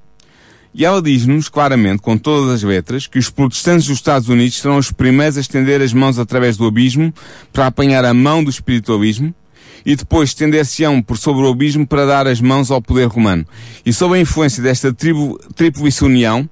E 0.74 0.86
ela 0.86 1.02
diz-nos 1.02 1.50
claramente, 1.50 2.00
com 2.00 2.16
todas 2.16 2.50
as 2.50 2.62
letras, 2.62 3.06
que 3.06 3.18
os 3.18 3.28
protestantes 3.28 3.86
dos 3.86 3.98
Estados 3.98 4.28
Unidos 4.28 4.58
serão 4.58 4.78
os 4.78 4.90
primeiros 4.90 5.36
a 5.36 5.40
estender 5.40 5.82
as 5.82 5.92
mãos 5.92 6.18
através 6.18 6.56
do 6.56 6.66
abismo 6.66 7.12
para 7.52 7.66
apanhar 7.66 8.04
a 8.06 8.14
mão 8.14 8.42
do 8.42 8.48
espiritualismo, 8.48 9.34
e 9.84 9.96
depois 9.96 10.30
estender-se-ão 10.30 11.02
por 11.02 11.16
sobre 11.18 11.42
o 11.42 11.50
abismo 11.50 11.86
para 11.86 12.06
dar 12.06 12.26
as 12.26 12.40
mãos 12.40 12.70
ao 12.70 12.80
poder 12.80 13.06
romano. 13.06 13.46
E 13.84 13.92
sob 13.92 14.14
a 14.14 14.20
influência 14.20 14.62
desta 14.62 14.92
tribo, 14.92 15.38
tríplice 15.54 16.04
união, 16.04 16.48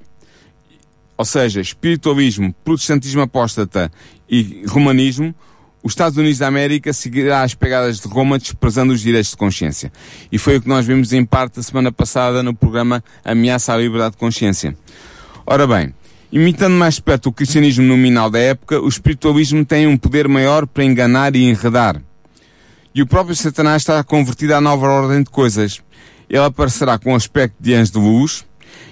ou 1.16 1.24
seja, 1.24 1.60
espiritualismo, 1.60 2.54
protestantismo 2.64 3.20
apóstata 3.20 3.92
e 4.28 4.64
romanismo, 4.66 5.34
os 5.82 5.92
Estados 5.92 6.18
Unidos 6.18 6.38
da 6.38 6.46
América 6.46 6.92
seguirá 6.92 7.42
as 7.42 7.54
pegadas 7.54 8.00
de 8.00 8.08
Roma 8.08 8.38
desprezando 8.38 8.92
os 8.92 9.00
direitos 9.00 9.30
de 9.30 9.36
consciência. 9.36 9.90
E 10.30 10.38
foi 10.38 10.56
o 10.56 10.60
que 10.60 10.68
nós 10.68 10.84
vimos 10.86 11.12
em 11.12 11.24
parte 11.24 11.60
a 11.60 11.62
semana 11.62 11.90
passada 11.90 12.42
no 12.42 12.54
programa 12.54 13.02
Ameaça 13.24 13.72
à 13.72 13.76
Liberdade 13.76 14.12
de 14.12 14.18
Consciência. 14.18 14.76
Ora 15.46 15.66
bem, 15.66 15.94
imitando 16.30 16.74
mais 16.74 17.00
perto 17.00 17.30
o 17.30 17.32
cristianismo 17.32 17.84
nominal 17.84 18.30
da 18.30 18.38
época, 18.38 18.80
o 18.80 18.88
espiritualismo 18.88 19.64
tem 19.64 19.86
um 19.86 19.96
poder 19.96 20.28
maior 20.28 20.66
para 20.66 20.84
enganar 20.84 21.34
e 21.34 21.44
enredar. 21.44 22.00
E 22.92 23.02
o 23.02 23.06
próprio 23.06 23.36
Satanás 23.36 23.82
está 23.82 24.02
convertido 24.02 24.54
à 24.54 24.60
nova 24.60 24.86
ordem 24.86 25.22
de 25.22 25.30
coisas. 25.30 25.80
Ele 26.28 26.42
aparecerá 26.42 26.98
com 26.98 27.14
aspecto 27.14 27.54
de 27.60 27.72
anjo 27.72 27.92
de 27.92 27.98
luz, 27.98 28.44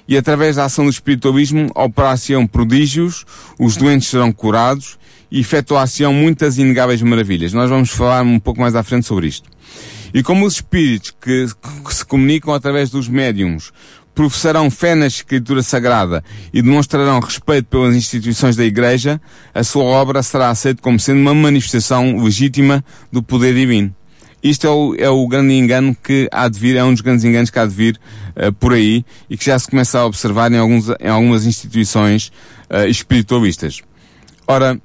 e 0.07 0.17
através 0.17 0.57
da 0.57 0.65
ação 0.65 0.85
do 0.85 0.91
espiritualismo 0.91 1.71
operar-se-ão 1.75 2.47
prodígios, 2.47 3.25
os 3.59 3.77
doentes 3.77 4.09
serão 4.09 4.33
curados, 4.33 4.99
e 5.31 5.41
efetuar-se-ão 5.41 6.13
muitas 6.13 6.59
inegáveis 6.59 7.03
maravilhas. 7.03 7.53
Nós 7.53 7.69
vamos 7.69 7.91
falar 7.91 8.23
um 8.23 8.39
pouco 8.39 8.61
mais 8.61 8.77
à 8.77 8.83
frente 8.85 9.07
sobre 9.07 9.27
isto. 9.27 9.51
E 10.15 10.23
como 10.23 10.47
os 10.47 10.55
espíritos 10.55 11.11
que, 11.11 11.47
que 11.85 11.95
se 11.95 12.05
comunicam 12.05 12.55
através 12.55 12.91
dos 12.91 13.09
médiums 13.09 13.73
professarão 14.19 14.69
fé 14.69 14.97
na 14.97 15.07
Escritura 15.07 15.63
Sagrada 15.63 16.25
e 16.53 16.61
demonstrarão 16.61 17.21
respeito 17.21 17.67
pelas 17.67 17.95
instituições 17.95 18.57
da 18.57 18.65
Igreja, 18.65 19.21
a 19.55 19.63
sua 19.63 19.85
obra 19.85 20.25
será 20.25 20.51
aceita 20.51 20.83
como 20.83 20.99
sendo 20.99 21.21
uma 21.21 21.33
manifestação 21.33 22.21
legítima 22.21 22.85
do 23.13 23.23
poder 23.23 23.55
divino. 23.55 23.95
Isto 24.43 24.67
é 24.67 24.71
o, 24.71 24.95
é 24.99 25.09
o 25.09 25.25
grande 25.29 25.55
engano 25.55 25.97
que 26.03 26.29
há 26.33 26.49
de 26.49 26.59
vir, 26.59 26.75
é 26.75 26.83
um 26.83 26.93
dos 26.93 27.01
grandes 27.01 27.25
enganos 27.25 27.49
que 27.49 27.61
há 27.61 27.65
de 27.65 27.73
vir 27.73 27.97
uh, 28.35 28.53
por 28.55 28.73
aí 28.73 29.05
e 29.31 29.37
que 29.37 29.45
já 29.45 29.57
se 29.57 29.71
começa 29.71 30.01
a 30.01 30.07
observar 30.07 30.51
em, 30.51 30.59
alguns, 30.59 30.89
em 30.99 31.09
algumas 31.09 31.47
instituições 31.47 32.33
uh, 32.69 32.89
espiritualistas. 32.89 33.83
Ora, 34.49 34.81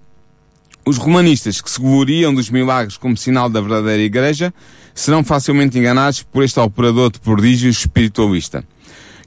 os 0.85 0.97
romanistas 0.97 1.59
que 1.59 1.71
se 1.71 1.81
gloriam 1.81 2.35
dos 2.35 2.51
milagres 2.51 2.97
como 2.97 3.17
sinal 3.17 3.49
da 3.49 3.59
verdadeira 3.59 4.03
Igreja 4.03 4.53
serão 4.93 5.23
facilmente 5.23 5.75
enganados 5.75 6.21
por 6.21 6.43
este 6.43 6.59
operador 6.59 7.11
de 7.11 7.19
prodígios 7.19 7.79
espiritualista. 7.79 8.63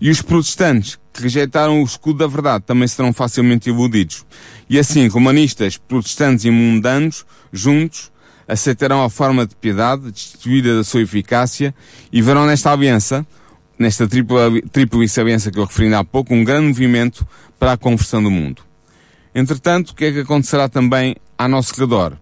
E 0.00 0.10
os 0.10 0.20
protestantes, 0.20 0.98
que 1.12 1.22
rejeitaram 1.22 1.80
o 1.80 1.84
escudo 1.84 2.18
da 2.18 2.26
verdade, 2.26 2.64
também 2.66 2.86
serão 2.86 3.12
facilmente 3.12 3.70
iludidos. 3.70 4.26
E 4.68 4.78
assim, 4.78 5.06
romanistas, 5.08 5.78
protestantes 5.78 6.44
e 6.44 6.50
mundanos, 6.50 7.24
juntos, 7.52 8.12
aceitarão 8.46 9.02
a 9.02 9.10
forma 9.10 9.46
de 9.46 9.56
piedade, 9.56 10.10
destituída 10.10 10.76
da 10.76 10.84
sua 10.84 11.02
eficácia, 11.02 11.74
e 12.12 12.20
verão 12.20 12.46
nesta 12.46 12.70
aliança, 12.70 13.26
nesta 13.78 14.06
tríplice 14.06 15.20
aliança 15.20 15.50
que 15.50 15.58
eu 15.58 15.64
referi 15.64 15.92
há 15.94 16.04
pouco, 16.04 16.34
um 16.34 16.44
grande 16.44 16.68
movimento 16.68 17.26
para 17.58 17.72
a 17.72 17.76
conversão 17.76 18.22
do 18.22 18.30
mundo. 18.30 18.62
Entretanto, 19.34 19.90
o 19.90 19.94
que 19.94 20.04
é 20.04 20.12
que 20.12 20.20
acontecerá 20.20 20.68
também 20.68 21.16
a 21.36 21.48
nosso 21.48 21.78
redor? 21.78 22.16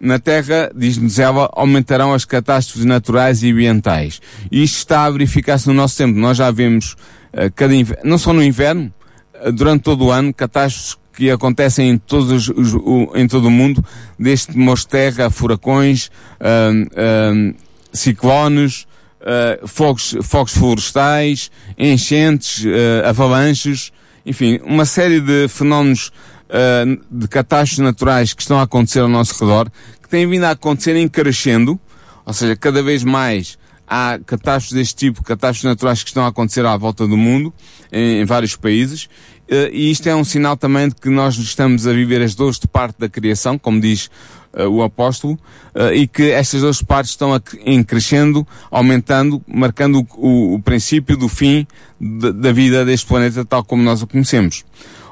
Na 0.00 0.18
Terra, 0.18 0.70
diz-nos 0.74 1.18
ela, 1.18 1.48
aumentarão 1.52 2.12
as 2.12 2.24
catástrofes 2.24 2.84
naturais 2.84 3.42
e 3.42 3.50
ambientais. 3.50 4.20
E 4.50 4.62
isto 4.62 4.78
está 4.78 5.04
a 5.04 5.10
verificar-se 5.10 5.66
no 5.66 5.74
nosso 5.74 5.96
tempo. 5.96 6.18
Nós 6.18 6.36
já 6.36 6.50
vemos 6.50 6.92
uh, 7.32 7.50
cada 7.54 7.74
inverno, 7.74 8.02
não 8.04 8.18
só 8.18 8.32
no 8.32 8.42
inverno, 8.42 8.92
uh, 9.42 9.52
durante 9.52 9.82
todo 9.82 10.06
o 10.06 10.10
ano, 10.10 10.32
catástrofes 10.34 10.98
que 11.16 11.30
acontecem 11.30 11.90
em, 11.90 11.98
todos 11.98 12.48
os, 12.48 12.74
em 13.14 13.28
todo 13.28 13.46
o 13.46 13.50
mundo, 13.50 13.84
desde 14.18 14.52
terra, 14.88 15.30
furacões, 15.30 16.10
ciclones, 17.92 18.84
fogos, 19.64 20.16
fogos 20.24 20.52
florestais, 20.54 21.52
enchentes, 21.78 22.64
avalanches, 23.04 23.92
enfim, 24.26 24.58
uma 24.64 24.84
série 24.84 25.20
de 25.20 25.46
fenómenos 25.46 26.10
de 27.10 27.26
catástrofes 27.28 27.78
naturais 27.78 28.32
que 28.32 28.42
estão 28.42 28.58
a 28.58 28.62
acontecer 28.62 29.00
ao 29.00 29.08
nosso 29.08 29.42
redor, 29.44 29.70
que 30.02 30.08
têm 30.08 30.26
vindo 30.28 30.44
a 30.44 30.50
acontecer 30.50 30.94
em 30.96 31.08
crescendo, 31.08 31.80
ou 32.24 32.32
seja, 32.32 32.54
cada 32.56 32.82
vez 32.82 33.02
mais 33.02 33.58
há 33.86 34.18
catástrofes 34.24 34.72
deste 34.72 34.96
tipo, 34.96 35.22
catástrofes 35.22 35.64
naturais 35.64 36.02
que 36.02 36.08
estão 36.08 36.24
a 36.24 36.28
acontecer 36.28 36.64
à 36.64 36.76
volta 36.76 37.06
do 37.06 37.16
mundo, 37.16 37.52
em, 37.92 38.20
em 38.20 38.24
vários 38.24 38.56
países, 38.56 39.04
uh, 39.04 39.68
e 39.72 39.90
isto 39.90 40.08
é 40.08 40.14
um 40.14 40.24
sinal 40.24 40.56
também 40.56 40.88
de 40.88 40.94
que 40.94 41.08
nós 41.08 41.36
estamos 41.36 41.86
a 41.86 41.92
viver 41.92 42.22
as 42.22 42.34
dores 42.34 42.58
de 42.58 42.66
parte 42.66 42.98
da 42.98 43.08
criação, 43.08 43.58
como 43.58 43.80
diz 43.80 44.10
uh, 44.54 44.62
o 44.68 44.82
apóstolo, 44.82 45.34
uh, 45.74 45.92
e 45.92 46.06
que 46.06 46.30
estas 46.30 46.62
duas 46.62 46.82
partes 46.82 47.12
estão 47.12 47.34
a, 47.34 47.40
em 47.64 47.82
crescendo, 47.82 48.46
aumentando, 48.70 49.42
marcando 49.46 50.06
o, 50.16 50.54
o 50.54 50.62
princípio 50.62 51.16
do 51.16 51.28
fim 51.28 51.66
de, 52.00 52.32
da 52.32 52.52
vida 52.52 52.84
deste 52.84 53.06
planeta 53.06 53.44
tal 53.44 53.64
como 53.64 53.82
nós 53.82 54.02
o 54.02 54.06
conhecemos. 54.06 54.64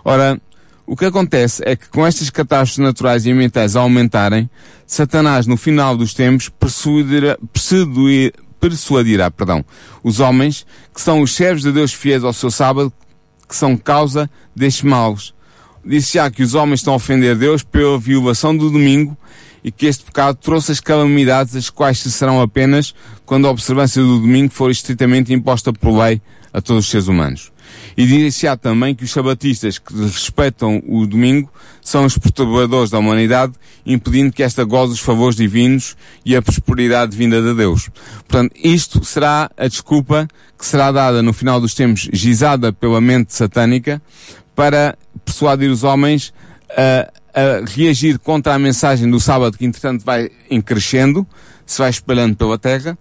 Ora, 0.04 0.40
o 0.86 0.96
que 0.96 1.04
acontece 1.04 1.62
é 1.64 1.76
que 1.76 1.88
com 1.88 2.06
estas 2.06 2.28
catástrofes 2.28 2.78
naturais 2.78 3.24
e 3.24 3.30
ambientais 3.30 3.76
a 3.76 3.80
aumentarem, 3.80 4.50
Satanás, 4.86 5.46
no 5.46 5.56
final 5.56 5.96
dos 5.96 6.12
tempos, 6.12 6.48
persuadirá, 6.48 7.38
persuadirá 8.60 9.30
perdão, 9.30 9.64
os 10.02 10.20
homens 10.20 10.66
que 10.92 11.00
são 11.00 11.20
os 11.20 11.34
servos 11.34 11.62
de 11.62 11.72
Deus 11.72 11.92
fiéis 11.92 12.24
ao 12.24 12.32
seu 12.32 12.50
sábado, 12.50 12.92
que 13.48 13.54
são 13.54 13.76
causa 13.76 14.28
destes 14.54 14.82
males. 14.82 15.32
Disse 15.84 16.14
já 16.14 16.30
que 16.30 16.42
os 16.42 16.54
homens 16.54 16.80
estão 16.80 16.94
a 16.94 16.96
ofender 16.96 17.36
Deus 17.36 17.62
pela 17.62 17.98
violação 17.98 18.56
do 18.56 18.70
domingo 18.70 19.16
e 19.64 19.70
que 19.70 19.86
este 19.86 20.04
pecado 20.04 20.36
trouxe 20.36 20.72
as 20.72 20.80
calamidades, 20.80 21.54
as 21.54 21.70
quais 21.70 21.98
cessarão 21.98 22.40
apenas 22.40 22.94
quando 23.24 23.46
a 23.46 23.50
observância 23.50 24.02
do 24.02 24.20
domingo 24.20 24.52
for 24.52 24.70
estritamente 24.70 25.32
imposta 25.32 25.72
por 25.72 25.96
lei 25.96 26.20
a 26.52 26.60
todos 26.60 26.84
os 26.84 26.90
seres 26.90 27.08
humanos. 27.08 27.51
E 27.96 28.06
dir-se-á 28.06 28.56
também 28.56 28.94
que 28.94 29.04
os 29.04 29.10
sabatistas 29.10 29.78
que 29.78 29.94
respeitam 29.94 30.82
o 30.86 31.06
domingo 31.06 31.50
são 31.80 32.04
os 32.04 32.16
perturbadores 32.16 32.90
da 32.90 32.98
humanidade, 32.98 33.52
impedindo 33.84 34.32
que 34.32 34.42
esta 34.42 34.64
goze 34.64 34.92
os 34.92 35.00
favores 35.00 35.36
divinos 35.36 35.96
e 36.24 36.34
a 36.36 36.42
prosperidade 36.42 37.16
vinda 37.16 37.42
de 37.42 37.54
Deus. 37.54 37.90
Portanto, 38.28 38.54
isto 38.56 39.04
será 39.04 39.50
a 39.56 39.66
desculpa 39.66 40.28
que 40.58 40.64
será 40.64 40.92
dada 40.92 41.22
no 41.22 41.32
final 41.32 41.60
dos 41.60 41.74
tempos, 41.74 42.08
gizada 42.12 42.72
pela 42.72 43.00
mente 43.00 43.34
satânica, 43.34 44.00
para 44.54 44.96
persuadir 45.24 45.70
os 45.70 45.82
homens 45.82 46.32
a, 46.70 47.12
a 47.34 47.64
reagir 47.66 48.18
contra 48.18 48.54
a 48.54 48.58
mensagem 48.58 49.10
do 49.10 49.18
sábado, 49.18 49.58
que 49.58 49.64
entretanto 49.64 50.04
vai 50.04 50.30
em 50.50 50.60
crescendo, 50.60 51.26
se 51.66 51.78
vai 51.78 51.90
espalhando 51.90 52.36
pela 52.36 52.58
terra, 52.58 52.96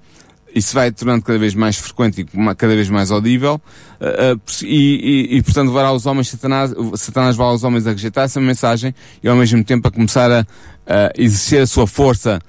isso 0.53 0.73
vai 0.73 0.91
tornando 0.91 1.23
cada 1.23 1.37
vez 1.39 1.53
mais 1.53 1.77
frequente 1.77 2.21
e 2.21 2.55
cada 2.55 2.75
vez 2.75 2.89
mais 2.89 3.11
audível, 3.11 3.61
uh, 3.99 4.35
uh, 4.35 4.41
e, 4.63 5.29
e, 5.31 5.37
e, 5.37 5.41
portanto 5.43 5.67
levará 5.67 5.91
os 5.91 6.05
homens, 6.05 6.29
Satanás, 6.29 6.73
Satanás 6.95 7.35
vai 7.35 7.47
aos 7.47 7.63
homens 7.63 7.87
a 7.87 7.91
rejeitar 7.91 8.25
essa 8.25 8.39
mensagem 8.39 8.93
e 9.23 9.27
ao 9.27 9.35
mesmo 9.35 9.63
tempo 9.63 9.87
a 9.87 9.91
começar 9.91 10.31
a, 10.31 10.45
a 10.85 11.11
exercer 11.15 11.61
a 11.61 11.67
sua 11.67 11.87
força 11.87 12.39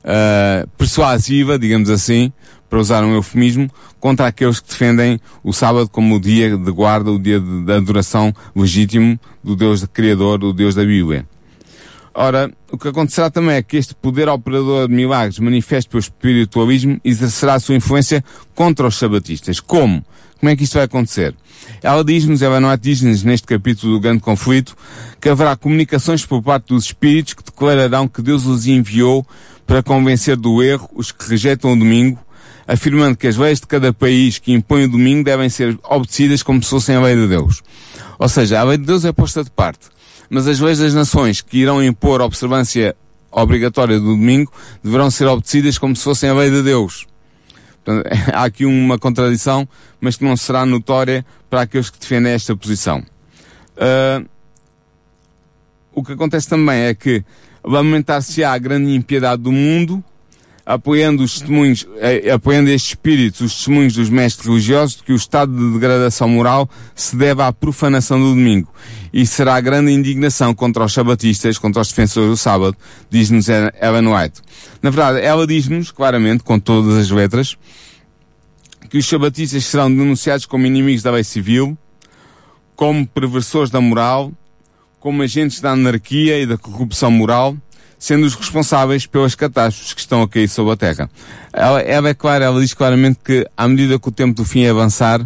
uh, 0.00 0.68
persuasiva, 0.76 1.58
digamos 1.58 1.90
assim, 1.90 2.32
para 2.68 2.78
usar 2.78 3.04
um 3.04 3.14
eufemismo, 3.14 3.68
contra 3.98 4.26
aqueles 4.28 4.60
que 4.60 4.68
defendem 4.68 5.20
o 5.42 5.52
sábado 5.52 5.88
como 5.88 6.16
o 6.16 6.20
dia 6.20 6.56
de 6.56 6.70
guarda, 6.70 7.10
o 7.10 7.18
dia 7.18 7.40
de, 7.40 7.64
de 7.64 7.72
adoração 7.72 8.32
legítimo 8.54 9.18
do 9.42 9.56
Deus 9.56 9.84
Criador, 9.92 10.38
do 10.38 10.52
Deus 10.52 10.74
da 10.74 10.84
Bíblia. 10.84 11.26
Ora, 12.12 12.50
o 12.70 12.76
que 12.76 12.88
acontecerá 12.88 13.30
também 13.30 13.54
é 13.54 13.62
que 13.62 13.76
este 13.76 13.94
poder 13.94 14.28
operador 14.28 14.88
de 14.88 14.94
milagres 14.94 15.38
manifesto 15.38 15.90
pelo 15.90 16.00
espiritualismo 16.00 17.00
exercerá 17.04 17.54
a 17.54 17.60
sua 17.60 17.76
influência 17.76 18.24
contra 18.54 18.86
os 18.86 18.98
sabatistas. 18.98 19.60
Como? 19.60 20.04
Como 20.38 20.50
é 20.50 20.56
que 20.56 20.64
isto 20.64 20.74
vai 20.74 20.84
acontecer? 20.84 21.34
Ela 21.82 22.02
diz-nos, 22.02 22.42
ela 22.42 22.58
não 22.58 22.76
diz-nos 22.76 23.22
neste 23.22 23.46
capítulo 23.46 23.92
do 23.92 24.00
grande 24.00 24.20
conflito, 24.20 24.76
que 25.20 25.28
haverá 25.28 25.54
comunicações 25.54 26.24
por 26.24 26.42
parte 26.42 26.68
dos 26.68 26.84
espíritos 26.86 27.34
que 27.34 27.44
declararão 27.44 28.08
que 28.08 28.22
Deus 28.22 28.46
os 28.46 28.66
enviou 28.66 29.24
para 29.66 29.82
convencer 29.82 30.36
do 30.36 30.62
erro 30.62 30.88
os 30.94 31.12
que 31.12 31.28
rejeitam 31.28 31.72
o 31.72 31.78
domingo, 31.78 32.18
afirmando 32.66 33.16
que 33.16 33.26
as 33.26 33.36
leis 33.36 33.60
de 33.60 33.66
cada 33.66 33.92
país 33.92 34.38
que 34.38 34.52
impõem 34.52 34.84
o 34.84 34.90
domingo 34.90 35.22
devem 35.22 35.48
ser 35.48 35.78
obedecidas 35.84 36.42
como 36.42 36.62
se 36.62 36.70
fossem 36.70 36.96
a 36.96 37.02
lei 37.02 37.14
de 37.14 37.28
Deus. 37.28 37.62
Ou 38.18 38.28
seja, 38.28 38.58
a 38.58 38.64
lei 38.64 38.78
de 38.78 38.84
Deus 38.84 39.04
é 39.04 39.12
posta 39.12 39.44
de 39.44 39.50
parte 39.50 39.90
mas 40.30 40.46
as 40.46 40.60
leis 40.60 40.78
das 40.78 40.94
nações 40.94 41.42
que 41.42 41.58
irão 41.58 41.82
impor 41.82 42.22
observância 42.22 42.96
obrigatória 43.30 43.98
do 43.98 44.06
domingo 44.06 44.52
deverão 44.82 45.10
ser 45.10 45.26
obedecidas 45.26 45.76
como 45.76 45.94
se 45.94 46.04
fossem 46.04 46.30
a 46.30 46.34
lei 46.34 46.50
de 46.50 46.62
Deus. 46.62 47.06
Portanto, 47.84 48.06
há 48.32 48.44
aqui 48.44 48.64
uma 48.64 48.98
contradição, 48.98 49.68
mas 50.00 50.16
que 50.16 50.24
não 50.24 50.36
será 50.36 50.64
notória 50.64 51.26
para 51.48 51.62
aqueles 51.62 51.90
que 51.90 51.98
defendem 51.98 52.32
esta 52.32 52.56
posição. 52.56 53.02
Uh, 53.76 54.26
o 55.92 56.04
que 56.04 56.12
acontece 56.12 56.48
também 56.48 56.82
é 56.82 56.94
que 56.94 57.24
lamentar-se-á 57.64 58.52
a 58.52 58.58
grande 58.58 58.94
impiedade 58.94 59.42
do 59.42 59.52
mundo, 59.52 60.02
apoiando 60.64 61.22
os 61.22 61.38
testemunhos, 61.38 61.86
eh, 61.98 62.30
apoiando 62.30 62.70
estes 62.70 62.92
espíritos, 62.92 63.40
os 63.40 63.54
testemunhos 63.56 63.94
dos 63.94 64.08
mestres 64.08 64.46
religiosos, 64.46 64.96
de 64.96 65.02
que 65.02 65.12
o 65.12 65.16
estado 65.16 65.52
de 65.56 65.72
degradação 65.72 66.28
moral 66.28 66.68
se 66.94 67.16
deve 67.16 67.42
à 67.42 67.52
profanação 67.52 68.18
do 68.20 68.30
domingo. 68.30 68.72
E 69.12 69.26
será 69.26 69.60
grande 69.60 69.92
indignação 69.92 70.54
contra 70.54 70.84
os 70.84 70.92
sabatistas, 70.92 71.58
contra 71.58 71.82
os 71.82 71.88
defensores 71.88 72.30
do 72.30 72.36
sábado, 72.36 72.76
diz-nos 73.10 73.48
Ellen 73.48 74.08
White. 74.08 74.40
Na 74.82 74.90
verdade, 74.90 75.20
ela 75.20 75.46
diz-nos, 75.46 75.90
claramente, 75.90 76.44
com 76.44 76.58
todas 76.58 76.96
as 76.96 77.10
letras, 77.10 77.56
que 78.88 78.98
os 78.98 79.06
sabatistas 79.06 79.64
serão 79.64 79.90
denunciados 79.90 80.46
como 80.46 80.66
inimigos 80.66 81.02
da 81.02 81.10
lei 81.12 81.24
civil, 81.24 81.76
como 82.74 83.06
perversores 83.06 83.70
da 83.70 83.80
moral, 83.80 84.32
como 84.98 85.22
agentes 85.22 85.60
da 85.60 85.72
anarquia 85.72 86.38
e 86.38 86.46
da 86.46 86.58
corrupção 86.58 87.10
moral, 87.10 87.56
sendo 88.00 88.24
os 88.24 88.34
responsáveis 88.34 89.06
pelas 89.06 89.34
catástrofes 89.34 89.92
que 89.92 90.00
estão 90.00 90.22
a 90.22 90.28
cair 90.28 90.48
sobre 90.48 90.72
a 90.72 90.76
Terra. 90.76 91.10
Ela, 91.52 91.82
ela 91.82 92.08
é 92.08 92.14
clara, 92.14 92.46
ela 92.46 92.58
diz 92.58 92.72
claramente 92.72 93.20
que 93.22 93.46
à 93.54 93.68
medida 93.68 93.98
que 93.98 94.08
o 94.08 94.10
tempo 94.10 94.34
do 94.34 94.44
fim 94.44 94.66
avançar 94.66 95.20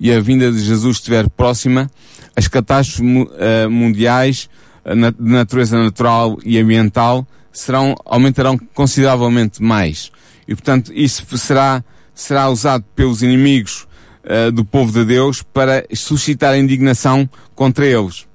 e 0.00 0.12
a 0.12 0.20
vinda 0.20 0.50
de 0.50 0.58
Jesus 0.58 0.96
estiver 0.96 1.30
próxima, 1.30 1.88
as 2.34 2.48
catástrofes 2.48 3.00
uh, 3.00 3.70
mundiais 3.70 4.50
uh, 4.84 4.94
de 5.12 5.30
natureza 5.30 5.80
natural 5.80 6.36
e 6.44 6.58
ambiental 6.58 7.24
serão, 7.52 7.94
aumentarão 8.04 8.58
consideravelmente 8.74 9.62
mais. 9.62 10.10
E 10.48 10.54
portanto 10.54 10.92
isso 10.92 11.24
será, 11.38 11.82
será 12.12 12.50
usado 12.50 12.84
pelos 12.96 13.22
inimigos 13.22 13.86
uh, 14.24 14.50
do 14.50 14.64
povo 14.64 14.90
de 14.90 15.04
Deus 15.04 15.42
para 15.42 15.86
suscitar 15.94 16.58
indignação 16.58 17.30
contra 17.54 17.86
eles. 17.86 18.26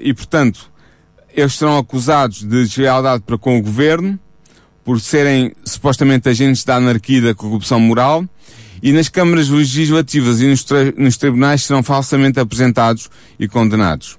e 0.00 0.14
portanto, 0.14 0.70
eles 1.36 1.54
serão 1.54 1.76
acusados 1.76 2.38
de 2.38 2.46
deslealdade 2.46 3.22
para 3.24 3.36
com 3.36 3.58
o 3.58 3.62
governo, 3.62 4.18
por 4.82 4.98
serem 5.00 5.52
supostamente 5.64 6.28
agentes 6.30 6.64
da 6.64 6.76
anarquia 6.76 7.18
e 7.18 7.20
da 7.20 7.34
corrupção 7.34 7.78
moral, 7.78 8.24
e 8.82 8.90
nas 8.90 9.10
câmaras 9.10 9.50
legislativas 9.50 10.40
e 10.40 10.46
nos, 10.46 10.64
nos 10.96 11.16
tribunais 11.18 11.64
serão 11.64 11.82
falsamente 11.82 12.40
apresentados 12.40 13.10
e 13.38 13.46
condenados. 13.46 14.18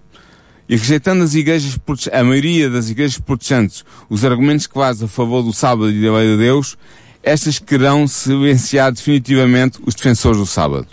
E 0.70 0.76
rejeitando 0.76 1.24
as 1.24 1.34
igrejas, 1.34 1.80
a 2.12 2.24
maioria 2.24 2.70
das 2.70 2.90
igrejas 2.90 3.18
protestantes, 3.18 3.84
os 4.10 4.24
argumentos 4.24 4.68
que 4.68 4.74
fazem 4.74 5.06
a 5.06 5.10
favor 5.10 5.42
do 5.42 5.54
sábado 5.54 5.90
e 5.90 6.02
da 6.02 6.14
lei 6.14 6.34
de 6.34 6.38
Deus, 6.38 6.78
estas 7.24 7.58
querão 7.58 8.08
silenciar 8.08 8.92
definitivamente 8.92 9.80
os 9.86 9.96
defensores 9.96 10.38
do 10.38 10.46
sábado. 10.46 10.88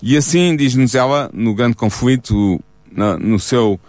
E 0.00 0.16
assim, 0.16 0.54
diz-nos 0.54 0.94
ela, 0.94 1.30
no 1.32 1.54
grande 1.54 1.74
conflito, 1.74 2.60
no 2.92 3.40
seu 3.40 3.80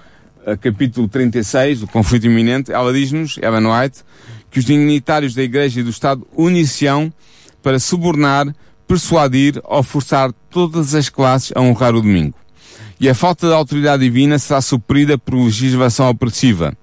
capítulo 0.56 1.08
36, 1.08 1.82
do 1.82 1.88
conflito 1.88 2.28
iminente, 2.28 2.72
ela 2.72 2.94
diz-nos, 2.94 3.38
Ellen 3.42 3.68
White, 3.68 4.04
que 4.50 4.60
os 4.60 4.66
dignitários 4.66 5.34
da 5.34 5.44
Igreja 5.44 5.82
e 5.82 5.84
do 5.84 5.90
Estado 5.90 6.26
uniciam 6.36 7.12
para 7.62 7.80
subornar, 7.80 8.56
persuadir 8.88 9.60
ou 9.66 9.84
forçar 9.84 10.32
todas 10.50 10.96
as 10.96 11.10
classes 11.10 11.52
a 11.54 11.60
honrar 11.60 11.94
o 11.96 12.02
domingo. 12.02 12.36
E 13.00 13.10
a 13.10 13.14
falta 13.14 13.48
de 13.48 13.54
autoridade 13.54 14.04
divina 14.04 14.40
será 14.40 14.62
suprida 14.62 15.18
por 15.18 15.36
legislação 15.36 16.10
opressiva. 16.10 16.76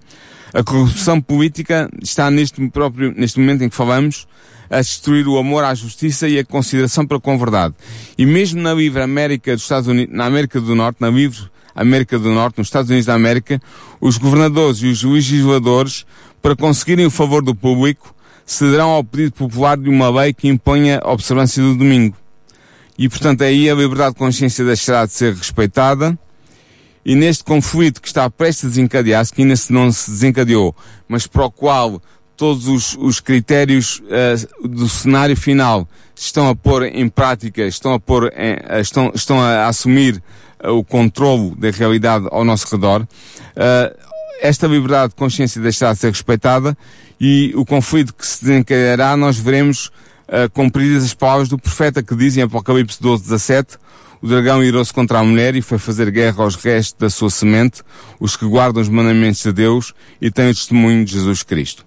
A 0.52 0.62
corrupção 0.62 1.20
política 1.20 1.88
está 2.00 2.30
neste 2.30 2.64
próprio, 2.68 3.12
neste 3.16 3.40
momento 3.40 3.64
em 3.64 3.68
que 3.68 3.74
falamos, 3.74 4.28
a 4.70 4.80
destruir 4.80 5.26
o 5.26 5.38
amor 5.38 5.64
à 5.64 5.74
justiça 5.74 6.28
e 6.28 6.38
a 6.38 6.44
consideração 6.44 7.06
para 7.06 7.18
com 7.18 7.36
verdade. 7.38 7.74
E 8.16 8.24
mesmo 8.24 8.60
na 8.60 8.72
livre 8.72 9.02
América 9.02 9.52
dos 9.52 9.62
Estados 9.62 9.88
Unidos, 9.88 10.14
na 10.14 10.26
América 10.26 10.60
do 10.60 10.74
Norte, 10.74 10.98
na 11.00 11.10
livre 11.10 11.50
América 11.74 12.18
do 12.18 12.30
Norte, 12.30 12.58
nos 12.58 12.68
Estados 12.68 12.90
Unidos 12.90 13.06
da 13.06 13.14
América, 13.14 13.60
os 14.00 14.18
governadores 14.18 14.78
e 14.78 14.86
os 14.86 15.02
legisladores, 15.02 16.06
para 16.40 16.54
conseguirem 16.54 17.06
o 17.06 17.10
favor 17.10 17.42
do 17.42 17.54
público, 17.54 18.14
cederão 18.46 18.90
ao 18.90 19.02
pedido 19.02 19.32
popular 19.32 19.76
de 19.76 19.88
uma 19.88 20.10
lei 20.10 20.32
que 20.32 20.48
imponha 20.48 21.00
a 21.02 21.12
observância 21.12 21.62
do 21.62 21.74
domingo. 21.74 22.16
e 22.96 23.08
portanto 23.08 23.42
aí 23.42 23.68
a 23.68 23.74
liberdade 23.74 24.12
de 24.12 24.18
consciência 24.18 24.64
deixará 24.64 25.04
de 25.04 25.12
ser 25.12 25.34
respeitada 25.34 26.16
e 27.04 27.14
neste 27.14 27.44
conflito 27.44 28.00
que 28.00 28.08
está 28.08 28.30
prestes 28.30 28.64
a 28.64 28.68
desencadear-se, 28.68 29.32
que 29.32 29.42
ainda 29.42 29.54
não 29.70 29.92
se 29.92 30.10
desencadeou, 30.10 30.74
mas 31.06 31.26
para 31.26 31.44
o 31.44 31.50
qual 31.50 32.00
todos 32.36 32.66
os, 32.66 32.96
os 32.98 33.20
critérios 33.20 34.00
uh, 34.00 34.68
do 34.68 34.88
cenário 34.88 35.36
final 35.36 35.86
estão 36.16 36.48
a 36.48 36.56
pôr 36.56 36.84
em 36.84 37.08
prática, 37.08 37.62
estão 37.62 37.92
a 37.92 38.00
pôr, 38.00 38.32
em, 38.36 38.54
uh, 38.54 38.80
estão, 38.80 39.12
estão 39.14 39.40
a, 39.40 39.66
assumir 39.66 40.22
o 40.70 40.84
controlo 40.84 41.54
da 41.56 41.70
realidade 41.70 42.26
ao 42.30 42.44
nosso 42.44 42.66
redor, 42.74 43.06
esta 44.40 44.66
liberdade 44.66 45.10
de 45.10 45.16
consciência 45.16 45.60
deixará 45.60 45.92
de 45.92 45.98
ser 46.00 46.08
respeitada 46.08 46.76
e 47.20 47.52
o 47.54 47.64
conflito 47.64 48.14
que 48.14 48.26
se 48.26 48.44
desencadeará 48.44 49.16
nós 49.16 49.38
veremos 49.38 49.90
cumpridas 50.52 51.04
as 51.04 51.14
palavras 51.14 51.48
do 51.48 51.58
profeta 51.58 52.02
que 52.02 52.14
diz 52.16 52.36
em 52.36 52.42
Apocalipse 52.42 53.00
12, 53.00 53.22
17, 53.22 53.78
o 54.24 54.26
dragão 54.26 54.64
irou-se 54.64 54.90
contra 54.90 55.18
a 55.18 55.22
mulher 55.22 55.54
e 55.54 55.60
foi 55.60 55.76
fazer 55.76 56.10
guerra 56.10 56.42
aos 56.44 56.56
restos 56.56 56.96
da 56.98 57.10
sua 57.10 57.28
semente, 57.28 57.82
os 58.18 58.34
que 58.34 58.46
guardam 58.46 58.80
os 58.80 58.88
mandamentos 58.88 59.42
de 59.42 59.52
Deus 59.52 59.92
e 60.18 60.30
têm 60.30 60.48
o 60.48 60.54
testemunho 60.54 61.04
de 61.04 61.12
Jesus 61.12 61.42
Cristo. 61.42 61.84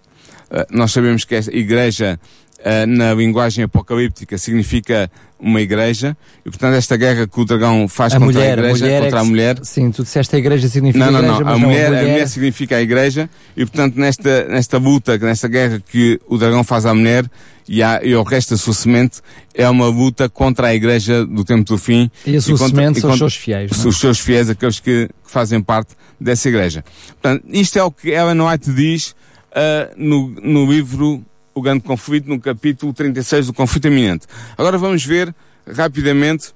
Uh, 0.51 0.63
nós 0.69 0.91
sabemos 0.91 1.25
que 1.25 1.33
esta 1.33 1.51
igreja, 1.51 2.19
uh, 2.21 2.46
na 2.87 3.13
linguagem 3.13 3.63
apocalíptica, 3.63 4.37
significa 4.37 5.09
uma 5.39 5.61
igreja, 5.61 6.17
e 6.45 6.49
portanto 6.49 6.73
esta 6.73 6.97
guerra 6.97 7.27
que 7.27 7.39
o 7.39 7.45
dragão 7.45 7.87
faz 7.87 8.13
a 8.13 8.19
contra 8.19 8.33
mulher, 8.33 8.59
a 8.59 8.61
igreja, 8.61 8.85
a 8.85 8.87
mulher 8.87 9.01
contra 9.03 9.17
é 9.17 9.21
a 9.21 9.23
mulher. 9.23 9.59
Sim, 9.63 9.91
tu 9.91 10.03
disseste 10.03 10.35
a 10.35 10.39
igreja 10.39 10.67
significa 10.67 11.05
não, 11.05 11.11
não, 11.11 11.19
igreja, 11.19 11.39
não, 11.43 11.47
a 11.47 11.51
não, 11.51 11.59
mulher, 11.59 11.85
a 11.85 11.89
mulher... 11.89 12.03
a 12.03 12.07
mulher 12.09 12.27
significa 12.27 12.75
a 12.77 12.81
igreja, 12.81 13.29
e 13.55 13.65
portanto 13.65 13.95
nesta, 13.95 14.45
nesta 14.45 14.77
luta, 14.77 15.17
nesta 15.17 15.47
guerra 15.47 15.79
que 15.79 16.19
o 16.27 16.37
dragão 16.37 16.63
faz 16.63 16.85
à 16.85 16.93
mulher, 16.93 17.29
e, 17.69 17.79
e 17.79 18.13
ao 18.13 18.23
resto 18.23 18.51
da 18.51 18.57
sua 18.57 18.73
semente 18.73 19.19
é 19.53 19.69
uma 19.69 19.87
luta 19.87 20.29
contra 20.29 20.67
a 20.67 20.75
igreja 20.75 21.25
do 21.25 21.43
tempo 21.43 21.65
do 21.65 21.77
fim. 21.77 22.09
E 22.25 22.35
a 22.35 22.41
sua 22.41 22.55
e 22.55 22.57
contra, 22.57 22.75
semente 22.75 22.97
e 22.97 23.01
são 23.01 23.09
contra, 23.11 23.25
os 23.25 23.33
seus 23.33 23.43
fiéis. 23.43 23.71
Não? 23.71 23.89
Os 23.89 23.97
seus 23.99 24.19
fiéis, 24.19 24.49
aqueles 24.49 24.79
que, 24.79 25.07
que, 25.07 25.31
fazem 25.31 25.61
parte 25.61 25.93
dessa 26.19 26.47
igreja. 26.47 26.83
Portanto, 27.21 27.43
isto 27.49 27.77
é 27.77 27.83
o 27.83 27.91
que 27.91 28.09
Ellen 28.09 28.41
White 28.41 28.71
diz 28.71 29.09
uh, 29.51 29.93
no, 29.97 30.29
no 30.41 30.71
livro 30.71 31.23
O 31.57 31.61
Grande 31.61 31.81
Conflito, 31.81 32.29
no 32.29 32.39
capítulo 32.39 32.93
36 32.93 33.47
do 33.47 33.53
Conflito 33.53 33.87
Iminente. 33.87 34.27
Agora 34.55 34.77
vamos 34.77 35.03
ver 35.03 35.33
rapidamente 35.67 36.53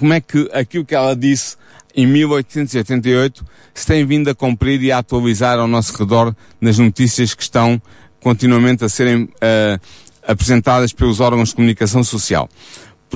como 0.00 0.12
é 0.12 0.20
que 0.20 0.50
aquilo 0.52 0.84
que 0.84 0.96
ela 0.96 1.14
disse 1.14 1.56
em 1.94 2.04
1888 2.04 3.46
se 3.72 3.86
tem 3.86 4.04
vindo 4.04 4.28
a 4.28 4.34
cumprir 4.34 4.82
e 4.82 4.90
a 4.90 4.98
atualizar 4.98 5.60
ao 5.60 5.68
nosso 5.68 5.96
redor 5.96 6.34
nas 6.60 6.76
notícias 6.76 7.34
que 7.34 7.44
estão 7.44 7.80
continuamente 8.18 8.84
a 8.84 8.88
serem 8.88 9.22
uh, 9.22 9.80
apresentadas 10.26 10.92
pelos 10.92 11.20
órgãos 11.20 11.50
de 11.50 11.54
comunicação 11.54 12.02
social. 12.02 12.48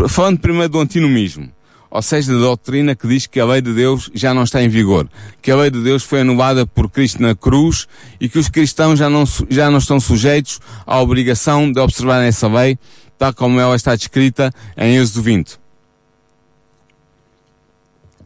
Falando 0.09 0.39
primeiro 0.39 0.69
do 0.69 0.79
antinomismo, 0.79 1.51
ou 1.91 2.03
seja, 2.03 2.33
da 2.33 2.39
doutrina 2.39 2.95
que 2.95 3.09
diz 3.09 3.27
que 3.27 3.41
a 3.41 3.47
lei 3.47 3.61
de 3.61 3.73
Deus 3.73 4.11
já 4.15 4.35
não 4.35 4.43
está 4.43 4.63
em 4.63 4.69
vigor, 4.69 5.09
que 5.41 5.51
a 5.51 5.57
lei 5.57 5.71
de 5.71 5.83
Deus 5.83 6.03
foi 6.03 6.21
anulada 6.21 6.67
por 6.67 6.91
Cristo 6.91 7.23
na 7.23 7.35
cruz 7.35 7.87
e 8.21 8.29
que 8.29 8.39
os 8.39 8.49
cristãos 8.49 8.99
já 8.99 9.09
não, 9.09 9.25
já 9.49 9.71
não 9.71 9.79
estão 9.79 9.99
sujeitos 9.99 10.61
à 10.87 11.01
obrigação 11.01 11.71
de 11.71 11.81
observar 11.81 12.23
essa 12.23 12.49
lei, 12.49 12.79
tal 13.17 13.33
como 13.33 13.59
ela 13.59 13.75
está 13.75 13.97
descrita 13.97 14.53
em 14.77 14.97
Êxodo 14.97 15.23
20. 15.23 15.59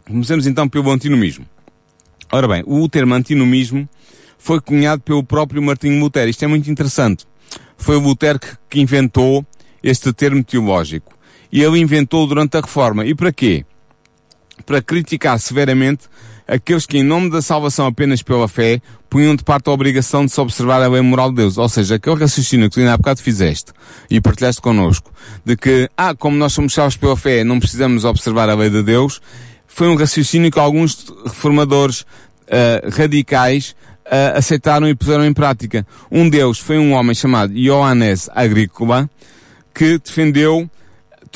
Comecemos 0.07 0.47
então 0.47 0.69
pelo 0.69 0.91
antinomismo. 0.91 1.47
Ora 2.31 2.49
bem, 2.49 2.63
o 2.67 2.89
termo 2.89 3.15
antinomismo 3.15 3.89
foi 4.39 4.61
cunhado 4.61 5.03
pelo 5.03 5.23
próprio 5.23 5.63
Martinho 5.63 6.01
Lutero. 6.01 6.29
Isto 6.29 6.45
é 6.45 6.49
muito 6.49 6.69
interessante. 6.71 7.25
Foi 7.77 7.97
o 7.97 8.01
Lutero 8.01 8.41
que, 8.41 8.49
que 8.69 8.81
inventou 8.81 9.47
este 9.83 10.13
termo 10.13 10.43
teológico. 10.43 11.12
E 11.53 11.63
ele 11.63 11.79
inventou 11.79 12.27
durante 12.27 12.57
a 12.57 12.61
Reforma. 12.61 13.05
E 13.05 13.15
para 13.15 13.33
quê? 13.33 13.65
Para 14.65 14.81
criticar 14.81 15.39
severamente 15.39 16.09
aqueles 16.47 16.87
que, 16.87 16.99
em 16.99 17.03
nome 17.03 17.31
da 17.31 17.43
salvação 17.43 17.87
apenas 17.87 18.23
pela 18.23 18.49
fé, 18.49 18.81
punham 19.09 19.37
de 19.37 19.45
parte 19.45 19.69
a 19.69 19.73
obrigação 19.73 20.25
de 20.25 20.33
se 20.33 20.41
observar 20.41 20.83
a 20.83 20.89
lei 20.89 21.01
moral 21.03 21.31
de 21.31 21.37
Deus. 21.37 21.59
Ou 21.59 21.69
seja, 21.69 21.97
aquele 21.97 22.17
raciocínio 22.17 22.69
que 22.69 22.75
tu 22.75 22.81
ainda 22.81 22.95
há 22.95 22.97
bocado 22.97 23.21
fizeste 23.21 23.73
e 24.11 24.21
partilhaste 24.21 24.61
connosco, 24.61 25.13
de 25.45 25.57
que, 25.57 25.89
ah, 25.97 26.15
como 26.15 26.37
nós 26.37 26.53
somos 26.53 26.75
salvos 26.75 26.97
pela 26.97 27.17
fé, 27.17 27.45
não 27.45 27.59
precisamos 27.59 28.05
observar 28.05 28.49
a 28.49 28.55
lei 28.55 28.71
de 28.71 28.83
Deus, 28.83 29.21
foi 29.67 29.89
um 29.89 29.97
raciocínio 29.97 30.51
que 30.51 30.59
alguns 30.59 31.07
reformadores 31.25 32.01
uh, 32.03 32.91
radicais 32.95 33.75
uh, 34.07 34.37
aceitaram 34.37 34.89
e 34.89 34.95
puseram 34.95 35.25
em 35.25 35.33
prática. 35.33 35.87
Um 36.11 36.29
deles 36.29 36.59
foi 36.59 36.79
um 36.79 36.93
homem 36.93 37.15
chamado 37.15 37.55
Johannes 37.55 38.29
Agrícola, 38.35 39.09
que 39.75 39.99
defendeu 39.99 40.71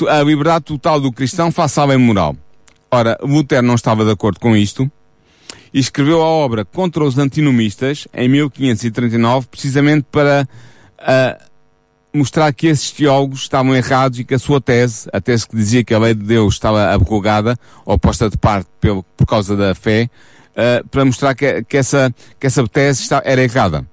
a 0.07 0.21
liberdade 0.21 0.65
total 0.65 0.99
do 0.99 1.11
cristão 1.11 1.51
face 1.51 1.79
à 1.79 1.85
lei 1.85 1.97
moral. 1.97 2.35
Ora, 2.91 3.17
Lutero 3.21 3.65
não 3.65 3.75
estava 3.75 4.05
de 4.05 4.11
acordo 4.11 4.39
com 4.39 4.55
isto 4.55 4.89
e 5.73 5.79
escreveu 5.79 6.21
a 6.21 6.25
obra 6.25 6.63
Contra 6.63 7.03
os 7.03 7.17
Antinomistas 7.17 8.07
em 8.13 8.27
1539, 8.29 9.47
precisamente 9.47 10.05
para 10.11 10.47
uh, 10.99 11.47
mostrar 12.17 12.51
que 12.53 12.67
esses 12.67 12.91
teólogos 12.91 13.41
estavam 13.41 13.75
errados 13.75 14.19
e 14.19 14.23
que 14.23 14.33
a 14.33 14.39
sua 14.39 14.61
tese, 14.61 15.09
a 15.11 15.19
tese 15.19 15.47
que 15.47 15.55
dizia 15.55 15.83
que 15.83 15.93
a 15.93 15.99
lei 15.99 16.13
de 16.13 16.23
Deus 16.23 16.55
estava 16.55 16.91
abrogada 16.91 17.57
ou 17.85 17.99
posta 17.99 18.29
de 18.29 18.37
parte 18.37 18.67
pelo, 18.79 19.03
por 19.03 19.25
causa 19.25 19.55
da 19.55 19.75
fé, 19.75 20.09
uh, 20.53 20.87
para 20.87 21.05
mostrar 21.05 21.35
que, 21.35 21.63
que, 21.63 21.77
essa, 21.77 22.13
que 22.39 22.47
essa 22.47 22.65
tese 22.67 23.03
está, 23.03 23.21
era 23.25 23.43
errada. 23.43 23.85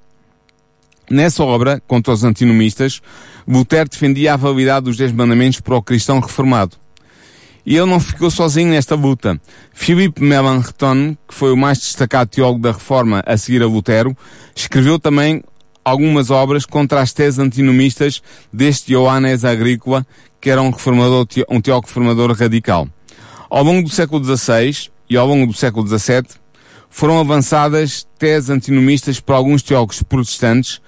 Nessa 1.10 1.44
obra, 1.44 1.82
contra 1.86 2.12
os 2.12 2.24
antinomistas, 2.24 3.00
Lutero 3.46 3.88
defendia 3.88 4.34
a 4.34 4.36
validade 4.36 4.86
dos 4.86 4.96
Dez 4.96 5.12
Mandamentos 5.12 5.60
para 5.60 5.76
o 5.76 5.82
cristão 5.82 6.18
reformado. 6.20 6.76
E 7.66 7.76
ele 7.76 7.86
não 7.86 7.98
ficou 7.98 8.30
sozinho 8.30 8.70
nesta 8.70 8.94
luta. 8.94 9.40
Philippe 9.72 10.22
Melanchthon, 10.22 11.16
que 11.26 11.34
foi 11.34 11.52
o 11.52 11.56
mais 11.56 11.78
destacado 11.78 12.28
teólogo 12.28 12.60
da 12.60 12.72
Reforma 12.72 13.22
a 13.26 13.36
seguir 13.36 13.62
a 13.62 13.66
Lutero, 13.66 14.16
escreveu 14.54 14.98
também 14.98 15.42
algumas 15.82 16.30
obras 16.30 16.66
contra 16.66 17.00
as 17.00 17.12
teses 17.12 17.38
antinomistas 17.38 18.22
deste 18.52 18.92
Johannes 18.92 19.44
Agrícola, 19.44 20.06
que 20.40 20.50
era 20.50 20.60
um 20.60 20.70
reformador, 20.70 21.26
um 21.48 21.60
teólogo 21.60 21.86
reformador 21.86 22.32
radical. 22.32 22.88
Ao 23.48 23.62
longo 23.62 23.88
do 23.88 23.94
século 23.94 24.22
XVI 24.22 24.90
e 25.08 25.16
ao 25.16 25.26
longo 25.26 25.46
do 25.46 25.54
século 25.54 25.86
XVII, 25.86 26.43
foram 26.94 27.18
avançadas 27.18 28.07
teses 28.16 28.50
antinomistas 28.50 29.18
por 29.18 29.33
alguns 29.33 29.64
teólogos 29.64 30.00
protestantes, 30.04 30.80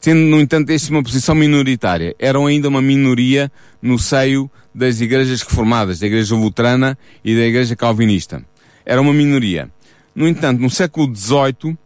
tendo, 0.00 0.20
no 0.20 0.40
entanto, 0.40 0.70
este 0.70 0.88
uma 0.88 1.02
posição 1.02 1.34
minoritária. 1.34 2.14
Eram 2.16 2.46
ainda 2.46 2.68
uma 2.68 2.80
minoria 2.80 3.50
no 3.82 3.98
seio 3.98 4.48
das 4.72 5.00
igrejas 5.00 5.42
reformadas, 5.42 5.98
da 5.98 6.06
igreja 6.06 6.36
luterana 6.36 6.96
e 7.24 7.34
da 7.34 7.42
igreja 7.42 7.74
calvinista. 7.74 8.40
Era 8.86 9.00
uma 9.00 9.12
minoria. 9.12 9.68
No 10.14 10.28
entanto, 10.28 10.60
no 10.60 10.70
século 10.70 11.12
XVIII, 11.12 11.76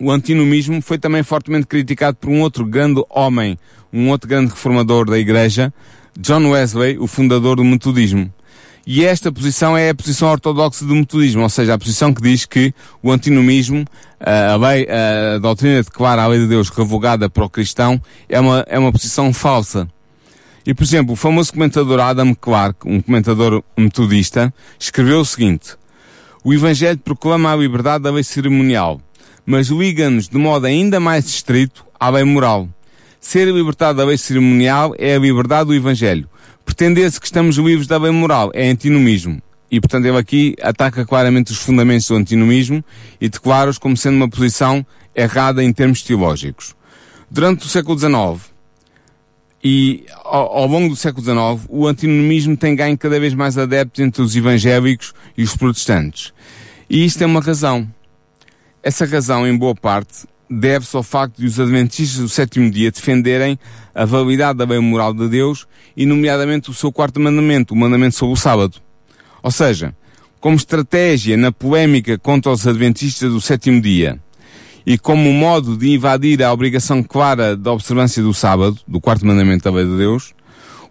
o 0.00 0.10
antinomismo 0.10 0.82
foi 0.82 0.98
também 0.98 1.22
fortemente 1.22 1.68
criticado 1.68 2.16
por 2.16 2.30
um 2.30 2.40
outro 2.40 2.66
grande 2.66 3.00
homem, 3.08 3.56
um 3.92 4.10
outro 4.10 4.28
grande 4.28 4.50
reformador 4.50 5.08
da 5.08 5.16
igreja, 5.16 5.72
John 6.18 6.50
Wesley, 6.50 6.98
o 6.98 7.06
fundador 7.06 7.58
do 7.58 7.64
metodismo. 7.64 8.34
E 8.88 9.04
esta 9.04 9.32
posição 9.32 9.76
é 9.76 9.90
a 9.90 9.94
posição 9.96 10.28
ortodoxa 10.28 10.84
do 10.84 10.94
metodismo, 10.94 11.42
ou 11.42 11.48
seja, 11.48 11.74
a 11.74 11.78
posição 11.78 12.14
que 12.14 12.22
diz 12.22 12.44
que 12.44 12.72
o 13.02 13.10
antinomismo, 13.10 13.84
a, 14.20 14.54
lei, 14.54 14.86
a 14.88 15.38
doutrina 15.38 15.82
declara 15.82 16.22
a 16.22 16.28
lei 16.28 16.38
de 16.38 16.46
Deus 16.46 16.68
revogada 16.68 17.28
para 17.28 17.44
o 17.44 17.50
cristão, 17.50 18.00
é 18.28 18.38
uma, 18.38 18.64
é 18.68 18.78
uma 18.78 18.92
posição 18.92 19.32
falsa. 19.34 19.88
E, 20.64 20.72
por 20.72 20.84
exemplo, 20.84 21.14
o 21.14 21.16
famoso 21.16 21.52
comentador 21.52 21.98
Adam 21.98 22.32
Clarke, 22.32 22.88
um 22.88 23.00
comentador 23.00 23.64
metodista, 23.76 24.54
escreveu 24.78 25.18
o 25.18 25.24
seguinte, 25.24 25.74
o 26.44 26.54
Evangelho 26.54 26.98
proclama 26.98 27.52
a 27.52 27.56
liberdade 27.56 28.04
da 28.04 28.12
lei 28.12 28.22
cerimonial, 28.22 29.00
mas 29.44 29.66
liga-nos 29.66 30.28
de 30.28 30.38
modo 30.38 30.64
ainda 30.64 31.00
mais 31.00 31.26
estrito 31.26 31.84
à 31.98 32.08
lei 32.08 32.22
moral. 32.22 32.68
Ser 33.18 33.48
libertado 33.48 33.98
da 33.98 34.04
lei 34.04 34.16
cerimonial 34.16 34.94
é 34.96 35.16
a 35.16 35.18
liberdade 35.18 35.66
do 35.66 35.74
Evangelho 35.74 36.28
pretender-se 36.66 37.18
que 37.20 37.26
estamos 37.26 37.56
livres 37.56 37.86
da 37.86 37.96
lei 37.96 38.10
moral 38.10 38.50
é 38.52 38.68
antinomismo. 38.68 39.40
E, 39.70 39.80
portanto, 39.80 40.04
ele 40.04 40.18
aqui 40.18 40.54
ataca 40.60 41.06
claramente 41.06 41.52
os 41.52 41.58
fundamentos 41.58 42.06
do 42.08 42.16
antinomismo 42.16 42.84
e 43.20 43.28
declara-os 43.28 43.78
como 43.78 43.96
sendo 43.96 44.16
uma 44.16 44.28
posição 44.28 44.84
errada 45.14 45.62
em 45.64 45.72
termos 45.72 46.02
teológicos. 46.02 46.74
Durante 47.30 47.64
o 47.64 47.68
século 47.68 47.98
XIX 47.98 48.52
e 49.62 50.04
ao, 50.24 50.58
ao 50.58 50.66
longo 50.66 50.90
do 50.90 50.96
século 50.96 51.24
XIX, 51.24 51.66
o 51.68 51.86
antinomismo 51.86 52.56
tem 52.56 52.76
ganho 52.76 52.98
cada 52.98 53.18
vez 53.18 53.32
mais 53.32 53.56
adeptos 53.56 54.04
entre 54.04 54.22
os 54.22 54.36
evangélicos 54.36 55.14
e 55.36 55.42
os 55.42 55.56
protestantes. 55.56 56.32
E 56.90 57.04
isto 57.04 57.22
é 57.22 57.26
uma 57.26 57.40
razão. 57.40 57.88
Essa 58.82 59.04
razão, 59.04 59.46
em 59.46 59.56
boa 59.56 59.74
parte, 59.74 60.26
deve-se 60.48 60.96
ao 60.96 61.02
facto 61.02 61.38
de 61.38 61.46
os 61.46 61.58
adventistas 61.58 62.20
do 62.20 62.28
sétimo 62.28 62.70
dia 62.70 62.90
defenderem 62.90 63.58
a 63.96 64.04
validade 64.04 64.58
da 64.58 64.66
lei 64.66 64.78
moral 64.78 65.14
de 65.14 65.26
Deus 65.26 65.66
e, 65.96 66.04
nomeadamente, 66.04 66.68
o 66.68 66.74
seu 66.74 66.92
quarto 66.92 67.18
mandamento, 67.18 67.72
o 67.72 67.76
mandamento 67.76 68.14
sobre 68.14 68.34
o 68.34 68.36
sábado. 68.36 68.76
Ou 69.42 69.50
seja, 69.50 69.96
como 70.38 70.54
estratégia 70.54 71.34
na 71.34 71.50
polémica 71.50 72.18
contra 72.18 72.52
os 72.52 72.66
adventistas 72.66 73.32
do 73.32 73.40
sétimo 73.40 73.80
dia 73.80 74.20
e 74.84 74.98
como 74.98 75.32
modo 75.32 75.78
de 75.78 75.94
invadir 75.94 76.42
a 76.42 76.52
obrigação 76.52 77.02
clara 77.02 77.56
da 77.56 77.72
observância 77.72 78.22
do 78.22 78.34
sábado, 78.34 78.78
do 78.86 79.00
quarto 79.00 79.24
mandamento 79.24 79.64
da 79.64 79.74
lei 79.74 79.86
de 79.86 79.96
Deus, 79.96 80.34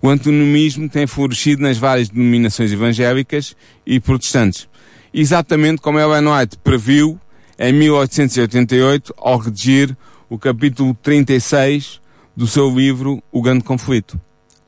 o 0.01 0.09
antinomismo 0.09 0.89
tem 0.89 1.05
florescido 1.05 1.61
nas 1.61 1.77
várias 1.77 2.09
denominações 2.09 2.73
evangélicas 2.73 3.55
e 3.85 3.99
protestantes. 3.99 4.67
Exatamente 5.13 5.79
como 5.79 5.99
Ellen 5.99 6.27
White 6.27 6.57
previu 6.63 7.19
em 7.59 7.71
1888 7.71 9.13
ao 9.15 9.37
redigir 9.37 9.95
o 10.27 10.39
capítulo 10.39 10.97
36 11.03 12.03
do 12.35 12.47
seu 12.47 12.69
livro 12.69 13.23
O 13.31 13.41
Grande 13.41 13.63
Conflito, 13.63 14.19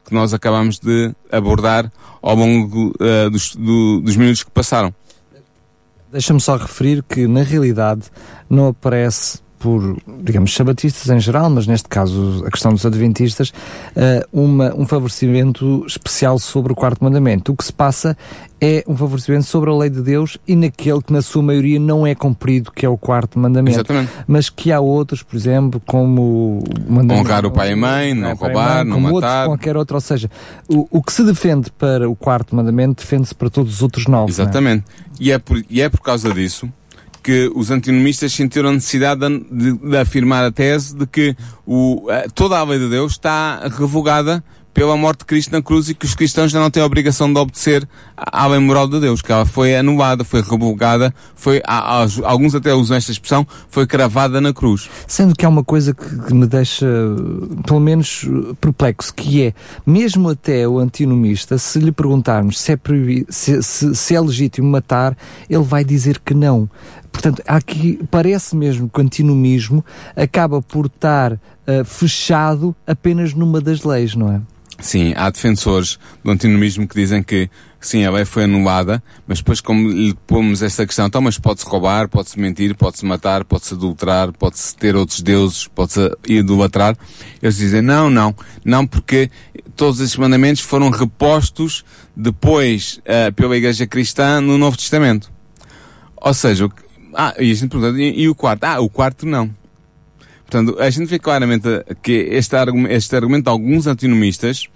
que 0.06 0.14
nós 0.14 0.34
acabamos 0.34 0.80
de 0.80 1.14
abordar 1.32 1.92
ao 2.22 2.36
longo 2.36 2.94
uh, 3.00 3.30
dos, 3.30 3.56
do, 3.56 4.02
dos 4.02 4.16
minutos 4.16 4.44
que 4.44 4.52
passaram. 4.52 4.94
Deixa-me 6.12 6.40
só 6.40 6.56
referir 6.56 7.04
que, 7.04 7.28
na 7.28 7.44
realidade, 7.44 8.04
não 8.50 8.68
aparece 8.68 9.40
por, 9.60 9.98
digamos, 10.24 10.54
sabatistas 10.54 11.10
em 11.10 11.20
geral, 11.20 11.50
mas 11.50 11.66
neste 11.66 11.88
caso 11.88 12.44
a 12.46 12.52
questão 12.52 12.72
dos 12.72 12.86
adventistas, 12.86 13.50
uh, 13.50 14.28
uma, 14.32 14.74
um 14.76 14.86
favorecimento 14.86 15.84
especial 15.88 16.38
sobre 16.40 16.74
o 16.74 16.76
quarto 16.76 17.04
mandamento. 17.04 17.52
O 17.52 17.56
que 17.56 17.64
se 17.64 17.74
passa 17.74 18.16
é 18.62 18.84
um 18.88 18.96
favorecimento 18.96 19.46
sobre 19.46 19.70
a 19.70 19.74
lei 19.74 19.90
de 19.90 20.02
Deus 20.02 20.38
e 20.48 20.56
naquele 20.56 21.02
que 21.02 21.12
na 21.12 21.22
sua 21.22 21.42
maioria 21.42 21.80
não 21.80 22.06
é 22.06 22.14
cumprido, 22.14 22.72
que 22.72 22.86
é 22.86 22.90
o 22.90 22.98
quarto 22.98 23.40
mandamento. 23.40 23.78
Exatamente. 23.78 24.12
Mas 24.28 24.50
que 24.50 24.72
há 24.72 24.80
outros, 24.80 25.24
por 25.24 25.36
exemplo, 25.36 25.82
como 25.86 26.64
honrar 27.12 27.46
o 27.46 27.52
pai 27.52 27.72
e 27.72 27.76
mãe, 27.76 28.14
não 28.14 28.36
roubar, 28.36 28.86
mãe, 28.86 28.86
não 28.86 29.00
matar. 29.00 29.14
Outros, 29.14 29.46
qualquer 29.46 29.78
outro, 29.78 29.96
ou 29.96 30.02
seja, 30.02 30.30
o, 30.68 30.88
o 30.92 31.04
que 31.04 31.14
se 31.14 31.24
defende 31.24 31.72
para 31.72 32.10
o 32.10 32.16
quarto 32.16 32.56
mandamento 32.56 33.04
defende-se 33.04 33.34
para 33.34 33.50
todos 33.50 33.76
os 33.76 33.82
outros 33.82 34.06
nove. 34.06 34.32
É? 34.32 34.34
Exatamente. 34.34 34.84
É? 34.90 35.08
E, 35.20 35.32
é 35.32 35.40
por, 35.40 35.64
e 35.70 35.82
é 35.82 35.90
por 35.90 36.02
causa 36.02 36.32
disso 36.34 36.72
que 37.24 37.52
os 37.56 37.72
antinomistas 37.72 38.34
sentiram 38.34 38.70
a 38.70 38.74
necessidade 38.74 39.22
de, 39.52 39.74
de, 39.74 39.98
afirmar 39.98 40.46
a 40.46 40.52
tese 40.52 40.96
de 40.96 41.06
que 41.06 41.36
o, 41.66 42.08
toda 42.34 42.58
a 42.58 42.64
lei 42.64 42.80
de 42.80 42.90
Deus 42.90 43.14
está 43.14 43.68
revogada 43.68 44.44
pela 44.78 44.96
morte 44.96 45.22
de 45.22 45.26
Cristo 45.26 45.52
na 45.52 45.60
cruz 45.60 45.90
e 45.90 45.96
que 45.96 46.06
os 46.06 46.14
cristãos 46.14 46.52
já 46.52 46.60
não 46.60 46.70
têm 46.70 46.84
a 46.84 46.86
obrigação 46.86 47.34
de 47.34 47.40
obedecer 47.40 47.90
à 48.16 48.46
lei 48.46 48.60
moral 48.60 48.88
de 48.88 49.00
Deus, 49.00 49.24
que 49.24 49.32
ela 49.32 49.44
foi 49.44 49.76
anulada, 49.76 50.24
foi 50.24 50.40
revogada, 50.40 51.12
foi, 51.36 51.64
alguns 52.24 52.54
até 52.54 52.76
usam 52.76 52.96
esta 52.96 53.12
expressão, 53.12 53.46
foi 53.70 53.88
cravada 53.88 54.40
na 54.40 54.54
cruz. 54.54 54.88
Sendo 55.08 55.34
que 55.36 55.44
há 55.44 55.50
uma 55.50 55.64
coisa 55.64 55.96
que, 55.96 56.32
me 56.32 56.46
deixa, 56.46 56.86
pelo 57.66 57.80
menos, 57.80 58.30
perplexo, 58.62 59.16
que 59.16 59.48
é, 59.48 59.54
mesmo 59.84 60.30
até 60.30 60.68
o 60.68 60.78
antinomista, 60.78 61.58
se 61.58 61.80
lhe 61.80 61.92
perguntarmos 61.92 62.60
se 62.60 62.74
é, 62.74 62.80
se, 63.30 63.64
se, 63.64 63.96
se 63.96 64.14
é 64.14 64.22
legítimo 64.22 64.70
matar, 64.70 65.18
ele 65.50 65.64
vai 65.64 65.84
dizer 65.84 66.20
que 66.24 66.36
não. 66.36 66.70
Portanto, 67.12 67.42
aqui 67.48 68.00
parece 68.12 68.56
mesmo 68.56 68.88
que 68.88 69.00
o 69.00 69.02
antinomismo 69.02 69.84
acaba 70.16 70.62
por 70.62 70.86
estar 70.86 71.34
uh, 71.34 71.84
fechado 71.84 72.76
apenas 72.86 73.34
numa 73.34 73.60
das 73.60 73.84
leis, 73.84 74.14
não 74.14 74.32
é? 74.32 74.40
Sim, 74.80 75.14
há 75.16 75.30
defensores 75.30 75.98
do 76.24 76.30
antinomismo 76.30 76.88
que 76.88 76.96
dizem 76.96 77.24
que 77.24 77.50
sim, 77.80 78.06
a 78.06 78.12
lei 78.12 78.26
foi 78.26 78.44
anulada, 78.44 79.02
mas 79.26 79.40
depois 79.40 79.60
como 79.60 79.90
lhe 79.90 80.14
pomos 80.28 80.62
esta 80.62 80.86
questão, 80.86 81.08
então, 81.08 81.20
mas 81.20 81.40
pode-se 81.40 81.66
roubar, 81.66 82.08
pode-se 82.08 82.40
mentir, 82.40 82.76
pode-se 82.76 83.04
matar, 83.04 83.44
pode-se 83.44 83.74
adulterar, 83.74 84.32
pode-se 84.34 84.76
ter 84.76 84.96
outros 84.96 85.22
deuses, 85.22 85.68
pode-se 85.68 86.12
idolatrar, 86.28 86.96
eles 87.42 87.58
dizem 87.58 87.82
não, 87.82 88.10
não, 88.10 88.36
não 88.64 88.86
porque 88.86 89.32
todos 89.76 90.00
esses 90.00 90.16
mandamentos 90.16 90.62
foram 90.62 90.92
repostos 90.92 91.84
depois 92.16 93.00
uh, 93.00 93.34
pela 93.34 93.58
Igreja 93.58 93.88
Cristã 93.88 94.40
no 94.42 94.58
Novo 94.58 94.78
Testamento. 94.78 95.32
Ou 96.18 96.34
seja, 96.34 96.70
ah, 97.14 97.34
e 97.40 97.52
a 97.52 97.54
gente 97.56 97.70
pergunta, 97.70 98.00
e, 98.00 98.22
e 98.22 98.30
o 98.30 98.36
quarto? 98.36 98.64
Ah, 98.64 98.80
o 98.80 98.90
quarto 98.90 99.26
não. 99.26 99.50
Portanto, 100.50 100.78
a 100.80 100.90
gente 100.90 101.08
vê 101.08 101.20
claramente 101.20 101.68
que 102.02 102.14
este, 102.32 102.56
argumento, 102.56 102.94
este 102.94 103.14
argumento 103.16 103.44
de 103.44 103.50
alguns 103.50 103.86
antinomistas, 103.86 104.70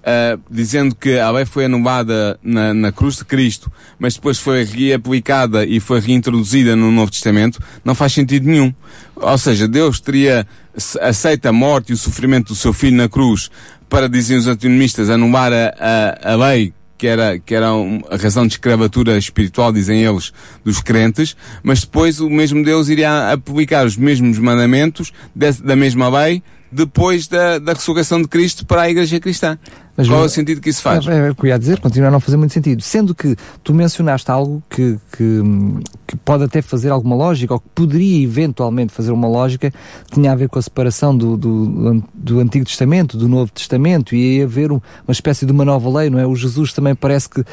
uh, 0.00 0.42
dizendo 0.50 0.96
que 0.96 1.16
a 1.16 1.30
lei 1.30 1.44
foi 1.44 1.66
anulada 1.66 2.36
na, 2.42 2.74
na, 2.74 2.90
cruz 2.90 3.18
de 3.18 3.24
Cristo, 3.24 3.70
mas 4.00 4.14
depois 4.14 4.40
foi 4.40 4.64
reaplicada 4.64 5.64
e 5.64 5.78
foi 5.78 6.00
reintroduzida 6.00 6.74
no 6.74 6.90
Novo 6.90 7.12
Testamento, 7.12 7.60
não 7.84 7.94
faz 7.94 8.12
sentido 8.12 8.48
nenhum. 8.48 8.74
Ou 9.14 9.38
seja, 9.38 9.68
Deus 9.68 10.00
teria 10.00 10.44
aceito 11.00 11.46
a 11.46 11.52
morte 11.52 11.90
e 11.90 11.92
o 11.92 11.96
sofrimento 11.96 12.48
do 12.48 12.56
seu 12.56 12.72
filho 12.72 12.96
na 12.96 13.08
cruz 13.08 13.48
para, 13.88 14.08
dizem 14.08 14.36
os 14.36 14.48
antinomistas, 14.48 15.08
anular 15.08 15.52
a, 15.52 15.74
a, 15.78 16.32
a 16.32 16.36
lei 16.36 16.74
que 17.02 17.08
era, 17.08 17.36
que 17.36 17.52
era 17.52 17.66
a 17.66 18.16
razão 18.16 18.46
de 18.46 18.52
escravatura 18.52 19.18
espiritual, 19.18 19.72
dizem 19.72 20.04
eles, 20.04 20.32
dos 20.64 20.80
crentes, 20.80 21.36
mas 21.60 21.80
depois 21.80 22.20
o 22.20 22.30
mesmo 22.30 22.62
Deus 22.64 22.88
iria 22.88 23.36
publicar 23.44 23.84
os 23.84 23.96
mesmos 23.96 24.38
mandamentos 24.38 25.12
de, 25.34 25.50
da 25.50 25.74
mesma 25.74 26.08
lei 26.08 26.44
depois 26.70 27.26
da, 27.26 27.58
da 27.58 27.72
ressurreição 27.72 28.22
de 28.22 28.28
Cristo 28.28 28.64
para 28.64 28.82
a 28.82 28.90
Igreja 28.90 29.18
Cristã. 29.18 29.58
Mas, 29.94 30.08
Qual 30.08 30.22
é 30.22 30.24
o 30.24 30.28
sentido 30.28 30.60
que 30.60 30.70
isso 30.70 30.80
faz? 30.80 31.06
É, 31.06 31.12
é, 31.12 31.26
é 31.28 31.30
o 31.30 31.34
que 31.34 31.42
eu 31.42 31.48
ia 31.48 31.58
dizer, 31.58 31.78
continua 31.78 32.08
a 32.08 32.10
não 32.10 32.20
fazer 32.20 32.38
muito 32.38 32.54
sentido. 32.54 32.80
Sendo 32.80 33.14
que 33.14 33.36
tu 33.62 33.74
mencionaste 33.74 34.30
algo 34.30 34.62
que, 34.70 34.98
que, 35.14 35.42
que, 36.06 36.16
pode 36.16 36.44
até 36.44 36.62
fazer 36.62 36.88
alguma 36.88 37.14
lógica, 37.14 37.52
ou 37.52 37.60
que 37.60 37.68
poderia 37.74 38.22
eventualmente 38.24 38.90
fazer 38.90 39.12
uma 39.12 39.28
lógica, 39.28 39.72
tinha 40.10 40.32
a 40.32 40.34
ver 40.34 40.48
com 40.48 40.58
a 40.58 40.62
separação 40.62 41.14
do, 41.14 41.36
do, 41.36 42.02
do 42.14 42.40
Antigo 42.40 42.64
Testamento, 42.64 43.18
do 43.18 43.28
Novo 43.28 43.52
Testamento, 43.52 44.14
e 44.14 44.38
ia 44.38 44.44
haver 44.44 44.72
um, 44.72 44.80
uma 45.06 45.12
espécie 45.12 45.44
de 45.44 45.52
uma 45.52 45.64
nova 45.64 45.98
lei, 45.98 46.08
não 46.08 46.18
é? 46.18 46.26
O 46.26 46.34
Jesus 46.34 46.72
também 46.72 46.94
parece 46.94 47.28
que, 47.28 47.40
uh, 47.40 47.44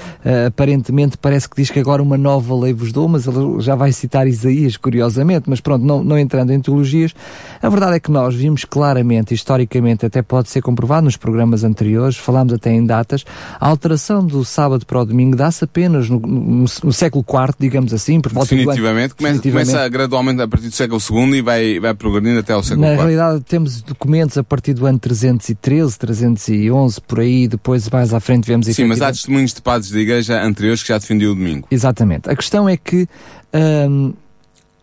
aparentemente, 0.47 1.17
parece 1.17 1.49
que 1.49 1.57
diz 1.57 1.69
que 1.69 1.79
agora 1.79 2.01
uma 2.01 2.17
nova 2.17 2.55
lei 2.55 2.71
vos 2.71 2.93
dou, 2.93 3.09
mas 3.09 3.27
ele 3.27 3.59
já 3.59 3.75
vai 3.75 3.91
citar 3.91 4.27
Isaías, 4.27 4.77
curiosamente, 4.77 5.49
mas 5.49 5.59
pronto, 5.59 5.83
não, 5.83 6.01
não 6.05 6.17
entrando 6.17 6.53
em 6.53 6.61
teologias, 6.61 7.13
a 7.61 7.67
verdade 7.67 7.97
é 7.97 7.99
que 7.99 8.11
nós 8.11 8.33
vimos 8.33 8.63
claramente, 8.63 9.33
historicamente, 9.33 10.05
até 10.05 10.21
pode 10.21 10.49
ser 10.49 10.61
comprovado 10.61 11.03
nos 11.03 11.17
programas 11.17 11.65
anteriores, 11.65 12.15
falámos 12.29 12.53
até 12.53 12.71
em 12.71 12.85
datas, 12.85 13.25
a 13.59 13.67
alteração 13.67 14.25
do 14.25 14.45
sábado 14.45 14.85
para 14.85 15.01
o 15.01 15.05
domingo 15.05 15.35
dá-se 15.35 15.63
apenas 15.63 16.07
no, 16.09 16.19
no, 16.19 16.65
no, 16.83 16.93
século 16.93 17.25
IV, 17.27 17.55
digamos 17.59 17.93
assim, 17.93 18.21
por 18.21 18.31
volta 18.31 18.55
definitivamente, 18.55 18.85
do 18.85 18.87
ano, 18.87 19.15
começa, 19.15 19.33
definitivamente. 19.33 19.71
Começa 19.71 19.89
gradualmente 19.89 20.41
a 20.41 20.47
partir 20.47 20.67
do 20.67 20.75
século 20.75 21.01
II 21.09 21.37
e 21.37 21.41
vai, 21.41 21.79
vai 21.79 21.93
progredindo 21.95 22.39
até 22.39 22.53
ao 22.53 22.61
século 22.61 22.81
Na 22.81 22.93
IV. 22.93 22.97
Na 22.97 23.03
realidade, 23.03 23.43
temos 23.45 23.81
documentos 23.81 24.37
a 24.37 24.43
partir 24.43 24.73
do 24.73 24.85
ano 24.85 24.99
313, 24.99 25.97
311, 25.97 27.01
por 27.01 27.19
aí, 27.19 27.47
depois 27.47 27.89
mais 27.89 28.13
à 28.13 28.19
frente 28.19 28.45
vemos... 28.45 28.67
Sim, 28.67 28.85
mas 28.85 29.01
há 29.01 29.07
testemunhos 29.07 29.53
de 29.53 29.61
padres 29.61 29.91
da 29.91 29.99
igreja 29.99 30.43
anteriores 30.43 30.83
que 30.83 30.89
já 30.89 30.97
defendiam 30.99 31.31
o 31.31 31.35
domingo. 31.35 31.67
Exatamente. 31.71 32.29
A 32.29 32.35
questão 32.35 32.69
é 32.69 32.77
que... 32.77 33.07
Hum, 33.53 34.13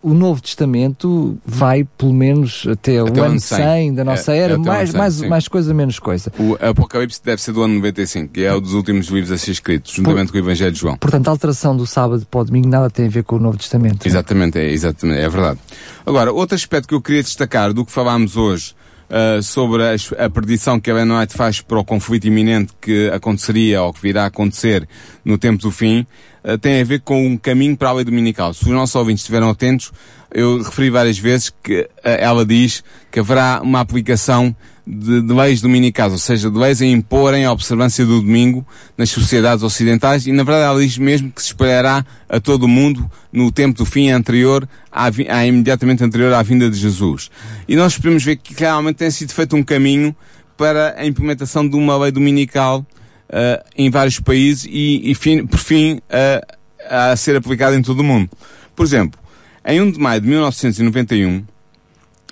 o 0.02 0.14
Novo 0.14 0.40
Testamento 0.40 1.38
vai 1.44 1.84
pelo 1.84 2.12
menos 2.12 2.66
até, 2.70 2.98
até 2.98 3.20
o 3.20 3.24
ano 3.24 3.40
100, 3.40 3.58
100 3.58 3.94
da 3.94 4.04
nossa 4.04 4.32
era, 4.32 4.54
é 4.54 4.56
mais, 4.56 4.90
100, 4.90 4.98
mais, 4.98 5.20
mais 5.22 5.48
coisa, 5.48 5.74
menos 5.74 5.98
coisa. 5.98 6.32
O 6.38 6.54
Apocalipse 6.54 7.20
deve 7.24 7.42
ser 7.42 7.52
do 7.52 7.62
ano 7.62 7.74
95, 7.74 8.32
que 8.32 8.44
é 8.44 8.54
um 8.54 8.60
dos 8.60 8.74
últimos 8.74 9.08
livros 9.08 9.32
a 9.32 9.38
ser 9.38 9.52
escritos, 9.52 9.92
juntamente 9.92 10.26
Por, 10.26 10.32
com 10.32 10.38
o 10.38 10.40
Evangelho 10.40 10.72
de 10.72 10.78
João. 10.78 10.96
Portanto, 10.96 11.28
a 11.28 11.30
alteração 11.30 11.76
do 11.76 11.86
sábado 11.86 12.26
para 12.30 12.40
o 12.40 12.44
domingo 12.44 12.68
nada 12.68 12.88
tem 12.88 13.06
a 13.06 13.10
ver 13.10 13.24
com 13.24 13.36
o 13.36 13.40
Novo 13.40 13.58
Testamento. 13.58 14.06
Exatamente, 14.06 14.58
é, 14.58 14.70
exatamente, 14.70 15.20
é 15.20 15.28
verdade. 15.28 15.58
Agora, 16.04 16.32
outro 16.32 16.54
aspecto 16.54 16.88
que 16.88 16.94
eu 16.94 17.02
queria 17.02 17.22
destacar 17.22 17.72
do 17.72 17.84
que 17.84 17.92
falámos 17.92 18.36
hoje 18.36 18.74
Uh, 19.06 19.40
sobre 19.40 19.84
a, 19.84 19.94
a, 20.24 20.28
predição 20.28 20.80
que 20.80 20.90
a 20.90 20.94
Ellen 20.94 21.16
White 21.16 21.32
faz 21.32 21.60
para 21.60 21.78
o 21.78 21.84
conflito 21.84 22.26
iminente 22.26 22.72
que 22.80 23.08
aconteceria 23.10 23.80
ou 23.80 23.92
que 23.92 24.02
virá 24.02 24.24
a 24.24 24.26
acontecer 24.26 24.88
no 25.24 25.38
tempo 25.38 25.62
do 25.62 25.70
fim, 25.70 26.04
uh, 26.46 26.56
tem 26.56 26.80
a 26.80 26.84
ver 26.84 27.00
com 27.00 27.26
um 27.26 27.36
caminho 27.36 27.76
para 27.76 27.90
a 27.90 27.92
lei 27.92 28.04
dominical. 28.04 28.54
Se 28.54 28.62
os 28.62 28.70
nossos 28.70 28.94
ouvintes 28.94 29.22
estiveram 29.22 29.50
atentos, 29.50 29.92
eu 30.32 30.62
referi 30.62 30.90
várias 30.90 31.18
vezes 31.18 31.52
que 31.62 31.80
uh, 31.80 31.88
ela 32.02 32.46
diz 32.46 32.84
que 33.10 33.18
haverá 33.20 33.60
uma 33.62 33.80
aplicação 33.80 34.54
de, 34.86 35.20
de, 35.20 35.32
leis 35.32 35.60
dominicais, 35.60 36.12
ou 36.12 36.18
seja, 36.18 36.48
de 36.48 36.56
leis 36.56 36.80
a 36.80 36.86
imporem 36.86 37.44
a 37.44 37.50
observância 37.50 38.06
do 38.06 38.20
domingo 38.20 38.64
nas 38.96 39.10
sociedades 39.10 39.64
ocidentais 39.64 40.28
e, 40.28 40.32
na 40.32 40.44
verdade, 40.44 40.64
ela 40.64 40.80
diz 40.80 40.96
mesmo 40.96 41.32
que 41.32 41.42
se 41.42 41.48
espalhará 41.48 42.06
a 42.28 42.38
todo 42.38 42.64
o 42.64 42.68
mundo 42.68 43.10
no 43.32 43.50
tempo 43.50 43.76
do 43.76 43.84
fim 43.84 44.10
anterior, 44.10 44.68
à, 44.92 45.06
à, 45.06 45.46
imediatamente 45.46 46.04
anterior 46.04 46.32
à 46.32 46.42
vinda 46.42 46.70
de 46.70 46.78
Jesus. 46.78 47.30
E 47.66 47.74
nós 47.74 47.96
podemos 47.96 48.22
ver 48.22 48.36
que 48.36 48.54
realmente 48.54 48.96
tem 48.96 49.10
sido 49.10 49.32
feito 49.32 49.56
um 49.56 49.62
caminho 49.62 50.14
para 50.56 50.94
a 50.96 51.04
implementação 51.04 51.68
de 51.68 51.74
uma 51.76 51.96
lei 51.98 52.12
dominical 52.12 52.86
uh, 53.28 53.64
em 53.76 53.90
vários 53.90 54.20
países 54.20 54.66
e, 54.68 55.10
e 55.10 55.14
fim, 55.14 55.46
por 55.46 55.58
fim, 55.58 55.94
uh, 55.96 56.56
a 56.88 57.16
ser 57.16 57.36
aplicada 57.36 57.76
em 57.76 57.82
todo 57.82 58.00
o 58.00 58.04
mundo. 58.04 58.30
Por 58.74 58.84
exemplo, 58.84 59.18
em 59.64 59.80
1 59.80 59.92
de 59.92 59.98
maio 59.98 60.20
de 60.20 60.28
1991, 60.28 61.44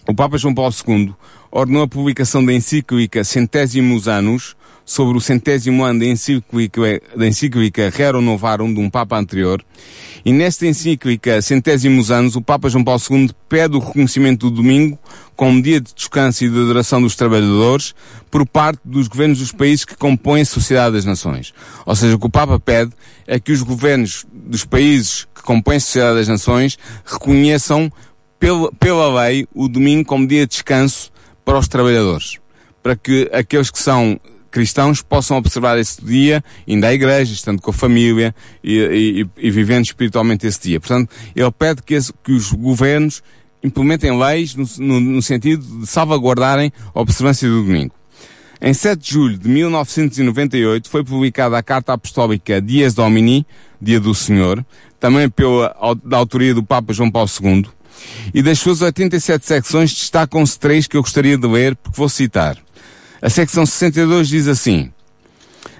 o 0.06 0.14
Papa 0.14 0.38
João 0.38 0.54
Paulo 0.54 0.74
II 0.86 1.14
ordenou 1.50 1.82
a 1.82 1.88
publicação 1.88 2.44
da 2.44 2.52
encíclica 2.52 3.24
Centésimos 3.24 4.08
Anos, 4.08 4.56
sobre 4.84 5.16
o 5.16 5.20
centésimo 5.20 5.82
ano 5.82 6.00
da 6.00 6.06
encíclica, 6.06 7.00
da 7.16 7.26
encíclica 7.26 7.90
Rerum 7.90 8.20
Novarum 8.20 8.72
de 8.72 8.80
um 8.80 8.90
Papa 8.90 9.18
anterior. 9.18 9.64
E 10.24 10.32
nesta 10.32 10.66
encíclica 10.66 11.40
Centésimos 11.42 12.10
Anos, 12.10 12.34
o 12.36 12.42
Papa 12.42 12.68
João 12.68 12.84
Paulo 12.84 13.00
II 13.10 13.30
pede 13.48 13.76
o 13.76 13.78
reconhecimento 13.78 14.48
do 14.48 14.56
domingo 14.56 14.98
como 15.36 15.60
dia 15.60 15.80
de 15.80 15.92
descanso 15.94 16.44
e 16.44 16.48
de 16.48 16.56
adoração 16.56 17.02
dos 17.02 17.16
trabalhadores 17.16 17.94
por 18.30 18.46
parte 18.46 18.80
dos 18.84 19.08
governos 19.08 19.38
dos 19.38 19.52
países 19.52 19.84
que 19.84 19.96
compõem 19.96 20.42
a 20.42 20.46
Sociedade 20.46 20.96
das 20.96 21.04
Nações. 21.04 21.52
Ou 21.84 21.94
seja, 21.94 22.16
o 22.16 22.18
que 22.18 22.26
o 22.26 22.30
Papa 22.30 22.58
pede 22.58 22.92
é 23.26 23.38
que 23.38 23.52
os 23.52 23.62
governos 23.62 24.26
dos 24.32 24.64
países 24.64 25.26
que 25.34 25.42
compõem 25.42 25.76
a 25.76 25.80
Sociedade 25.80 26.18
das 26.18 26.28
Nações 26.28 26.78
reconheçam 27.04 27.92
pela, 28.38 28.72
pela 28.72 29.22
lei 29.22 29.46
o 29.54 29.68
domingo 29.68 30.04
como 30.04 30.26
dia 30.26 30.46
de 30.46 30.52
descanso 30.52 31.10
para 31.44 31.58
os 31.58 31.68
trabalhadores, 31.68 32.38
para 32.82 32.96
que 32.96 33.28
aqueles 33.32 33.70
que 33.70 33.78
são 33.78 34.18
cristãos 34.54 35.02
possam 35.02 35.36
observar 35.36 35.76
esse 35.80 36.00
dia, 36.00 36.42
indo 36.64 36.84
à 36.84 36.94
igreja, 36.94 37.32
estando 37.32 37.60
com 37.60 37.70
a 37.70 37.74
família 37.74 38.32
e, 38.62 39.26
e, 39.36 39.48
e 39.48 39.50
vivendo 39.50 39.84
espiritualmente 39.84 40.46
esse 40.46 40.60
dia. 40.62 40.78
Portanto, 40.78 41.10
ele 41.34 41.50
pede 41.50 41.82
que, 41.82 41.92
esse, 41.92 42.12
que 42.22 42.30
os 42.30 42.52
governos 42.52 43.20
implementem 43.64 44.16
leis 44.16 44.54
no, 44.54 44.64
no, 44.78 45.00
no 45.00 45.20
sentido 45.22 45.80
de 45.80 45.88
salvaguardarem 45.88 46.72
a 46.94 47.00
observância 47.00 47.48
do 47.48 47.64
domingo. 47.64 47.96
Em 48.60 48.72
7 48.72 49.00
de 49.00 49.10
julho 49.12 49.36
de 49.36 49.48
1998 49.48 50.88
foi 50.88 51.02
publicada 51.02 51.58
a 51.58 51.62
Carta 51.62 51.92
Apostólica 51.92 52.62
Dias 52.62 52.94
Domini, 52.94 53.44
Dia 53.82 53.98
do 53.98 54.14
Senhor, 54.14 54.64
também 55.00 55.28
pela, 55.28 55.74
da 56.04 56.16
autoria 56.16 56.54
do 56.54 56.62
Papa 56.62 56.92
João 56.92 57.10
Paulo 57.10 57.28
II. 57.42 57.66
E 58.32 58.40
das 58.40 58.60
suas 58.60 58.82
87 58.82 59.44
secções 59.44 59.92
destacam-se 59.92 60.56
três 60.56 60.86
que 60.86 60.96
eu 60.96 61.02
gostaria 61.02 61.36
de 61.36 61.46
ler, 61.48 61.74
porque 61.74 61.98
vou 61.98 62.08
citar. 62.08 62.63
A 63.24 63.30
secção 63.30 63.64
62 63.64 64.28
diz 64.28 64.46
assim: 64.48 64.90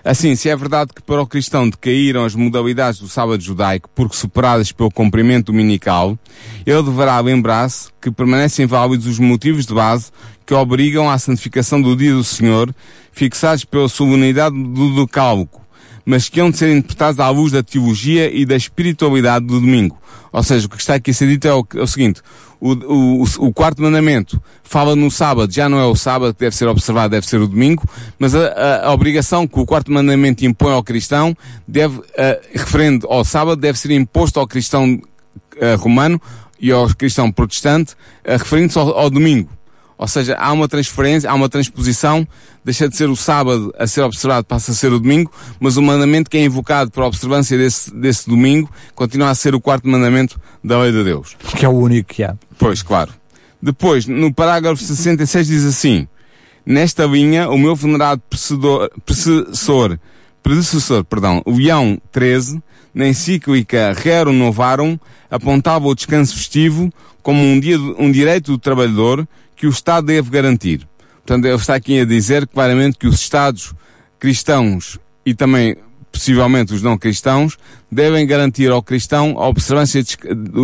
Assim, 0.02 0.34
se 0.34 0.48
é 0.48 0.56
verdade 0.56 0.94
que 0.94 1.02
para 1.02 1.20
o 1.20 1.26
cristão 1.26 1.68
decaíram 1.68 2.24
as 2.24 2.34
modalidades 2.34 2.98
do 2.98 3.06
sábado 3.06 3.42
judaico 3.42 3.90
porque 3.94 4.16
superadas 4.16 4.72
pelo 4.72 4.90
cumprimento 4.90 5.52
dominical, 5.52 6.18
ele 6.64 6.82
deverá 6.82 7.20
lembrar-se 7.20 7.90
que 8.00 8.10
permanecem 8.10 8.64
válidos 8.64 9.06
os 9.06 9.18
motivos 9.18 9.66
de 9.66 9.74
base 9.74 10.10
que 10.46 10.54
obrigam 10.54 11.10
à 11.10 11.18
santificação 11.18 11.82
do 11.82 11.94
dia 11.94 12.14
do 12.14 12.24
Senhor, 12.24 12.74
fixados 13.12 13.66
pela 13.66 13.90
solenidade 13.90 14.56
do 14.56 15.04
decálogo, 15.04 15.60
mas 16.02 16.30
que 16.30 16.40
hão 16.40 16.50
de 16.50 16.56
ser 16.56 16.74
interpretados 16.74 17.20
à 17.20 17.28
luz 17.28 17.52
da 17.52 17.62
teologia 17.62 18.34
e 18.34 18.46
da 18.46 18.56
espiritualidade 18.56 19.44
do 19.44 19.60
domingo. 19.60 19.98
Ou 20.32 20.42
seja, 20.42 20.66
o 20.66 20.70
que 20.70 20.80
está 20.80 20.94
aqui 20.94 21.10
a 21.10 21.14
ser 21.14 21.28
dito 21.28 21.46
é 21.46 21.54
o, 21.54 21.66
é 21.76 21.82
o 21.82 21.86
seguinte, 21.86 22.22
o, 22.64 22.72
o, 22.72 23.24
o, 23.48 23.52
quarto 23.52 23.82
mandamento 23.82 24.42
fala 24.62 24.96
no 24.96 25.10
sábado, 25.10 25.52
já 25.52 25.68
não 25.68 25.78
é 25.78 25.84
o 25.84 25.94
sábado 25.94 26.32
que 26.32 26.40
deve 26.40 26.56
ser 26.56 26.66
observado, 26.66 27.10
deve 27.10 27.26
ser 27.26 27.38
o 27.38 27.46
domingo, 27.46 27.86
mas 28.18 28.34
a, 28.34 28.46
a, 28.46 28.86
a 28.86 28.92
obrigação 28.94 29.46
que 29.46 29.60
o 29.60 29.66
quarto 29.66 29.92
mandamento 29.92 30.46
impõe 30.46 30.72
ao 30.72 30.82
cristão, 30.82 31.36
deve, 31.68 31.98
uh, 31.98 32.04
referente 32.54 33.04
ao 33.06 33.22
sábado, 33.22 33.60
deve 33.60 33.78
ser 33.78 33.90
imposto 33.90 34.40
ao 34.40 34.46
cristão 34.46 34.94
uh, 34.94 35.76
romano 35.78 36.18
e 36.58 36.72
ao 36.72 36.88
cristão 36.94 37.30
protestante, 37.30 37.92
uh, 37.92 38.38
referindo-se 38.38 38.78
ao, 38.78 38.98
ao 38.98 39.10
domingo. 39.10 39.50
Ou 39.96 40.08
seja, 40.08 40.36
há 40.36 40.52
uma 40.52 40.66
transferência, 40.66 41.30
há 41.30 41.34
uma 41.34 41.48
transposição, 41.48 42.26
deixa 42.64 42.88
de 42.88 42.96
ser 42.96 43.08
o 43.08 43.16
sábado 43.16 43.72
a 43.78 43.86
ser 43.86 44.02
observado, 44.02 44.44
passa 44.44 44.72
a 44.72 44.74
ser 44.74 44.92
o 44.92 44.98
domingo, 44.98 45.30
mas 45.60 45.76
o 45.76 45.82
mandamento 45.82 46.28
que 46.28 46.36
é 46.36 46.44
invocado 46.44 46.90
para 46.90 47.04
a 47.04 47.06
observância 47.06 47.56
desse, 47.56 47.94
desse 47.94 48.28
domingo 48.28 48.70
continua 48.94 49.30
a 49.30 49.34
ser 49.34 49.54
o 49.54 49.60
quarto 49.60 49.88
mandamento 49.88 50.40
da 50.62 50.80
lei 50.80 50.92
de 50.92 51.04
Deus. 51.04 51.36
Que 51.56 51.64
é 51.64 51.68
o 51.68 51.72
único 51.72 52.14
que 52.14 52.24
há. 52.24 52.36
Pois, 52.58 52.82
claro. 52.82 53.12
Depois, 53.62 54.06
no 54.06 54.32
parágrafo 54.32 54.82
66 54.82 55.46
diz 55.46 55.64
assim, 55.64 56.08
nesta 56.66 57.06
linha, 57.06 57.48
o 57.48 57.56
meu 57.56 57.74
venerado 57.74 58.20
predecessor, 59.06 59.98
predecessor, 60.42 61.04
perdão, 61.04 61.42
Leão 61.46 61.98
XIII, 62.12 62.62
na 62.92 63.08
encíclica 63.08 63.92
Rerum 63.92 64.32
Novarum, 64.32 64.98
apontava 65.30 65.86
o 65.86 65.94
descanso 65.94 66.36
festivo 66.36 66.92
como 67.22 67.42
um, 67.42 67.58
dia, 67.58 67.78
um 67.98 68.12
direito 68.12 68.52
do 68.52 68.58
trabalhador 68.58 69.26
que 69.56 69.66
o 69.66 69.70
Estado 69.70 70.06
deve 70.06 70.30
garantir. 70.30 70.86
Portanto, 71.24 71.44
ele 71.46 71.54
está 71.56 71.74
aqui 71.74 72.00
a 72.00 72.04
dizer 72.04 72.46
claramente 72.46 72.98
que 72.98 73.06
os 73.06 73.20
Estados 73.20 73.74
cristãos 74.18 74.98
e 75.24 75.34
também 75.34 75.76
possivelmente 76.12 76.72
os 76.72 76.82
não 76.82 76.96
cristãos 76.96 77.58
devem 77.90 78.26
garantir 78.26 78.70
ao 78.70 78.82
cristão 78.82 79.34
a 79.36 79.48
observância 79.48 80.02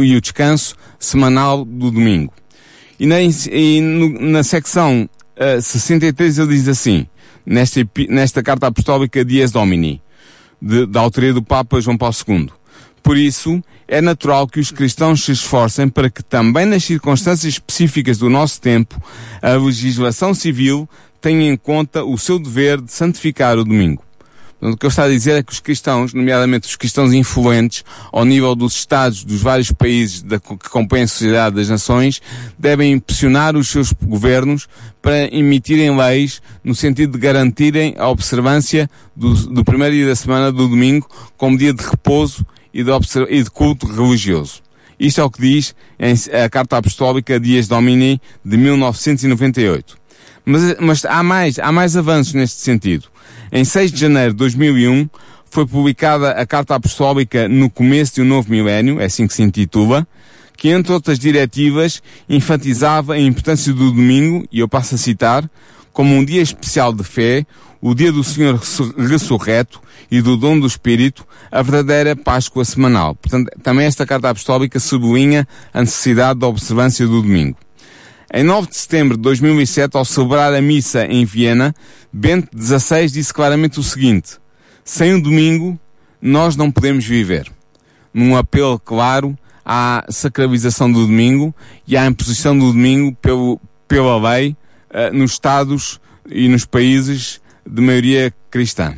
e 0.02 0.16
o 0.16 0.20
descanso 0.20 0.76
semanal 0.98 1.64
do 1.64 1.90
domingo. 1.90 2.32
E 2.98 3.06
na, 3.06 3.16
e 3.20 3.80
na 3.80 4.42
secção 4.42 5.08
uh, 5.36 5.60
63 5.60 6.38
ele 6.38 6.48
diz 6.48 6.68
assim, 6.68 7.06
nesta, 7.44 7.80
nesta 8.08 8.42
carta 8.42 8.68
apostólica 8.68 9.24
Dias 9.24 9.50
Domini, 9.50 10.00
de, 10.60 10.86
da 10.86 11.00
autoria 11.00 11.32
do 11.32 11.42
Papa 11.42 11.80
João 11.80 11.96
Paulo 11.96 12.14
II. 12.28 12.50
Por 13.02 13.16
isso, 13.16 13.62
é 13.88 14.00
natural 14.00 14.46
que 14.46 14.60
os 14.60 14.70
cristãos 14.70 15.24
se 15.24 15.32
esforcem 15.32 15.88
para 15.88 16.10
que 16.10 16.22
também 16.22 16.66
nas 16.66 16.84
circunstâncias 16.84 17.54
específicas 17.54 18.18
do 18.18 18.30
nosso 18.30 18.60
tempo, 18.60 19.02
a 19.42 19.52
legislação 19.54 20.34
civil 20.34 20.88
tenha 21.20 21.50
em 21.50 21.56
conta 21.56 22.04
o 22.04 22.16
seu 22.16 22.38
dever 22.38 22.80
de 22.80 22.92
santificar 22.92 23.58
o 23.58 23.64
domingo. 23.64 24.04
Portanto, 24.60 24.74
o 24.74 24.78
que 24.78 24.84
eu 24.84 24.88
estou 24.88 25.04
a 25.04 25.08
dizer 25.08 25.36
é 25.36 25.42
que 25.42 25.52
os 25.52 25.60
cristãos, 25.60 26.12
nomeadamente 26.12 26.68
os 26.68 26.76
cristãos 26.76 27.14
influentes, 27.14 27.82
ao 28.12 28.26
nível 28.26 28.54
dos 28.54 28.74
Estados 28.74 29.24
dos 29.24 29.40
vários 29.40 29.72
países 29.72 30.20
da, 30.20 30.38
que 30.38 30.68
compõem 30.68 31.02
a 31.02 31.08
Sociedade 31.08 31.56
das 31.56 31.70
Nações, 31.70 32.20
devem 32.58 32.98
pressionar 32.98 33.56
os 33.56 33.70
seus 33.70 33.90
governos 33.92 34.68
para 35.00 35.34
emitirem 35.34 35.96
leis 35.96 36.42
no 36.62 36.74
sentido 36.74 37.14
de 37.14 37.18
garantirem 37.18 37.94
a 37.96 38.08
observância 38.10 38.88
do, 39.16 39.34
do 39.46 39.64
primeiro 39.64 39.94
dia 39.94 40.06
da 40.06 40.14
semana, 40.14 40.52
do 40.52 40.68
domingo, 40.68 41.08
como 41.38 41.56
dia 41.56 41.72
de 41.72 41.82
repouso 41.82 42.44
e 42.72 42.82
de, 42.82 42.90
e 43.28 43.42
de 43.42 43.50
culto 43.50 43.86
religioso. 43.86 44.62
Isto 44.98 45.20
é 45.20 45.24
o 45.24 45.30
que 45.30 45.40
diz 45.40 45.74
a 46.44 46.48
Carta 46.48 46.76
Apostólica 46.76 47.40
Dias 47.40 47.66
Domini 47.66 48.20
de 48.44 48.56
1998. 48.56 49.96
Mas, 50.44 50.76
mas 50.78 51.04
há 51.04 51.22
mais, 51.22 51.58
há 51.58 51.72
mais 51.72 51.96
avanços 51.96 52.34
neste 52.34 52.60
sentido. 52.60 53.06
Em 53.50 53.64
6 53.64 53.92
de 53.92 54.00
janeiro 54.00 54.32
de 54.32 54.38
2001 54.38 55.08
foi 55.50 55.66
publicada 55.66 56.30
a 56.30 56.46
Carta 56.46 56.74
Apostólica 56.74 57.48
no 57.48 57.68
começo 57.68 58.16
de 58.16 58.22
um 58.22 58.24
novo 58.24 58.50
milénio, 58.50 59.00
é 59.00 59.06
assim 59.06 59.26
que 59.26 59.34
se 59.34 59.42
intitula, 59.42 60.06
que 60.56 60.68
entre 60.68 60.92
outras 60.92 61.18
diretivas 61.18 62.02
enfatizava 62.28 63.14
a 63.14 63.18
importância 63.18 63.72
do 63.72 63.90
domingo, 63.90 64.46
e 64.52 64.60
eu 64.60 64.68
passo 64.68 64.94
a 64.94 64.98
citar, 64.98 65.50
como 65.92 66.14
um 66.14 66.24
dia 66.24 66.42
especial 66.42 66.92
de 66.92 67.04
fé, 67.04 67.44
o 67.80 67.94
dia 67.94 68.12
do 68.12 68.22
Senhor 68.22 68.60
ressurreto 68.96 69.80
e 70.10 70.20
do 70.20 70.36
dom 70.36 70.58
do 70.58 70.66
Espírito, 70.66 71.26
a 71.50 71.62
verdadeira 71.62 72.14
Páscoa 72.14 72.64
semanal. 72.64 73.14
Portanto, 73.14 73.50
também 73.62 73.86
esta 73.86 74.06
carta 74.06 74.28
apostólica 74.28 74.78
sublinha 74.78 75.46
a 75.72 75.80
necessidade 75.80 76.40
da 76.40 76.46
observância 76.46 77.06
do 77.06 77.22
domingo. 77.22 77.56
Em 78.32 78.44
9 78.44 78.68
de 78.68 78.76
setembro 78.76 79.16
de 79.16 79.22
2007, 79.22 79.96
ao 79.96 80.04
celebrar 80.04 80.54
a 80.54 80.60
missa 80.60 81.04
em 81.06 81.24
Viena, 81.24 81.74
Bento 82.12 82.56
XVI 82.56 83.08
disse 83.08 83.34
claramente 83.34 83.80
o 83.80 83.82
seguinte: 83.82 84.38
sem 84.84 85.14
o 85.14 85.22
domingo, 85.22 85.78
nós 86.20 86.54
não 86.54 86.70
podemos 86.70 87.04
viver. 87.04 87.50
Num 88.12 88.36
apelo 88.36 88.78
claro 88.78 89.36
à 89.64 90.04
sacralização 90.08 90.90
do 90.90 91.06
domingo 91.06 91.54
e 91.86 91.96
à 91.96 92.06
imposição 92.06 92.56
do 92.56 92.72
domingo 92.72 93.16
pelo, 93.20 93.60
pela 93.88 94.30
lei 94.30 94.56
uh, 94.90 95.16
nos 95.16 95.32
Estados 95.32 96.00
e 96.28 96.48
nos 96.48 96.64
países 96.64 97.40
de 97.66 97.80
maioria 97.80 98.32
cristã. 98.50 98.94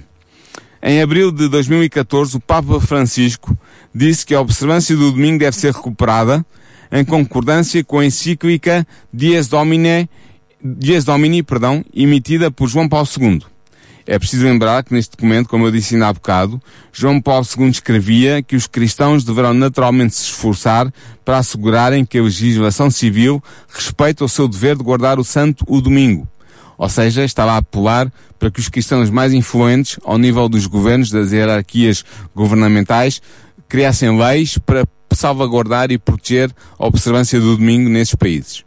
Em 0.82 1.00
abril 1.00 1.30
de 1.30 1.48
2014, 1.48 2.36
o 2.36 2.40
Papa 2.40 2.80
Francisco 2.80 3.56
disse 3.94 4.26
que 4.26 4.34
a 4.34 4.40
observância 4.40 4.96
do 4.96 5.12
domingo 5.12 5.38
deve 5.38 5.56
ser 5.56 5.72
recuperada 5.72 6.44
em 6.90 7.04
concordância 7.04 7.82
com 7.84 8.00
a 8.00 8.04
encíclica 8.04 8.86
Dies 9.12 9.48
Domini, 9.48 10.08
Dies 10.62 11.04
Domini, 11.04 11.42
perdão, 11.42 11.84
emitida 11.94 12.50
por 12.50 12.68
João 12.68 12.88
Paulo 12.88 13.08
II. 13.18 13.51
É 14.06 14.18
preciso 14.18 14.44
lembrar 14.44 14.82
que 14.82 14.92
neste 14.92 15.12
documento, 15.12 15.48
como 15.48 15.66
eu 15.66 15.70
disse 15.70 15.94
ainda 15.94 16.08
há 16.08 16.12
bocado, 16.12 16.60
João 16.92 17.20
Paulo 17.20 17.46
II 17.56 17.68
escrevia 17.68 18.42
que 18.42 18.56
os 18.56 18.66
cristãos 18.66 19.24
deverão 19.24 19.54
naturalmente 19.54 20.14
se 20.14 20.24
esforçar 20.24 20.92
para 21.24 21.38
assegurarem 21.38 22.04
que 22.04 22.18
a 22.18 22.22
legislação 22.22 22.90
civil 22.90 23.42
respeite 23.68 24.24
o 24.24 24.28
seu 24.28 24.48
dever 24.48 24.76
de 24.76 24.82
guardar 24.82 25.18
o 25.18 25.24
santo 25.24 25.64
o 25.68 25.80
domingo. 25.80 26.26
Ou 26.76 26.88
seja, 26.88 27.24
estava 27.24 27.52
a 27.52 27.56
apelar 27.58 28.12
para 28.38 28.50
que 28.50 28.58
os 28.58 28.68
cristãos 28.68 29.08
mais 29.08 29.32
influentes, 29.32 30.00
ao 30.04 30.18
nível 30.18 30.48
dos 30.48 30.66
governos, 30.66 31.10
das 31.10 31.30
hierarquias 31.30 32.04
governamentais, 32.34 33.22
criassem 33.68 34.18
leis 34.18 34.58
para 34.58 34.84
salvaguardar 35.12 35.92
e 35.92 35.98
proteger 35.98 36.50
a 36.78 36.86
observância 36.86 37.38
do 37.38 37.56
domingo 37.56 37.88
nesses 37.88 38.14
países. 38.14 38.64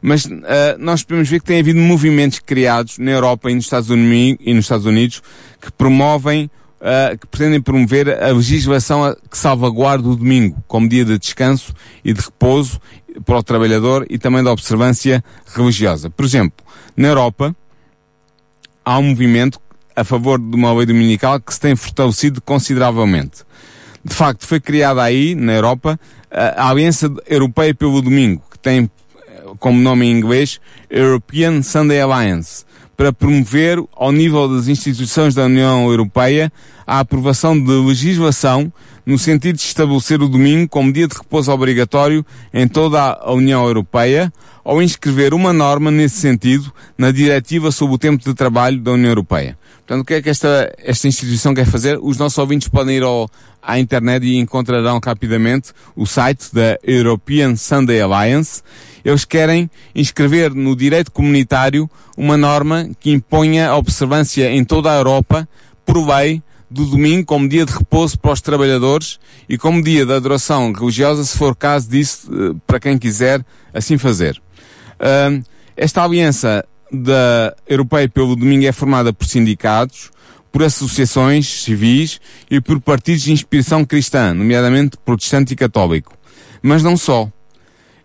Mas 0.00 0.24
uh, 0.24 0.40
nós 0.78 1.02
podemos 1.02 1.28
ver 1.28 1.40
que 1.40 1.46
tem 1.46 1.60
havido 1.60 1.78
movimentos 1.78 2.38
criados 2.38 2.98
na 2.98 3.10
Europa 3.10 3.50
e 3.50 3.54
nos 3.54 3.64
Estados 3.64 3.90
Unidos, 3.90 4.44
e 4.44 4.54
nos 4.54 4.64
Estados 4.64 4.86
Unidos 4.86 5.22
que 5.60 5.70
promovem, 5.72 6.50
uh, 6.80 7.18
que 7.18 7.26
pretendem 7.26 7.60
promover 7.60 8.22
a 8.22 8.28
legislação 8.28 9.14
que 9.30 9.36
salvaguarda 9.36 10.08
o 10.08 10.16
domingo 10.16 10.62
como 10.66 10.88
dia 10.88 11.04
de 11.04 11.18
descanso 11.18 11.74
e 12.04 12.12
de 12.12 12.20
repouso 12.20 12.80
para 13.24 13.38
o 13.38 13.42
trabalhador 13.42 14.06
e 14.08 14.18
também 14.18 14.42
da 14.42 14.52
observância 14.52 15.22
religiosa. 15.54 16.08
Por 16.08 16.24
exemplo, 16.24 16.64
na 16.96 17.08
Europa 17.08 17.54
há 18.84 18.98
um 18.98 19.02
movimento 19.10 19.60
a 19.94 20.04
favor 20.04 20.38
de 20.38 20.56
uma 20.56 20.72
lei 20.72 20.86
dominical 20.86 21.38
que 21.40 21.52
se 21.52 21.60
tem 21.60 21.76
fortalecido 21.76 22.40
consideravelmente. 22.40 23.44
De 24.02 24.14
facto, 24.14 24.46
foi 24.46 24.58
criada 24.58 25.02
aí, 25.02 25.34
na 25.34 25.52
Europa, 25.52 26.00
a 26.30 26.70
Aliança 26.70 27.12
Europeia 27.26 27.74
pelo 27.74 28.00
Domingo, 28.00 28.42
que 28.50 28.58
tem 28.58 28.90
como 29.58 29.80
nome 29.80 30.06
em 30.06 30.12
inglês 30.12 30.60
European 30.88 31.62
Sunday 31.62 32.00
Alliance, 32.00 32.64
para 32.96 33.12
promover, 33.12 33.82
ao 33.96 34.12
nível 34.12 34.46
das 34.48 34.68
instituições 34.68 35.34
da 35.34 35.46
União 35.46 35.88
Europeia, 35.88 36.52
a 36.86 37.00
aprovação 37.00 37.58
de 37.58 37.72
legislação 37.72 38.72
no 39.06 39.18
sentido 39.18 39.56
de 39.56 39.62
estabelecer 39.62 40.22
o 40.22 40.28
domingo 40.28 40.68
como 40.68 40.92
dia 40.92 41.08
de 41.08 41.16
repouso 41.16 41.50
obrigatório 41.50 42.24
em 42.52 42.68
toda 42.68 43.00
a 43.00 43.32
União 43.32 43.64
Europeia, 43.64 44.32
ou 44.62 44.82
inscrever 44.82 45.32
uma 45.32 45.52
norma 45.52 45.90
nesse 45.90 46.18
sentido 46.18 46.72
na 46.96 47.10
Diretiva 47.10 47.72
sobre 47.72 47.94
o 47.94 47.98
Tempo 47.98 48.22
de 48.22 48.34
Trabalho 48.34 48.78
da 48.78 48.92
União 48.92 49.08
Europeia. 49.08 49.58
Portanto, 49.78 50.02
o 50.02 50.04
que 50.04 50.14
é 50.14 50.22
que 50.22 50.30
esta, 50.30 50.72
esta 50.78 51.08
instituição 51.08 51.54
quer 51.54 51.66
fazer? 51.66 51.98
Os 52.00 52.18
nossos 52.18 52.38
ouvintes 52.38 52.68
podem 52.68 52.98
ir 52.98 53.02
ao, 53.02 53.28
à 53.62 53.80
internet 53.80 54.24
e 54.24 54.36
encontrarão 54.36 55.00
rapidamente 55.04 55.72
o 55.96 56.06
site 56.06 56.54
da 56.54 56.78
European 56.84 57.56
Sunday 57.56 58.00
Alliance. 58.00 58.62
Eles 59.04 59.24
querem 59.24 59.70
inscrever 59.94 60.54
no 60.54 60.76
direito 60.76 61.10
comunitário 61.10 61.90
uma 62.16 62.36
norma 62.36 62.88
que 62.98 63.10
imponha 63.10 63.70
a 63.70 63.76
observância 63.76 64.50
em 64.50 64.64
toda 64.64 64.92
a 64.92 64.96
Europa, 64.96 65.48
por 65.84 65.96
lei, 66.06 66.42
do 66.70 66.86
domingo 66.86 67.26
como 67.26 67.48
dia 67.48 67.66
de 67.66 67.72
repouso 67.72 68.18
para 68.18 68.32
os 68.32 68.40
trabalhadores 68.40 69.18
e 69.48 69.58
como 69.58 69.82
dia 69.82 70.06
de 70.06 70.12
adoração 70.12 70.72
religiosa, 70.72 71.24
se 71.24 71.36
for 71.36 71.56
caso 71.56 71.90
disso, 71.90 72.30
eh, 72.32 72.56
para 72.66 72.78
quem 72.78 72.96
quiser 72.96 73.44
assim 73.74 73.98
fazer. 73.98 74.40
Esta 75.76 76.04
aliança 76.04 76.64
da 76.92 77.56
Europeia 77.66 78.08
pelo 78.08 78.36
Domingo 78.36 78.66
é 78.66 78.72
formada 78.72 79.12
por 79.12 79.26
sindicatos, 79.26 80.10
por 80.52 80.62
associações 80.62 81.62
civis 81.62 82.20
e 82.50 82.60
por 82.60 82.80
partidos 82.80 83.22
de 83.22 83.32
inspiração 83.32 83.84
cristã, 83.84 84.34
nomeadamente 84.34 84.96
protestante 85.04 85.54
e 85.54 85.56
católico. 85.56 86.12
Mas 86.62 86.82
não 86.82 86.96
só. 86.96 87.30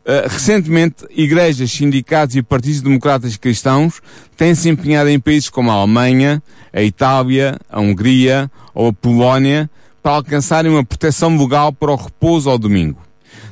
Uh, 0.05 0.29
recentemente, 0.29 1.03
igrejas, 1.09 1.71
sindicatos 1.71 2.35
e 2.35 2.43
partidos 2.43 2.79
democratas 2.79 3.37
cristãos 3.37 4.01
têm 4.37 4.53
se 4.53 4.69
empenhado 4.69 5.09
em 5.09 5.19
países 5.19 5.49
como 5.49 5.71
a 5.71 5.73
Alemanha, 5.73 6.43
a 6.71 6.83
Itália, 6.83 7.57
a 7.67 7.79
Hungria 7.79 8.51
ou 8.71 8.89
a 8.89 8.93
Polónia 8.93 9.67
para 10.03 10.17
alcançarem 10.17 10.71
uma 10.71 10.85
proteção 10.85 11.35
legal 11.35 11.73
para 11.73 11.91
o 11.91 11.95
repouso 11.95 12.47
ao 12.51 12.59
domingo. 12.59 13.01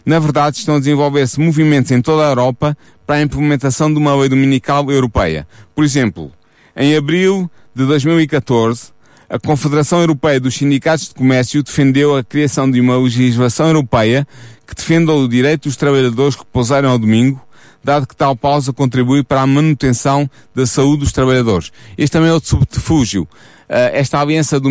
Na 0.05 0.19
verdade, 0.19 0.57
estão 0.57 0.75
a 0.75 0.79
desenvolver-se 0.79 1.39
movimentos 1.39 1.89
em 1.89 1.99
toda 1.99 2.23
a 2.23 2.29
Europa 2.29 2.77
para 3.07 3.15
a 3.15 3.21
implementação 3.23 3.91
de 3.91 3.97
uma 3.97 4.15
lei 4.15 4.29
dominical 4.29 4.91
europeia. 4.91 5.47
Por 5.73 5.83
exemplo, 5.83 6.31
em 6.77 6.95
abril 6.95 7.49
de 7.73 7.83
2014, 7.87 8.92
a 9.33 9.39
Confederação 9.39 9.99
Europeia 9.99 10.39
dos 10.39 10.53
Sindicatos 10.53 11.07
de 11.07 11.15
Comércio 11.15 11.63
defendeu 11.63 12.15
a 12.15 12.23
criação 12.23 12.69
de 12.69 12.79
uma 12.79 12.95
legislação 12.97 13.65
europeia 13.65 14.27
que 14.67 14.75
defenda 14.75 15.11
o 15.11 15.27
direito 15.27 15.63
dos 15.63 15.75
trabalhadores 15.75 16.35
que 16.35 16.43
repousarem 16.43 16.87
ao 16.87 16.99
domingo, 16.99 17.41
dado 17.83 18.05
que 18.05 18.15
tal 18.15 18.35
pausa 18.35 18.71
contribui 18.71 19.23
para 19.23 19.41
a 19.41 19.47
manutenção 19.47 20.29
da 20.53 20.67
saúde 20.67 20.99
dos 20.99 21.11
trabalhadores. 21.11 21.71
Este 21.97 22.11
também 22.13 22.29
é 22.29 22.33
outro 22.33 22.47
subterfúgio. 22.47 23.27
Uh, 23.73 23.89
esta 23.93 24.21
aliança 24.21 24.61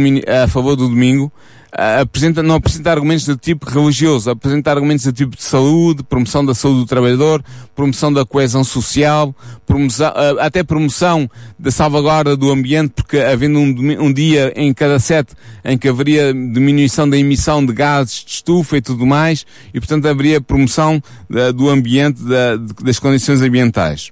a 0.44 0.46
favor 0.46 0.76
do 0.76 0.88
domingo 0.88 1.32
apresenta, 1.72 2.42
não 2.42 2.56
apresenta 2.56 2.90
argumentos 2.90 3.24
de 3.24 3.34
tipo 3.36 3.68
religioso, 3.68 4.30
apresenta 4.30 4.70
argumentos 4.70 5.04
de 5.04 5.12
tipo 5.12 5.34
de 5.34 5.42
saúde, 5.42 6.02
promoção 6.02 6.44
da 6.44 6.54
saúde 6.54 6.80
do 6.80 6.86
trabalhador, 6.86 7.42
promoção 7.74 8.12
da 8.12 8.26
coesão 8.26 8.62
social, 8.62 9.34
promoção, 9.66 10.12
até 10.38 10.62
promoção 10.62 11.28
da 11.58 11.70
salvaguarda 11.70 12.36
do 12.36 12.50
ambiente, 12.50 12.92
porque 12.94 13.18
havendo 13.18 13.58
um, 13.58 14.04
um, 14.04 14.12
dia 14.12 14.52
em 14.54 14.72
cada 14.74 14.98
sete 14.98 15.34
em 15.64 15.78
que 15.78 15.88
haveria 15.88 16.32
diminuição 16.32 17.08
da 17.08 17.16
emissão 17.16 17.64
de 17.64 17.72
gases 17.72 18.22
de 18.22 18.30
estufa 18.32 18.76
e 18.76 18.82
tudo 18.82 19.06
mais, 19.06 19.46
e 19.72 19.80
portanto 19.80 20.06
haveria 20.06 20.42
promoção 20.42 21.02
da, 21.28 21.50
do 21.52 21.70
ambiente, 21.70 22.22
da, 22.22 22.56
das 22.82 22.98
condições 22.98 23.40
ambientais. 23.40 24.10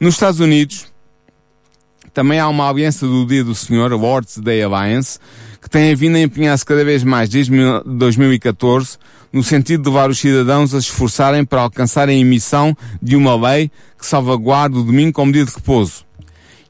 Nos 0.00 0.14
Estados 0.14 0.40
Unidos, 0.40 0.86
também 2.14 2.38
há 2.38 2.48
uma 2.48 2.68
aliança 2.70 3.06
do 3.06 3.26
Dia 3.26 3.42
do 3.42 3.54
Senhor, 3.54 3.92
Lord's 3.92 4.38
Day 4.38 4.62
Alliance, 4.62 5.18
que 5.60 5.68
tem 5.68 5.94
vindo 5.96 6.16
a 6.16 6.20
empenhar-se 6.20 6.64
cada 6.64 6.84
vez 6.84 7.02
mais 7.02 7.28
desde 7.28 7.52
2014 7.84 8.96
no 9.32 9.42
sentido 9.42 9.82
de 9.82 9.88
levar 9.88 10.08
os 10.08 10.20
cidadãos 10.20 10.72
a 10.72 10.80
se 10.80 10.86
esforçarem 10.86 11.44
para 11.44 11.62
alcançar 11.62 12.08
a 12.08 12.12
emissão 12.12 12.76
de 13.02 13.16
uma 13.16 13.34
lei 13.34 13.68
que 13.98 14.06
salvaguarde 14.06 14.78
o 14.78 14.84
domingo 14.84 15.12
como 15.12 15.32
dia 15.32 15.44
de 15.44 15.52
repouso. 15.52 16.04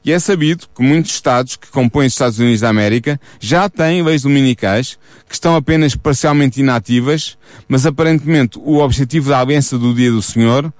E 0.03 0.11
é 0.11 0.17
sabido 0.17 0.65
que 0.75 0.81
muitos 0.81 1.11
Estados 1.11 1.55
que 1.55 1.67
compõem 1.67 2.07
os 2.07 2.13
Estados 2.13 2.39
Unidos 2.39 2.61
da 2.61 2.69
América 2.69 3.21
já 3.39 3.69
têm 3.69 4.01
leis 4.01 4.23
dominicais 4.23 4.97
que 5.27 5.35
estão 5.35 5.55
apenas 5.55 5.95
parcialmente 5.95 6.59
inativas, 6.59 7.37
mas 7.67 7.85
aparentemente 7.85 8.57
o 8.57 8.77
objetivo 8.77 9.29
da 9.29 9.39
Aliança 9.39 9.77
do 9.77 9.93
Dia 9.93 10.11
do 10.11 10.21
Senhor 10.21 10.73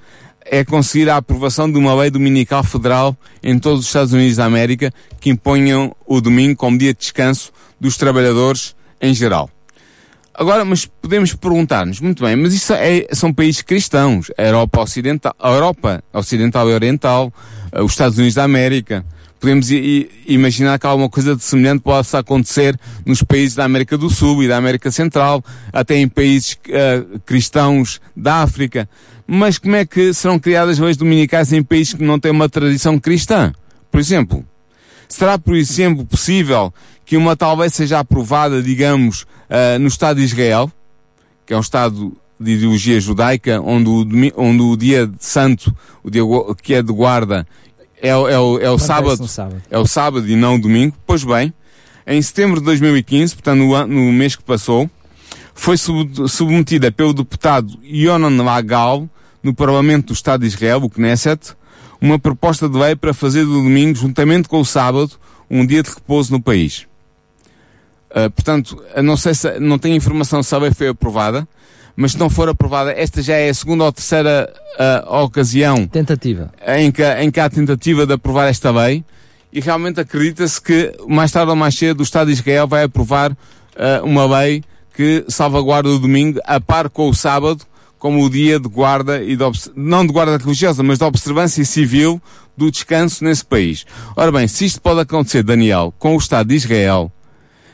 é 0.45 0.63
conseguir 0.63 1.09
a 1.09 1.17
aprovação 1.17 1.69
de 1.69 1.77
uma 1.77 1.93
lei 1.95 2.09
dominical 2.09 2.63
federal 2.63 3.17
em 3.43 3.57
todos 3.57 3.81
os 3.81 3.87
Estados 3.87 4.13
Unidos 4.13 4.37
da 4.37 4.45
América 4.45 4.93
que 5.19 5.29
imponham 5.29 5.95
o 6.05 6.21
domingo 6.21 6.55
como 6.55 6.77
dia 6.77 6.93
de 6.93 6.99
descanso 6.99 7.51
dos 7.79 7.97
trabalhadores 7.97 8.75
em 9.01 9.13
geral. 9.13 9.49
Agora, 10.37 10.65
mas 10.65 10.85
podemos 10.85 11.33
perguntar-nos, 11.33 12.01
muito 12.01 12.23
bem, 12.23 12.35
mas 12.35 12.53
isso 12.53 12.73
é, 12.73 13.07
são 13.13 13.33
países 13.33 13.61
cristãos, 13.61 14.29
a 14.37 14.43
Europa 14.43 14.81
Ocidental, 14.81 15.33
a 15.39 15.49
Europa 15.49 16.03
Ocidental 16.11 16.69
e 16.69 16.73
Oriental, 16.73 17.33
eh, 17.71 17.81
os 17.81 17.93
Estados 17.93 18.17
Unidos 18.17 18.35
da 18.35 18.43
América. 18.43 19.05
Podemos 19.39 19.69
imaginar 20.27 20.77
que 20.77 20.87
alguma 20.87 21.09
coisa 21.09 21.35
de 21.35 21.43
semelhante 21.43 21.81
possa 21.81 22.19
acontecer 22.19 22.77
nos 23.05 23.21
países 23.21 23.55
da 23.55 23.63
América 23.63 23.97
do 23.97 24.09
Sul 24.09 24.43
e 24.43 24.47
da 24.47 24.57
América 24.57 24.91
Central, 24.91 25.43
até 25.71 25.97
em 25.97 26.07
países 26.07 26.53
uh, 26.53 27.19
cristãos 27.19 28.01
da 28.15 28.41
África. 28.41 28.89
Mas 29.27 29.57
como 29.57 29.75
é 29.75 29.85
que 29.85 30.13
serão 30.13 30.37
criadas 30.37 30.77
leis 30.77 30.97
dominicais 30.97 31.51
em 31.51 31.63
países 31.63 31.93
que 31.93 32.03
não 32.03 32.19
têm 32.19 32.31
uma 32.31 32.47
tradição 32.47 32.99
cristã? 32.99 33.51
Por 33.89 33.99
exemplo, 33.99 34.45
será, 35.07 35.37
por 35.37 35.55
exemplo, 35.55 36.05
possível 36.05 36.73
que 37.05 37.17
uma 37.17 37.35
talvez 37.35 37.73
seja 37.73 37.99
aprovada, 37.99 38.61
digamos, 38.61 39.23
uh, 39.23 39.79
no 39.79 39.87
Estado 39.87 40.17
de 40.17 40.23
Israel, 40.23 40.71
que 41.45 41.53
é 41.53 41.57
um 41.57 41.61
Estado 41.61 42.15
de 42.39 42.51
ideologia 42.51 42.99
judaica, 42.99 43.61
onde 43.61 43.89
o, 43.89 44.05
onde 44.35 44.61
o 44.61 44.75
dia 44.75 45.07
de 45.07 45.23
santo, 45.23 45.75
o 46.03 46.11
dia 46.11 46.21
que 46.61 46.73
é 46.73 46.81
de 46.81 46.91
guarda, 46.91 47.47
é, 48.01 48.09
é, 48.09 48.15
o, 48.15 48.59
é 48.59 48.69
o 48.69 48.77
sábado, 48.77 49.27
sábado, 49.27 49.61
é 49.69 49.77
o 49.79 49.87
sábado 49.87 50.29
e 50.29 50.35
não 50.35 50.55
o 50.55 50.61
domingo. 50.61 50.95
Pois 51.07 51.23
bem, 51.23 51.53
em 52.05 52.21
setembro 52.21 52.59
de 52.59 52.65
2015, 52.65 53.35
portanto 53.35 53.59
no, 53.59 53.87
no 53.87 54.11
mês 54.11 54.35
que 54.35 54.43
passou, 54.43 54.89
foi 55.55 55.77
sub, 55.77 56.29
submetida 56.29 56.91
pelo 56.91 57.13
deputado 57.13 57.79
Yonan 57.81 58.43
Magal 58.43 59.09
no 59.41 59.53
Parlamento 59.53 60.07
do 60.07 60.13
Estado 60.13 60.41
de 60.41 60.47
Israel, 60.47 60.83
o 60.83 60.89
Knesset, 60.89 61.53
uma 61.99 62.19
proposta 62.19 62.67
de 62.67 62.77
lei 62.77 62.95
para 62.95 63.13
fazer 63.13 63.45
do 63.45 63.53
domingo, 63.53 63.97
juntamente 63.97 64.49
com 64.49 64.59
o 64.59 64.65
sábado, 64.65 65.13
um 65.49 65.65
dia 65.65 65.81
de 65.81 65.89
repouso 65.89 66.31
no 66.31 66.41
país. 66.41 66.85
Uh, 68.11 68.29
portanto, 68.31 68.83
não 69.03 69.15
sei 69.15 69.33
se, 69.33 69.59
não 69.59 69.79
tenho 69.79 69.95
informação 69.95 70.43
se 70.43 70.53
a 70.53 70.57
lei 70.57 70.71
foi 70.71 70.89
aprovada, 70.89 71.47
mas 71.95 72.11
se 72.11 72.19
não 72.19 72.29
for 72.29 72.49
aprovada, 72.49 72.91
esta 72.91 73.21
já 73.21 73.35
é 73.35 73.49
a 73.49 73.53
segunda 73.53 73.85
ou 73.85 73.91
terceira 73.91 74.51
uh, 75.07 75.23
ocasião. 75.23 75.87
Tentativa. 75.87 76.51
Em 76.67 76.91
que, 76.91 77.03
em 77.03 77.31
que 77.31 77.39
há 77.39 77.49
tentativa 77.49 78.05
de 78.05 78.13
aprovar 78.13 78.47
esta 78.47 78.71
lei, 78.71 79.03
e 79.53 79.61
realmente 79.61 80.01
acredita-se 80.01 80.61
que 80.61 80.91
mais 81.07 81.31
tarde 81.31 81.49
ou 81.49 81.55
mais 81.55 81.75
cedo 81.75 82.01
o 82.01 82.03
Estado 82.03 82.27
de 82.27 82.33
Israel 82.33 82.67
vai 82.67 82.83
aprovar 82.83 83.31
uh, 83.31 84.03
uma 84.03 84.25
lei 84.39 84.63
que 84.95 85.25
salvaguarda 85.27 85.89
o 85.89 85.99
domingo 85.99 86.39
a 86.45 86.59
par 86.59 86.89
com 86.89 87.09
o 87.09 87.13
sábado, 87.13 87.65
como 87.99 88.23
o 88.23 88.29
dia 88.29 88.59
de 88.59 88.67
guarda 88.67 89.21
e 89.21 89.35
de, 89.35 89.43
não 89.75 90.05
de 90.05 90.13
guarda 90.13 90.37
religiosa, 90.37 90.81
mas 90.83 90.99
de 90.99 91.03
observância 91.03 91.65
civil 91.65 92.21
do 92.55 92.71
descanso 92.71 93.23
nesse 93.23 93.43
país. 93.43 93.85
Ora 94.15 94.31
bem, 94.31 94.47
se 94.47 94.65
isto 94.65 94.81
pode 94.81 95.01
acontecer, 95.01 95.43
Daniel, 95.43 95.93
com 95.99 96.15
o 96.15 96.17
Estado 96.17 96.47
de 96.47 96.55
Israel, 96.55 97.11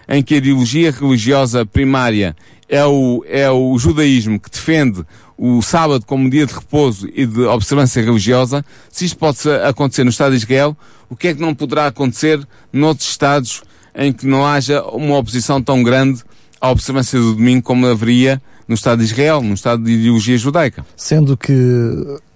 em 0.07 0.24
que 0.24 0.34
a 0.34 0.38
ideologia 0.38 0.91
religiosa 0.91 1.65
primária 1.65 2.36
é 2.67 2.84
o, 2.86 3.24
é 3.28 3.51
o 3.51 3.78
judaísmo 3.78 4.39
que 4.39 4.49
defende 4.49 5.05
o 5.38 5.61
sábado 5.61 6.05
como 6.05 6.30
dia 6.30 6.45
de 6.45 6.53
repouso 6.53 7.09
e 7.13 7.26
de 7.26 7.41
observância 7.41 8.01
religiosa, 8.01 8.65
se 8.89 9.05
isto 9.05 9.17
pode 9.17 9.38
acontecer 9.67 10.03
no 10.03 10.09
Estado 10.09 10.32
de 10.32 10.38
Israel, 10.38 10.78
o 11.09 11.15
que 11.15 11.30
é 11.30 11.34
que 11.34 11.41
não 11.41 11.53
poderá 11.53 11.88
acontecer 11.88 12.45
noutros 12.72 13.09
Estados 13.09 13.63
em 13.93 14.13
que 14.13 14.26
não 14.26 14.45
haja 14.45 14.84
uma 14.84 15.17
oposição 15.17 15.61
tão 15.61 15.84
grande 15.84 16.24
à 16.62 16.70
observância 16.70 17.20
do 17.20 17.34
domingo 17.34 17.64
como 17.64 17.88
haveria 17.88 18.41
no 18.68 18.76
Estado 18.76 18.99
de 18.99 19.05
Israel, 19.05 19.41
no 19.41 19.55
Estado 19.55 19.84
de 19.84 19.91
ideologia 19.91 20.38
judaica? 20.38 20.86
Sendo 20.95 21.36
que 21.36 21.51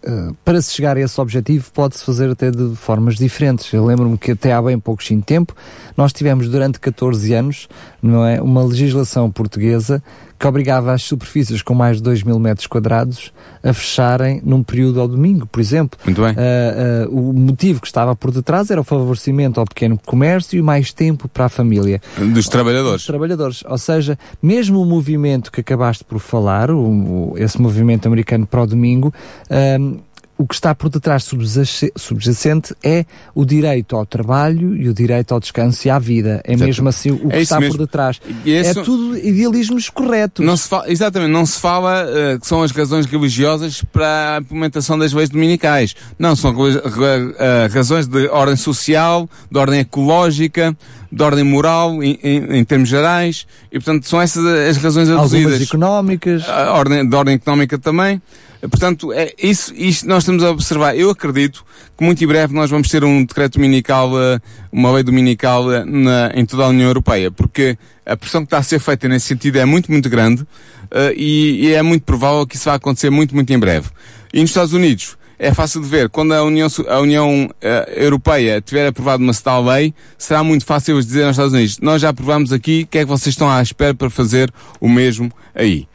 eh, 0.08 0.32
para 0.44 0.62
se 0.62 0.74
chegar 0.74 0.98
a 0.98 1.00
esse 1.00 1.20
objetivo 1.20 1.72
pode-se 1.72 2.04
fazer 2.04 2.30
até 2.30 2.52
de 2.52 2.76
formas 2.76 3.16
diferentes. 3.16 3.72
Eu 3.74 3.86
lembro-me 3.86 4.18
que 4.18 4.32
até 4.32 4.54
há 4.54 4.62
bem 4.62 4.78
pouquinho 4.78 5.22
tempo 5.22 5.56
nós 5.98 6.12
tivemos 6.14 6.50
durante 6.50 6.80
14 6.80 7.34
anos 7.34 7.68
não 8.08 8.26
é, 8.26 8.42
uma 8.42 8.64
legislação 8.64 9.30
portuguesa 9.32 10.02
que 10.38 10.46
obrigava 10.46 10.94
as 10.94 11.04
superfícies 11.04 11.62
com 11.62 11.74
mais 11.74 11.98
de 11.98 12.04
2 12.04 12.24
mil 12.24 12.38
metros 12.38 12.68
quadrados 12.68 13.32
a 13.64 13.74
fecharem 13.74 14.42
num 14.44 14.62
período 14.62 15.00
ao 15.00 15.08
domingo, 15.08 15.48
por 15.48 15.60
exemplo. 15.62 15.98
Muito 16.04 16.22
bem. 16.22 16.34
Uh, 16.34 17.10
uh, 17.10 17.30
o 17.30 17.34
motivo 17.34 17.80
que 17.80 17.88
estava 17.88 18.16
por 18.16 18.32
detrás 18.32 18.70
era 18.70 18.80
o 18.80 18.84
favorecimento 18.84 19.60
ao 19.60 19.66
pequeno 19.66 19.98
comércio 20.06 20.60
e 20.60 20.62
mais 20.62 20.92
tempo 20.92 21.28
para 21.30 21.46
a 21.46 21.50
família. 21.50 22.02
Dos 22.18 22.50
trabalhadores. 22.50 22.98
Dos 22.98 23.06
trabalhadores. 23.06 23.64
Ou 23.66 23.78
seja, 23.78 24.20
mesmo 24.44 24.82
o 24.82 24.86
movimento 24.86 25.52
que 25.52 25.62
acabaste 25.62 26.04
por 26.04 26.20
falar, 26.20 26.70
o, 26.70 26.80
o, 26.80 27.34
esse 27.38 27.60
movimento 27.62 28.06
americano 28.08 28.46
para 28.46 28.62
o 28.62 28.68
domingo, 28.68 29.14
uh, 29.50 30.00
o 30.38 30.46
que 30.46 30.54
está 30.54 30.76
por 30.76 30.90
detrás 30.90 31.24
subjace- 31.24 31.92
subjacente 31.96 32.76
é 32.84 33.06
o 33.34 33.46
direito 33.46 33.96
ao 33.96 34.06
trabalho 34.06 34.76
e 34.76 34.90
o 34.90 34.94
direito 34.94 35.34
ao 35.34 35.40
descanso 35.40 35.88
e 35.88 35.90
à 35.90 35.98
vida. 35.98 36.42
É 36.44 36.52
Exato. 36.54 36.66
mesmo 36.68 36.90
assim 36.90 37.12
o 37.12 37.30
que 37.30 37.36
É 37.36 37.42
está 37.42 37.60
mesmo. 37.60 37.78
por 37.78 37.86
detrás. 37.86 38.20
É 38.46 38.74
tudo 38.74 39.18
idealismos 39.18 39.90
corretos. 39.90 40.46
Não 40.46 40.58
se 40.58 40.68
fala, 40.68 40.92
exatamente, 40.92 41.32
não 41.32 41.46
se 41.46 41.60
fala 41.60 42.06
eh, 42.10 42.38
que 42.40 42.46
são 42.48 42.62
as 42.64 42.72
razões 42.72 43.06
religiosas 43.06 43.82
para 43.94 44.36
a 44.36 44.42
implementação 44.42 44.98
das 45.00 45.14
leis 45.14 45.30
dominicais. 45.30 45.96
Não, 46.20 46.36
são 46.36 46.54
eh, 46.68 47.68
razões 47.72 48.08
de 48.08 48.28
ordem 48.28 48.56
social, 48.56 49.30
de 49.50 49.58
ordem 49.58 49.80
ecológica, 49.80 50.76
de 51.12 51.24
ordem 51.24 51.44
moral, 51.46 52.04
em, 52.04 52.20
em- 52.22 52.58
em 52.58 52.66
termos 52.66 52.90
gerais, 52.90 53.48
e 53.72 53.76
portanto 53.80 54.08
são 54.08 54.22
essas 54.22 54.46
as 54.46 54.78
razões 54.78 55.10
Algumas 55.10 55.34
aduzidas. 55.34 55.62
económicas. 55.62 56.48
A 56.50 56.74
ordem, 56.74 57.08
de 57.08 57.16
ordem 57.16 57.36
económica 57.36 57.78
também. 57.78 58.22
Portanto, 58.68 59.12
é 59.14 59.34
isso, 59.42 59.74
isto 59.76 60.08
nós 60.08 60.24
estamos 60.24 60.44
a 60.44 60.52
observar. 60.52 60.98
Eu 60.98 61.10
acredito 61.10 61.66
que 61.98 62.04
muito 62.04 62.24
em 62.24 62.28
breve 62.28 62.54
nós 62.54 62.70
vamos 62.70 62.90
ter 62.90 63.04
um 63.04 63.24
decreto 63.24 63.54
dominical, 63.54 64.12
eh, 64.20 64.40
uma 64.72 64.92
lei 64.92 65.04
dominical 65.04 65.72
eh, 65.72 65.84
na, 65.86 66.32
em 66.36 66.46
toda 66.46 66.64
a 66.64 66.68
União 66.68 66.88
Europeia, 66.88 67.32
porque 67.32 67.78
a 68.06 68.16
pressão 68.16 68.42
que 68.42 68.48
está 68.48 68.58
a 68.58 68.64
ser 68.64 68.80
feita 68.80 69.08
nesse 69.08 69.28
sentido 69.28 69.58
é 69.58 69.66
muito, 69.66 69.92
muito 69.92 70.10
grande 70.10 70.46
eh, 70.92 71.14
e, 71.16 71.68
e 71.68 71.74
é 71.74 71.82
muito 71.82 72.04
provável 72.04 72.46
que 72.46 72.56
isso 72.56 72.66
vai 72.66 72.76
acontecer 72.76 73.10
muito, 73.10 73.34
muito 73.34 73.52
em 73.52 73.60
breve. 73.60 73.90
E 74.34 74.42
nos 74.42 74.50
Estados 74.50 74.74
Unidos, 74.74 75.18
é 75.38 75.54
fácil 75.54 75.82
de 75.82 75.88
ver, 75.88 76.10
quando 76.10 76.34
a 76.34 76.44
União, 76.44 76.68
a 76.88 77.00
União 77.00 77.50
eh, 77.62 78.06
Europeia 78.06 78.62
tiver 78.62 78.88
aprovado 78.88 79.24
uma 79.24 79.34
tal 79.34 79.64
lei, 79.64 79.94
será 80.18 80.44
muito 80.44 80.66
fácil 80.66 81.00
dizer 81.02 81.24
aos 81.24 81.32
Estados 81.32 81.54
Unidos, 81.54 81.80
nós 81.80 82.02
já 82.02 82.10
aprovamos 82.10 82.54
aqui, 82.54 82.84
o 82.84 82.88
que 82.88 83.00
é 83.00 83.02
que 83.02 83.10
vocês 83.10 83.34
estão 83.34 83.50
à 83.50 83.62
espera 83.62 83.94
para 83.94 84.10
fazer 84.10 84.52
o 84.80 84.88
mesmo 84.88 85.32
aí? 85.54 85.88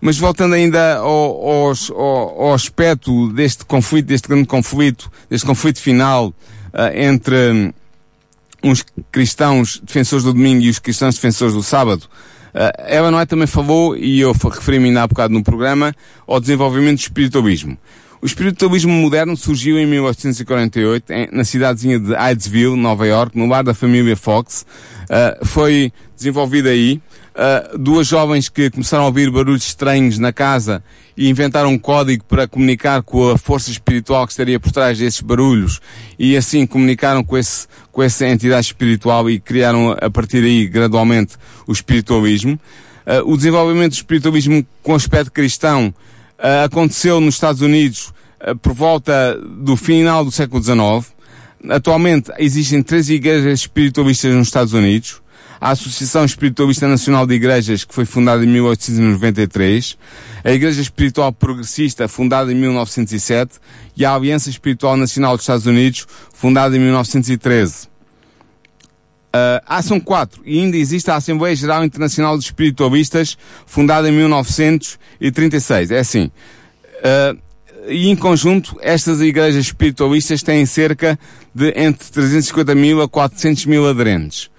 Mas 0.00 0.16
voltando 0.16 0.54
ainda 0.54 0.96
ao, 0.98 1.08
ao, 1.10 1.72
ao 1.96 2.54
aspecto 2.54 3.32
deste 3.32 3.64
conflito, 3.64 4.06
deste 4.06 4.28
grande 4.28 4.46
conflito, 4.46 5.10
deste 5.28 5.46
conflito 5.46 5.80
final 5.80 6.32
ah, 6.72 6.90
entre 6.96 7.50
hum, 7.52 7.72
uns 8.62 8.84
cristãos 9.10 9.80
defensores 9.84 10.24
do 10.24 10.32
domingo 10.32 10.62
e 10.62 10.68
os 10.68 10.78
cristãos 10.78 11.16
defensores 11.16 11.54
do 11.54 11.62
sábado, 11.62 12.04
ah, 12.54 12.72
ela 12.78 13.26
também 13.26 13.46
falou, 13.48 13.96
e 13.96 14.20
eu 14.20 14.32
referi-me 14.32 14.86
ainda 14.88 15.02
há 15.02 15.06
bocado 15.06 15.34
no 15.34 15.42
programa, 15.42 15.92
ao 16.26 16.40
desenvolvimento 16.40 16.98
do 16.98 17.02
espiritualismo. 17.02 17.76
O 18.20 18.26
espiritualismo 18.26 18.92
moderno 18.92 19.36
surgiu 19.36 19.78
em 19.78 19.86
1848 19.86 21.12
em- 21.12 21.28
na 21.30 21.44
cidadezinha 21.44 22.00
de 22.00 22.14
Hydesville, 22.14 22.76
Nova 22.76 23.06
York, 23.06 23.36
no 23.38 23.46
lar 23.46 23.62
da 23.62 23.74
família 23.74 24.16
Fox. 24.16 24.64
Ah, 25.10 25.38
foi 25.44 25.92
desenvolvido 26.16 26.68
aí. 26.68 27.00
Ah, 27.40 27.70
duas 27.78 28.08
jovens 28.08 28.48
que 28.48 28.68
começaram 28.68 29.04
a 29.04 29.06
ouvir 29.06 29.30
barulhos 29.30 29.64
estranhos 29.64 30.18
na 30.18 30.32
casa 30.32 30.82
e 31.16 31.30
inventaram 31.30 31.70
um 31.70 31.78
código 31.78 32.24
para 32.24 32.48
comunicar 32.48 33.00
com 33.04 33.30
a 33.30 33.38
força 33.38 33.70
espiritual 33.70 34.26
que 34.26 34.32
estaria 34.32 34.58
por 34.58 34.72
trás 34.72 34.98
desses 34.98 35.20
barulhos 35.20 35.80
e 36.18 36.36
assim 36.36 36.66
comunicaram 36.66 37.22
com, 37.22 37.38
esse, 37.38 37.68
com 37.92 38.02
essa 38.02 38.26
entidade 38.26 38.66
espiritual 38.66 39.30
e 39.30 39.38
criaram 39.38 39.96
a 40.00 40.10
partir 40.10 40.40
daí 40.40 40.66
gradualmente 40.66 41.36
o 41.64 41.70
espiritualismo. 41.70 42.58
Ah, 43.06 43.22
o 43.24 43.36
desenvolvimento 43.36 43.92
do 43.92 43.98
espiritualismo 43.98 44.66
com 44.82 44.96
aspecto 44.96 45.30
cristão 45.30 45.94
ah, 46.40 46.64
aconteceu 46.64 47.20
nos 47.20 47.34
Estados 47.34 47.62
Unidos 47.62 48.12
ah, 48.40 48.56
por 48.56 48.72
volta 48.72 49.38
do 49.40 49.76
final 49.76 50.24
do 50.24 50.32
século 50.32 50.60
XIX. 50.60 51.14
Atualmente 51.70 52.32
existem 52.36 52.82
três 52.82 53.08
igrejas 53.08 53.60
espiritualistas 53.60 54.34
nos 54.34 54.48
Estados 54.48 54.72
Unidos. 54.72 55.22
A 55.60 55.70
Associação 55.70 56.24
Espiritualista 56.24 56.86
Nacional 56.86 57.26
de 57.26 57.34
Igrejas, 57.34 57.84
que 57.84 57.94
foi 57.94 58.04
fundada 58.04 58.44
em 58.44 58.48
1893, 58.48 59.98
a 60.44 60.52
Igreja 60.52 60.80
Espiritual 60.80 61.32
Progressista, 61.32 62.06
fundada 62.06 62.52
em 62.52 62.54
1907, 62.54 63.58
e 63.96 64.04
a 64.04 64.14
Aliança 64.14 64.50
Espiritual 64.50 64.96
Nacional 64.96 65.36
dos 65.36 65.42
Estados 65.42 65.66
Unidos, 65.66 66.06
fundada 66.32 66.76
em 66.76 66.80
1913. 66.80 67.88
Ah, 69.32 69.62
ah, 69.66 69.82
são 69.82 70.00
quatro. 70.00 70.42
E 70.44 70.58
ainda 70.60 70.76
existe 70.76 71.10
a 71.10 71.16
Assembleia 71.16 71.54
Geral 71.54 71.84
Internacional 71.84 72.36
dos 72.36 72.46
Espiritualistas, 72.46 73.36
fundada 73.66 74.08
em 74.08 74.12
1936. 74.12 75.90
É 75.90 75.98
assim. 75.98 76.30
ah, 77.04 77.36
e 77.88 78.08
em 78.10 78.16
conjunto, 78.16 78.76
estas 78.82 79.20
igrejas 79.22 79.64
espiritualistas 79.66 80.42
têm 80.42 80.66
cerca 80.66 81.18
de 81.54 81.68
entre 81.74 82.06
350 82.10 82.74
mil 82.74 83.00
a 83.00 83.08
400 83.08 83.64
mil 83.64 83.88
aderentes. 83.88 84.50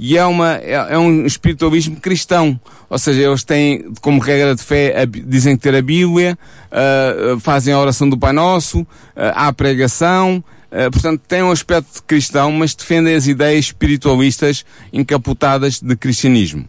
E 0.00 0.16
é, 0.16 0.24
uma, 0.24 0.54
é, 0.54 0.74
é 0.90 0.98
um 0.98 1.26
espiritualismo 1.26 1.96
cristão. 1.96 2.58
Ou 2.88 2.98
seja, 2.98 3.20
eles 3.20 3.42
têm 3.42 3.92
como 4.00 4.20
regra 4.20 4.54
de 4.54 4.62
fé, 4.62 5.02
a 5.02 5.04
dizem 5.04 5.56
ter 5.56 5.74
a 5.74 5.82
Bíblia, 5.82 6.38
ah, 6.70 7.36
fazem 7.40 7.74
a 7.74 7.80
oração 7.80 8.08
do 8.08 8.16
Pai 8.16 8.32
Nosso, 8.32 8.86
ah, 9.16 9.48
há 9.48 9.52
pregação, 9.52 10.42
ah, 10.70 10.88
portanto, 10.88 11.20
têm 11.26 11.42
um 11.42 11.50
aspecto 11.50 12.02
cristão, 12.04 12.52
mas 12.52 12.76
defendem 12.76 13.16
as 13.16 13.26
ideias 13.26 13.66
espiritualistas 13.66 14.64
encapotadas 14.92 15.80
de 15.80 15.96
cristianismo. 15.96 16.64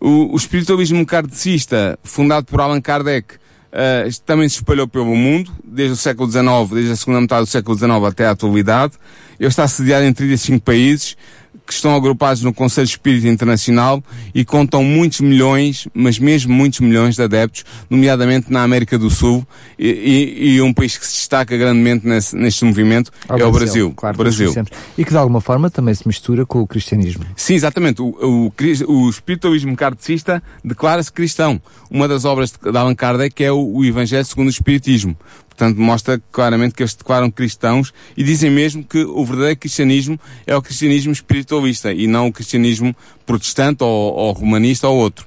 O, 0.00 0.32
o 0.32 0.36
espiritualismo 0.36 1.04
kardecista, 1.04 1.98
fundado 2.02 2.46
por 2.46 2.60
Allan 2.60 2.80
Kardec, 2.80 3.34
eh, 3.78 4.08
também 4.24 4.48
se 4.48 4.56
espalhou 4.56 4.88
pelo 4.88 5.14
mundo, 5.14 5.52
desde 5.62 5.92
o 5.92 5.96
século 5.96 6.30
XIX, 6.30 6.46
desde 6.72 6.92
a 6.92 6.96
segunda 6.96 7.20
metade 7.20 7.44
do 7.44 7.46
século 7.46 7.76
XIX 7.76 7.90
até 8.08 8.26
a 8.26 8.30
atualidade. 8.30 8.94
Ele 9.38 9.48
está 9.50 9.68
sediado 9.68 10.06
em 10.06 10.14
35 10.14 10.64
países, 10.64 11.14
que 11.66 11.72
estão 11.72 11.94
agrupados 11.96 12.42
no 12.42 12.54
Conselho 12.54 12.84
Espírita 12.84 13.26
Internacional 13.28 14.02
e 14.34 14.44
contam 14.44 14.84
muitos 14.84 15.20
milhões, 15.20 15.88
mas 15.92 16.18
mesmo 16.18 16.54
muitos 16.54 16.80
milhões 16.80 17.16
de 17.16 17.22
adeptos, 17.22 17.64
nomeadamente 17.90 18.52
na 18.52 18.62
América 18.62 18.98
do 18.98 19.10
Sul, 19.10 19.46
e, 19.78 19.88
e- 19.88 20.54
e 20.56 20.62
um 20.62 20.72
país 20.72 20.96
que 20.96 21.06
se 21.06 21.14
destaca 21.16 21.56
grandemente 21.56 22.06
nesse, 22.06 22.36
neste 22.36 22.64
movimento 22.64 23.10
Ao 23.28 23.38
é 23.38 23.44
o 23.44 23.50
Brasil. 23.50 23.92
Claro, 23.96 24.16
Brasil. 24.16 24.54
E 24.96 25.04
que 25.04 25.10
de 25.10 25.16
alguma 25.16 25.40
forma 25.40 25.68
também 25.68 25.94
se 25.94 26.06
mistura 26.06 26.46
com 26.46 26.60
o 26.60 26.66
cristianismo. 26.66 27.24
Sim, 27.36 27.54
exatamente. 27.54 28.00
O, 28.00 28.06
o, 28.20 28.52
o 28.88 29.10
espiritualismo 29.10 29.74
kardecista 29.76 30.42
declara-se 30.64 31.10
cristão. 31.12 31.60
Uma 31.90 32.06
das 32.06 32.24
obras 32.24 32.52
de 32.52 32.70
de 32.70 32.76
Allan 32.78 32.94
Kardec 32.94 33.42
é 33.42 33.50
o, 33.50 33.58
o 33.78 33.84
Evangelho 33.84 34.24
segundo 34.24 34.48
o 34.48 34.50
Espiritismo. 34.50 35.16
Portanto, 35.56 35.80
mostra 35.80 36.22
claramente 36.30 36.74
que 36.74 36.82
eles 36.82 36.94
declaram 36.94 37.30
cristãos 37.30 37.94
e 38.14 38.22
dizem 38.22 38.50
mesmo 38.50 38.84
que 38.84 38.98
o 38.98 39.24
verdadeiro 39.24 39.58
cristianismo 39.58 40.20
é 40.46 40.54
o 40.54 40.60
cristianismo 40.60 41.12
espiritualista 41.12 41.94
e 41.94 42.06
não 42.06 42.26
o 42.26 42.32
cristianismo 42.32 42.94
protestante 43.24 43.82
ou, 43.82 44.14
ou 44.14 44.32
romanista 44.32 44.86
ou 44.86 44.98
outro. 44.98 45.26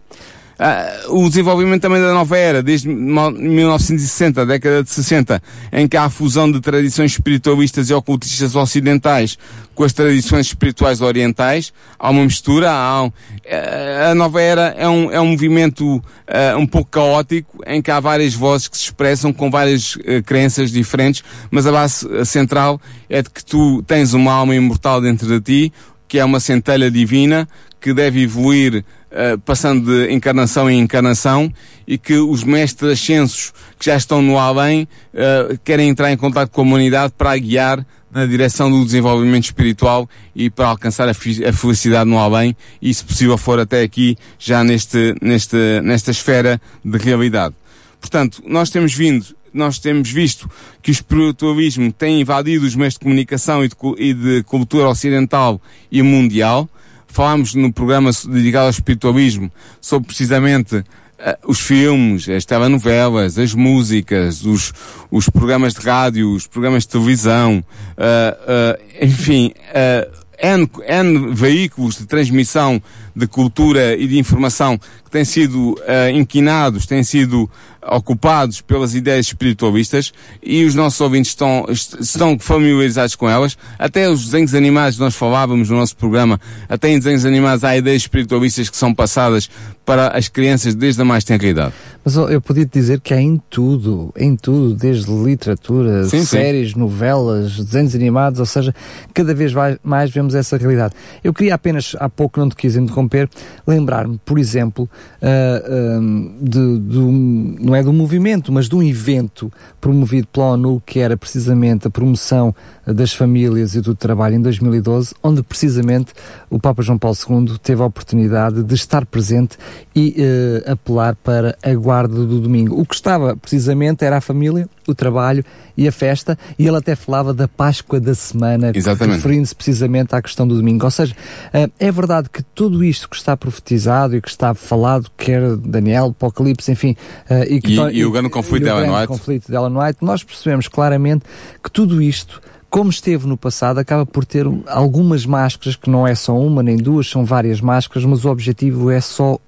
Ah, 0.62 1.06
o 1.08 1.30
desenvolvimento 1.30 1.82
também 1.82 2.02
da 2.02 2.14
nova 2.14 2.38
era, 2.38 2.62
desde 2.62 2.90
mo- 2.90 3.32
1960, 3.32 4.42
a 4.42 4.46
década 4.46 4.84
de 4.84 4.90
60, 4.90 5.42
em 5.72 5.88
que 5.88 5.96
há 5.96 6.04
a 6.04 6.10
fusão 6.10 6.52
de 6.52 6.60
tradições 6.60 7.12
espiritualistas 7.14 7.90
e 7.90 7.94
ocultistas 7.94 8.56
ocidentais 8.58 9.38
com 9.74 9.86
as 9.86 9.94
tradições 9.94 10.48
espirituais 10.48 11.00
orientais, 11.00 11.72
há 11.98 12.10
uma 12.10 12.24
mistura, 12.26 12.70
há 12.70 13.04
um, 13.04 13.12
eh, 13.46 14.10
a 14.12 14.14
nova 14.16 14.42
era 14.42 14.76
é 14.78 14.86
um, 14.90 15.10
é 15.10 15.22
um 15.22 15.28
movimento 15.28 16.04
eh, 16.28 16.54
um 16.58 16.68
pouco 16.68 16.92
caótico, 16.92 17.64
em 17.66 17.82
que 17.82 17.90
há 17.90 18.02
várias 18.02 18.34
vozes 18.34 18.68
que 18.68 18.78
se 18.78 18.84
expressam 18.84 19.32
com 19.32 19.50
várias 19.50 19.98
eh, 20.04 20.22
crenças 20.22 20.70
diferentes, 20.72 21.24
mas 21.50 21.66
a 21.66 21.72
base 21.72 22.06
central 22.26 22.82
é 23.10 23.22
de 23.22 23.30
que 23.30 23.46
tu 23.46 23.82
tens 23.84 24.14
uma 24.14 24.34
alma 24.34 24.54
imortal 24.54 25.00
dentro 25.00 25.26
de 25.26 25.40
ti, 25.40 25.74
que 26.10 26.20
é 26.20 26.26
uma 26.26 26.42
centelha 26.42 26.92
divina, 26.92 27.48
que 27.80 27.94
deve 27.94 28.22
evoluir 28.22 28.84
eh, 29.12 29.38
passando 29.38 29.92
de 29.92 30.14
encarnação 30.14 30.70
em 30.70 30.80
encarnação 30.80 31.52
e 31.88 31.98
que 31.98 32.16
os 32.16 32.44
mestres 32.44 32.92
ascensos 32.92 33.52
que 33.80 33.86
já 33.86 33.96
estão 33.96 34.22
no 34.22 34.38
além 34.38 34.88
eh, 35.14 35.58
querem 35.64 35.90
entrar 35.90 36.12
em 36.12 36.18
contato 36.18 36.50
com 36.52 36.62
a 36.62 36.64
humanidade 36.64 37.14
para 37.18 37.32
a 37.32 37.38
guiar 37.38 37.86
na 38.12 38.26
direção 38.26 38.70
do 38.70 38.84
desenvolvimento 38.84 39.46
espiritual 39.46 40.10
e 40.36 40.50
para 40.50 40.68
alcançar 40.68 41.08
a, 41.08 41.12
a 41.12 41.54
felicidade 41.54 42.10
no 42.10 42.18
além 42.18 42.56
e, 42.82 42.94
se 42.94 43.04
possível, 43.04 43.38
for 43.38 43.60
até 43.60 43.82
aqui, 43.82 44.18
já 44.38 44.64
neste, 44.64 45.16
neste, 45.22 45.82
nesta 45.82 46.12
esfera 46.12 46.60
de 46.84 46.98
realidade. 46.98 47.56
Portanto, 48.00 48.42
nós 48.46 48.70
temos 48.70 48.94
vindo, 48.94 49.26
nós 49.54 49.78
temos 49.80 50.10
visto 50.10 50.50
que 50.82 50.90
o 50.90 50.94
espiritualismo 50.94 51.92
tem 51.92 52.22
invadido 52.22 52.66
os 52.66 52.76
meios 52.76 52.94
de 52.94 53.00
comunicação 53.00 53.64
e 53.64 53.68
de, 53.68 53.76
e 53.98 54.14
de 54.14 54.44
cultura 54.44 54.90
ocidental 54.90 55.62
e 55.92 56.02
mundial. 56.02 56.70
Falámos 57.10 57.56
no 57.56 57.74
programa 57.74 58.12
dedicado 58.28 58.66
ao 58.66 58.70
espiritualismo 58.70 59.52
sobre 59.82 60.08
precisamente 60.08 60.84
eh, 61.18 61.38
os 61.46 61.60
filmes, 61.60 62.30
as 62.30 62.46
telenovelas, 62.46 63.38
as 63.38 63.54
músicas, 63.54 64.46
os, 64.46 64.72
os 65.12 65.28
programas 65.28 65.74
de 65.74 65.82
rádio, 65.82 66.32
os 66.32 66.48
programas 66.48 66.84
de 66.84 66.90
televisão, 66.90 67.64
eh, 67.98 68.38
eh, 68.48 69.06
enfim, 69.06 69.52
eh, 69.74 70.08
N, 70.42 70.70
N 70.88 71.34
veículos 71.34 71.98
de 71.98 72.06
transmissão 72.06 72.82
de 73.16 73.28
cultura 73.28 73.96
e 73.96 74.08
de 74.08 74.18
informação 74.18 74.78
que 74.78 75.12
têm 75.12 75.26
sido 75.26 75.74
uh, 75.74 76.10
inquinados, 76.14 76.86
têm 76.86 77.04
sido 77.04 77.50
ocupados 77.82 78.62
pelas 78.62 78.94
ideias 78.94 79.28
espiritualistas 79.28 80.14
e 80.44 80.64
os 80.66 80.76
nossos 80.76 81.00
ouvintes 81.02 81.32
estão, 81.32 81.66
estão 81.70 82.38
familiarizados 82.40 83.16
com 83.16 83.30
elas. 83.30 83.58
Até 83.78 84.10
os 84.10 84.26
desenhos 84.26 84.54
animados 84.54 84.98
nós 85.00 85.16
falávamos 85.16 85.70
no 85.70 85.78
nosso 85.78 85.96
programa, 85.96 86.40
até 86.68 86.90
em 86.90 86.98
desenhos 86.98 87.26
animados 87.26 87.64
há 87.64 87.76
ideias 87.78 88.04
espiritualistas 88.04 88.70
que 88.70 88.78
são 88.78 88.94
passadas 88.94 89.50
para 89.90 90.10
as 90.10 90.28
crianças 90.28 90.76
desde 90.76 91.02
a 91.02 91.06
mais 91.06 91.24
tenra 91.24 91.48
idade. 91.48 91.74
Mas 92.06 92.16
eu 92.16 92.40
podia 92.40 92.64
te 92.64 92.80
dizer 92.80 93.02
que 93.02 93.12
há 93.12 93.20
em 93.20 93.42
tudo, 93.50 94.14
em 94.16 94.36
tudo, 94.36 94.76
desde 94.76 95.12
literatura, 95.12 96.06
sim, 96.06 96.24
séries, 96.24 96.74
sim. 96.74 96.80
novelas, 96.80 97.58
desenhos 97.58 97.96
animados, 97.96 98.40
ou 98.40 98.46
seja, 98.46 98.74
cada 99.16 99.34
vez 99.34 99.52
mais 99.84 100.12
vemos 100.12 100.36
essa 100.36 100.58
realidade. 100.58 100.94
Eu 101.24 101.34
queria 101.34 101.56
apenas, 101.56 101.96
há 102.00 102.08
pouco 102.08 102.40
não 102.40 102.48
te 102.50 102.56
quis 102.56 102.76
interromper, 102.76 103.28
lembrar-me, 103.66 104.20
por 104.24 104.38
exemplo, 104.38 104.88
uh, 105.22 106.00
uh, 106.00 106.36
de, 106.40 106.80
de 106.80 107.00
um, 107.00 107.56
não 107.60 107.76
é 107.76 107.82
do 107.82 107.92
movimento, 107.92 108.52
mas 108.52 108.70
de 108.70 108.76
um 108.76 108.84
evento 108.84 109.52
promovido 109.82 110.28
pela 110.28 110.52
ONU, 110.52 110.82
que 110.86 111.00
era 111.00 111.18
precisamente 111.18 111.88
a 111.88 111.90
promoção 111.90 112.56
das 112.86 113.12
famílias 113.12 113.76
e 113.76 113.82
do 113.82 113.94
trabalho 113.94 114.36
em 114.36 114.42
2012, 114.42 115.14
onde 115.22 115.44
precisamente 115.44 116.14
o 116.50 116.60
Papa 116.60 116.82
João 116.82 116.98
Paulo 116.98 117.18
II 117.30 117.58
teve 117.62 117.82
a 117.82 117.86
oportunidade 117.86 118.64
de 118.64 118.74
estar 118.76 119.06
presente 119.06 119.58
e 119.96 120.16
uh, 120.18 120.72
apelar 120.72 121.16
para 121.16 121.58
a 121.64 121.74
guarda 121.74 122.26
do 122.26 122.40
domingo. 122.40 122.80
O 122.80 122.86
que 122.86 122.96
estava 122.96 123.36
precisamente 123.36 124.04
era 124.04 124.18
a 124.18 124.22
família, 124.22 124.68
o 124.88 124.96
trabalho 124.96 125.44
e 125.76 125.88
a 125.88 125.92
festa, 125.92 126.38
e 126.58 126.68
ele 126.68 126.78
até 126.78 126.96
falava 126.96 127.34
da 127.34 127.48
Páscoa 127.48 128.00
da 128.00 128.14
semana, 128.14 128.72
referindo-se 128.72 129.56
precisamente 129.56 130.16
à 130.16 130.22
questão 130.22 130.48
do 130.48 130.56
domingo. 130.56 130.86
Ou 130.86 130.92
seja, 130.92 131.14
uh, 131.14 131.72
é 131.80 131.92
verdade 131.92 132.30
que 132.30 132.44
tudo 132.44 132.84
isto 132.84 133.10
que 133.10 133.16
está 133.16 133.36
profetizado 133.36 134.16
e 134.16 134.22
que 134.22 134.30
está 134.30 134.54
falado, 134.54 135.10
quer 135.18 135.56
Daniel, 135.58 136.08
Apocalipse, 136.08 136.72
enfim, 136.72 136.96
uh, 137.30 137.44
e, 137.44 137.62
que 137.62 137.74
e, 137.74 138.00
e 138.00 138.06
o 138.06 138.12
grande 138.12 138.30
conflito 138.30 138.64
de 138.64 138.70
Ellen 138.70 138.92
White. 138.92 139.08
conflito 139.08 139.48
de 139.48 139.56
Ellen 139.56 139.78
White, 139.78 140.00
nós 140.02 140.24
percebemos 140.24 140.68
claramente 140.68 141.26
que 141.64 141.72
tudo 141.72 142.02
isto 142.02 142.42
como 142.70 142.90
esteve 142.90 143.26
no 143.26 143.36
passado, 143.36 143.80
acaba 143.80 144.06
por 144.06 144.24
ter 144.24 144.46
algumas 144.68 145.26
máscaras, 145.26 145.76
que 145.76 145.90
não 145.90 146.08
é 146.08 146.14
só 146.14 146.38
uma 146.38 146.62
nem 146.62 146.78
duas, 146.78 147.10
são 147.10 147.26
várias 147.26 147.60
máscaras, 147.60 148.06
mas 148.06 148.24
o 148.24 148.30
objetivo 148.30 148.92
é 148.92 149.02
só 149.02 149.34
uh, 149.34 149.40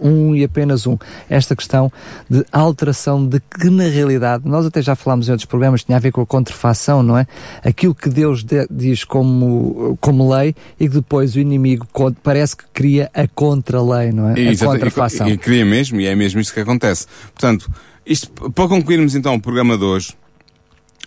um 0.00 0.34
e 0.36 0.44
apenas 0.44 0.86
um. 0.86 0.98
Esta 1.30 1.56
questão 1.56 1.90
de 2.28 2.44
alteração 2.52 3.26
de 3.26 3.40
que, 3.40 3.70
na 3.70 3.84
realidade, 3.84 4.46
nós 4.46 4.66
até 4.66 4.82
já 4.82 4.94
falámos 4.94 5.28
em 5.28 5.32
outros 5.32 5.46
programas, 5.46 5.82
tinha 5.82 5.96
a 5.96 6.00
ver 6.00 6.12
com 6.12 6.20
a 6.20 6.26
contrafação, 6.26 7.02
não 7.02 7.16
é? 7.16 7.26
Aquilo 7.64 7.94
que 7.94 8.10
Deus 8.10 8.44
de, 8.44 8.66
diz 8.70 9.02
como, 9.02 9.96
como 10.00 10.30
lei 10.30 10.54
e 10.78 10.88
que 10.88 10.94
depois 10.94 11.36
o 11.36 11.40
inimigo 11.40 11.86
parece 12.22 12.54
que 12.54 12.64
cria 12.74 13.10
a 13.14 13.26
contra-lei, 13.26 14.12
não 14.12 14.28
é? 14.28 14.38
E, 14.38 14.48
a 14.48 14.58
contrafação. 14.58 15.26
E, 15.26 15.32
e, 15.32 15.38
cria 15.38 15.64
mesmo, 15.64 16.00
e 16.00 16.06
é 16.06 16.14
mesmo 16.14 16.38
isso 16.38 16.52
que 16.52 16.60
acontece. 16.60 17.06
Portanto, 17.32 17.70
isto, 18.04 18.30
para 18.50 18.68
concluirmos 18.68 19.14
então 19.14 19.34
o 19.34 19.40
programa 19.40 19.76
de 19.78 19.84
hoje, 19.84 20.14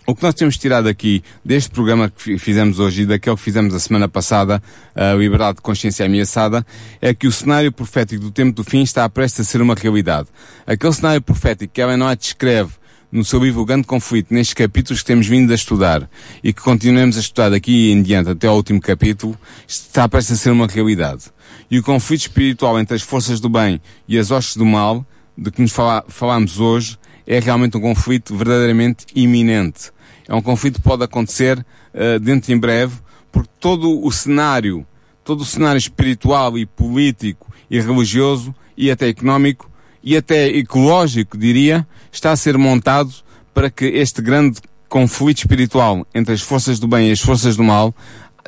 o 0.06 0.14
que 0.14 0.22
nós 0.22 0.34
temos 0.34 0.56
tirado 0.56 0.88
aqui 0.88 1.22
deste 1.44 1.70
programa 1.70 2.10
que 2.10 2.36
fizemos 2.38 2.80
hoje 2.80 3.02
e 3.02 3.06
daquele 3.06 3.36
que 3.36 3.42
fizemos 3.42 3.74
a 3.74 3.78
semana 3.78 4.08
passada, 4.08 4.62
a 4.94 5.12
Liberdade 5.14 5.56
de 5.56 5.62
Consciência 5.62 6.06
Ameaçada, 6.06 6.66
é 7.00 7.14
que 7.14 7.26
o 7.26 7.32
cenário 7.32 7.70
profético 7.70 8.24
do 8.24 8.30
tempo 8.30 8.52
do 8.52 8.64
fim 8.64 8.82
está 8.82 9.08
prestes 9.08 9.46
a 9.46 9.50
ser 9.50 9.62
uma 9.62 9.74
realidade. 9.74 10.28
Aquele 10.66 10.92
cenário 10.92 11.22
profético 11.22 11.72
que 11.72 11.80
Ellen 11.80 12.02
White 12.02 12.22
descreve 12.22 12.72
no 13.12 13.24
seu 13.24 13.44
livro 13.44 13.64
Grande 13.64 13.86
Conflito, 13.86 14.32
nestes 14.32 14.54
capítulos 14.54 15.02
que 15.02 15.06
temos 15.06 15.26
vindo 15.26 15.52
a 15.52 15.54
estudar 15.54 16.08
e 16.42 16.52
que 16.52 16.62
continuemos 16.62 17.16
a 17.16 17.20
estudar 17.20 17.50
daqui 17.50 17.92
em 17.92 18.02
diante 18.02 18.30
até 18.30 18.48
ao 18.48 18.56
último 18.56 18.80
capítulo, 18.80 19.38
está 19.68 20.08
prestes 20.08 20.40
a 20.40 20.42
ser 20.42 20.50
uma 20.50 20.66
realidade. 20.66 21.24
E 21.70 21.78
o 21.78 21.82
conflito 21.82 22.22
espiritual 22.22 22.80
entre 22.80 22.96
as 22.96 23.02
forças 23.02 23.38
do 23.38 23.48
bem 23.48 23.80
e 24.08 24.18
as 24.18 24.30
hostes 24.30 24.56
do 24.56 24.64
mal, 24.64 25.06
de 25.36 25.50
que 25.50 25.60
nos 25.60 25.72
fala, 25.72 26.04
falamos 26.08 26.58
hoje, 26.58 26.98
é 27.26 27.38
realmente 27.38 27.76
um 27.76 27.80
conflito 27.80 28.36
verdadeiramente 28.36 29.06
iminente. 29.14 29.90
É 30.28 30.34
um 30.34 30.42
conflito 30.42 30.76
que 30.76 30.82
pode 30.82 31.04
acontecer 31.04 31.58
uh, 31.58 32.18
dentro 32.20 32.46
de 32.48 32.54
em 32.54 32.58
breve, 32.58 32.94
porque 33.30 33.50
todo 33.58 34.04
o 34.04 34.10
cenário, 34.12 34.86
todo 35.24 35.40
o 35.40 35.44
cenário 35.44 35.78
espiritual 35.78 36.58
e 36.58 36.66
político 36.66 37.50
e 37.70 37.80
religioso 37.80 38.54
e 38.76 38.90
até 38.90 39.08
económico 39.08 39.70
e 40.02 40.16
até 40.16 40.48
ecológico, 40.48 41.38
diria, 41.38 41.86
está 42.10 42.32
a 42.32 42.36
ser 42.36 42.58
montado 42.58 43.12
para 43.54 43.70
que 43.70 43.84
este 43.84 44.20
grande 44.20 44.60
conflito 44.88 45.38
espiritual 45.38 46.06
entre 46.14 46.34
as 46.34 46.42
forças 46.42 46.78
do 46.78 46.86
bem 46.86 47.08
e 47.08 47.12
as 47.12 47.20
forças 47.20 47.56
do 47.56 47.64
mal, 47.64 47.94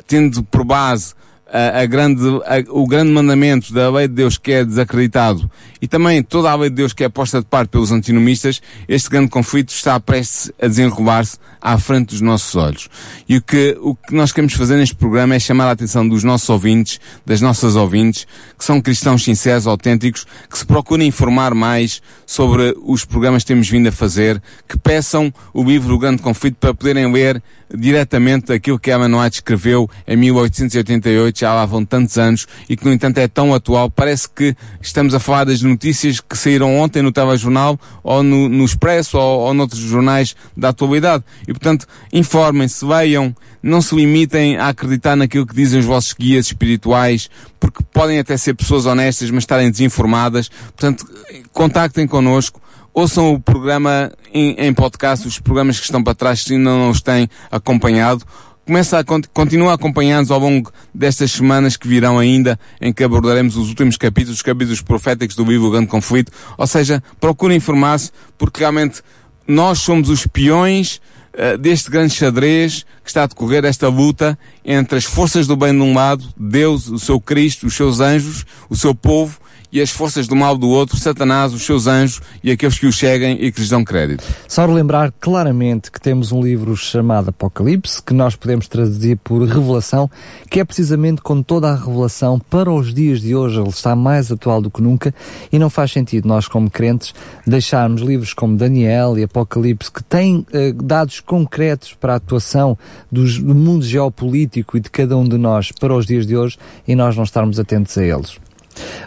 tendo 0.05 0.43
por 0.43 0.63
base 0.63 1.13
a, 1.51 1.81
a 1.81 1.85
grande, 1.85 2.21
a, 2.45 2.71
o 2.71 2.85
grande 2.87 3.11
mandamento 3.11 3.73
da 3.73 3.89
lei 3.89 4.07
de 4.07 4.13
Deus 4.13 4.37
que 4.37 4.51
é 4.51 4.65
desacreditado 4.65 5.49
e 5.85 5.87
também 5.87 6.23
toda 6.23 6.49
a 6.49 6.55
lei 6.55 6.71
de 6.71 6.77
Deus 6.77 6.93
que 6.93 7.03
é 7.03 7.09
posta 7.09 7.39
de 7.39 7.45
parte 7.45 7.69
pelos 7.69 7.91
antinomistas, 7.91 8.59
este 8.87 9.07
grande 9.07 9.29
conflito 9.29 9.69
está 9.69 9.99
prestes 9.99 10.51
a 10.59 10.65
desenrolar-se 10.65 11.37
à 11.61 11.77
frente 11.77 12.09
dos 12.09 12.21
nossos 12.21 12.55
olhos. 12.55 12.89
E 13.29 13.37
o 13.37 13.41
que, 13.41 13.77
o 13.79 13.93
que 13.93 14.15
nós 14.15 14.31
queremos 14.31 14.55
fazer 14.55 14.77
neste 14.77 14.95
programa 14.95 15.35
é 15.35 15.39
chamar 15.39 15.67
a 15.67 15.71
atenção 15.71 16.07
dos 16.07 16.23
nossos 16.23 16.49
ouvintes, 16.49 16.99
das 17.23 17.39
nossas 17.39 17.75
ouvintes, 17.75 18.25
que 18.57 18.65
são 18.65 18.81
cristãos 18.81 19.23
sinceros, 19.23 19.67
autênticos, 19.67 20.25
que 20.49 20.57
se 20.57 20.65
procurem 20.65 21.07
informar 21.07 21.53
mais 21.53 22.01
sobre 22.25 22.75
os 22.83 23.05
programas 23.05 23.43
que 23.43 23.49
temos 23.49 23.69
vindo 23.69 23.87
a 23.87 23.91
fazer, 23.91 24.41
que 24.67 24.79
peçam 24.79 25.31
o 25.53 25.63
livro 25.63 25.93
O 25.93 25.99
Grande 25.99 26.19
Conflito 26.19 26.57
para 26.59 26.73
poderem 26.73 27.13
ler 27.13 27.43
diretamente 27.73 28.51
aquilo 28.51 28.79
que 28.79 28.89
Ellen 28.89 29.13
White 29.13 29.37
escreveu 29.37 29.89
em 30.07 30.15
1888, 30.17 31.39
já 31.39 31.53
lá 31.53 31.65
vão 31.65 31.83
tantos 31.85 32.17
anos, 32.17 32.47
e 32.69 32.75
que 32.75 32.85
no 32.85 32.93
entanto 32.93 33.17
é 33.17 33.27
tão 33.27 33.53
atual, 33.53 33.89
parece 33.89 34.29
que 34.29 34.55
estamos 34.81 35.13
a 35.13 35.19
falar 35.19 35.45
das 35.45 35.61
notícias 35.75 36.19
que 36.19 36.37
saíram 36.37 36.77
ontem 36.77 37.01
no 37.01 37.11
telejornal, 37.11 37.79
ou 38.03 38.23
no, 38.23 38.49
no 38.49 38.65
Expresso, 38.65 39.17
ou, 39.17 39.41
ou 39.41 39.53
noutros 39.53 39.79
jornais 39.79 40.35
da 40.57 40.69
atualidade. 40.69 41.23
E 41.43 41.53
portanto, 41.53 41.85
informem-se, 42.11 42.83
leiam, 42.83 43.35
não 43.61 43.81
se 43.81 43.95
limitem 43.95 44.57
a 44.57 44.69
acreditar 44.69 45.15
naquilo 45.15 45.45
que 45.45 45.55
dizem 45.55 45.79
os 45.79 45.85
vossos 45.85 46.13
guias 46.13 46.47
espirituais, 46.47 47.29
porque 47.59 47.83
podem 47.93 48.19
até 48.19 48.35
ser 48.37 48.53
pessoas 48.53 48.85
honestas, 48.85 49.29
mas 49.29 49.43
estarem 49.43 49.69
desinformadas. 49.69 50.49
Portanto, 50.49 51.05
contactem 51.51 52.07
connosco, 52.07 52.61
ouçam 52.93 53.33
o 53.33 53.39
programa 53.39 54.11
em, 54.33 54.55
em 54.57 54.73
podcast, 54.73 55.27
os 55.27 55.39
programas 55.39 55.77
que 55.77 55.85
estão 55.85 56.03
para 56.03 56.15
trás, 56.15 56.41
se 56.41 56.53
ainda 56.53 56.69
não 56.69 56.89
os 56.89 57.01
têm 57.01 57.29
acompanhado. 57.51 58.23
Começa 58.65 58.97
a, 58.97 59.03
continua 59.31 59.71
a 59.71 59.75
acompanhar-nos 59.75 60.31
ao 60.31 60.39
longo 60.39 60.71
destas 60.91 61.31
semanas 61.31 61.77
que 61.77 61.87
virão 61.87 62.17
ainda, 62.17 62.59
em 62.81 62.91
que 62.91 63.03
abordaremos 63.03 63.55
os 63.57 63.69
últimos 63.69 63.95
capítulos, 63.95 64.37
os 64.37 64.41
capítulos 64.41 64.81
proféticos 64.81 65.35
do 65.35 65.43
livro 65.43 65.69
Grande 65.69 65.85
Conflito. 65.85 66.31
Ou 66.57 66.65
seja, 66.65 67.03
procurem 67.19 67.57
informar-se, 67.57 68.11
porque 68.39 68.61
realmente 68.61 69.03
nós 69.47 69.79
somos 69.79 70.09
os 70.09 70.25
peões 70.25 70.99
uh, 71.35 71.59
deste 71.59 71.91
grande 71.91 72.15
xadrez 72.15 72.83
que 73.03 73.09
está 73.09 73.23
a 73.23 73.27
decorrer 73.27 73.63
esta 73.65 73.87
luta 73.87 74.37
entre 74.65 74.97
as 74.97 75.05
forças 75.05 75.45
do 75.45 75.55
bem 75.55 75.71
de 75.71 75.81
um 75.81 75.93
lado, 75.93 76.25
Deus, 76.35 76.87
o 76.87 76.97
seu 76.97 77.21
Cristo, 77.21 77.67
os 77.67 77.75
seus 77.75 77.99
anjos, 77.99 78.47
o 78.67 78.75
seu 78.75 78.95
povo, 78.95 79.39
e 79.71 79.81
as 79.81 79.89
forças 79.89 80.27
do 80.27 80.35
mal 80.35 80.57
do 80.57 80.69
outro, 80.69 80.97
Satanás, 80.97 81.53
os 81.53 81.65
seus 81.65 81.87
anjos 81.87 82.21
e 82.43 82.51
aqueles 82.51 82.77
que 82.77 82.85
o 82.85 82.93
seguem 82.93 83.37
e 83.41 83.51
que 83.51 83.59
lhes 83.59 83.69
dão 83.69 83.83
crédito. 83.83 84.23
Só 84.47 84.65
relembrar 84.65 85.13
claramente 85.19 85.91
que 85.91 85.99
temos 85.99 86.31
um 86.31 86.41
livro 86.41 86.75
chamado 86.75 87.29
Apocalipse, 87.29 88.01
que 88.01 88.13
nós 88.13 88.35
podemos 88.35 88.67
traduzir 88.67 89.17
por 89.17 89.41
revelação, 89.47 90.09
que 90.49 90.59
é 90.59 90.65
precisamente 90.65 91.21
com 91.21 91.41
toda 91.41 91.69
a 91.69 91.75
revelação 91.75 92.39
para 92.39 92.71
os 92.71 92.93
dias 92.93 93.21
de 93.21 93.35
hoje, 93.35 93.59
ele 93.59 93.69
está 93.69 93.95
mais 93.95 94.31
atual 94.31 94.61
do 94.61 94.69
que 94.69 94.81
nunca 94.81 95.13
e 95.51 95.59
não 95.59 95.69
faz 95.69 95.91
sentido 95.91 96.27
nós, 96.27 96.47
como 96.47 96.69
crentes, 96.69 97.13
deixarmos 97.45 98.01
livros 98.01 98.33
como 98.33 98.57
Daniel 98.57 99.17
e 99.17 99.23
Apocalipse, 99.23 99.91
que 99.91 100.03
têm 100.03 100.45
eh, 100.51 100.73
dados 100.73 101.19
concretos 101.19 101.93
para 101.93 102.13
a 102.13 102.15
atuação 102.17 102.77
dos, 103.11 103.39
do 103.39 103.55
mundo 103.55 103.85
geopolítico 103.85 104.77
e 104.77 104.79
de 104.79 104.89
cada 104.89 105.17
um 105.17 105.27
de 105.27 105.37
nós 105.37 105.71
para 105.71 105.93
os 105.93 106.05
dias 106.05 106.25
de 106.25 106.35
hoje 106.35 106.57
e 106.87 106.95
nós 106.95 107.15
não 107.15 107.23
estarmos 107.23 107.59
atentos 107.59 107.97
a 107.97 108.03
eles. 108.03 108.44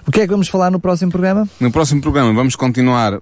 O 0.07 0.11
que 0.11 0.21
é 0.21 0.25
que 0.27 0.31
vamos 0.31 0.49
falar 0.49 0.71
no 0.71 0.81
próximo 0.81 1.11
programa? 1.11 1.49
No 1.61 1.71
próximo 1.71 2.01
programa 2.01 2.33
vamos 2.33 2.57
continuar 2.57 3.21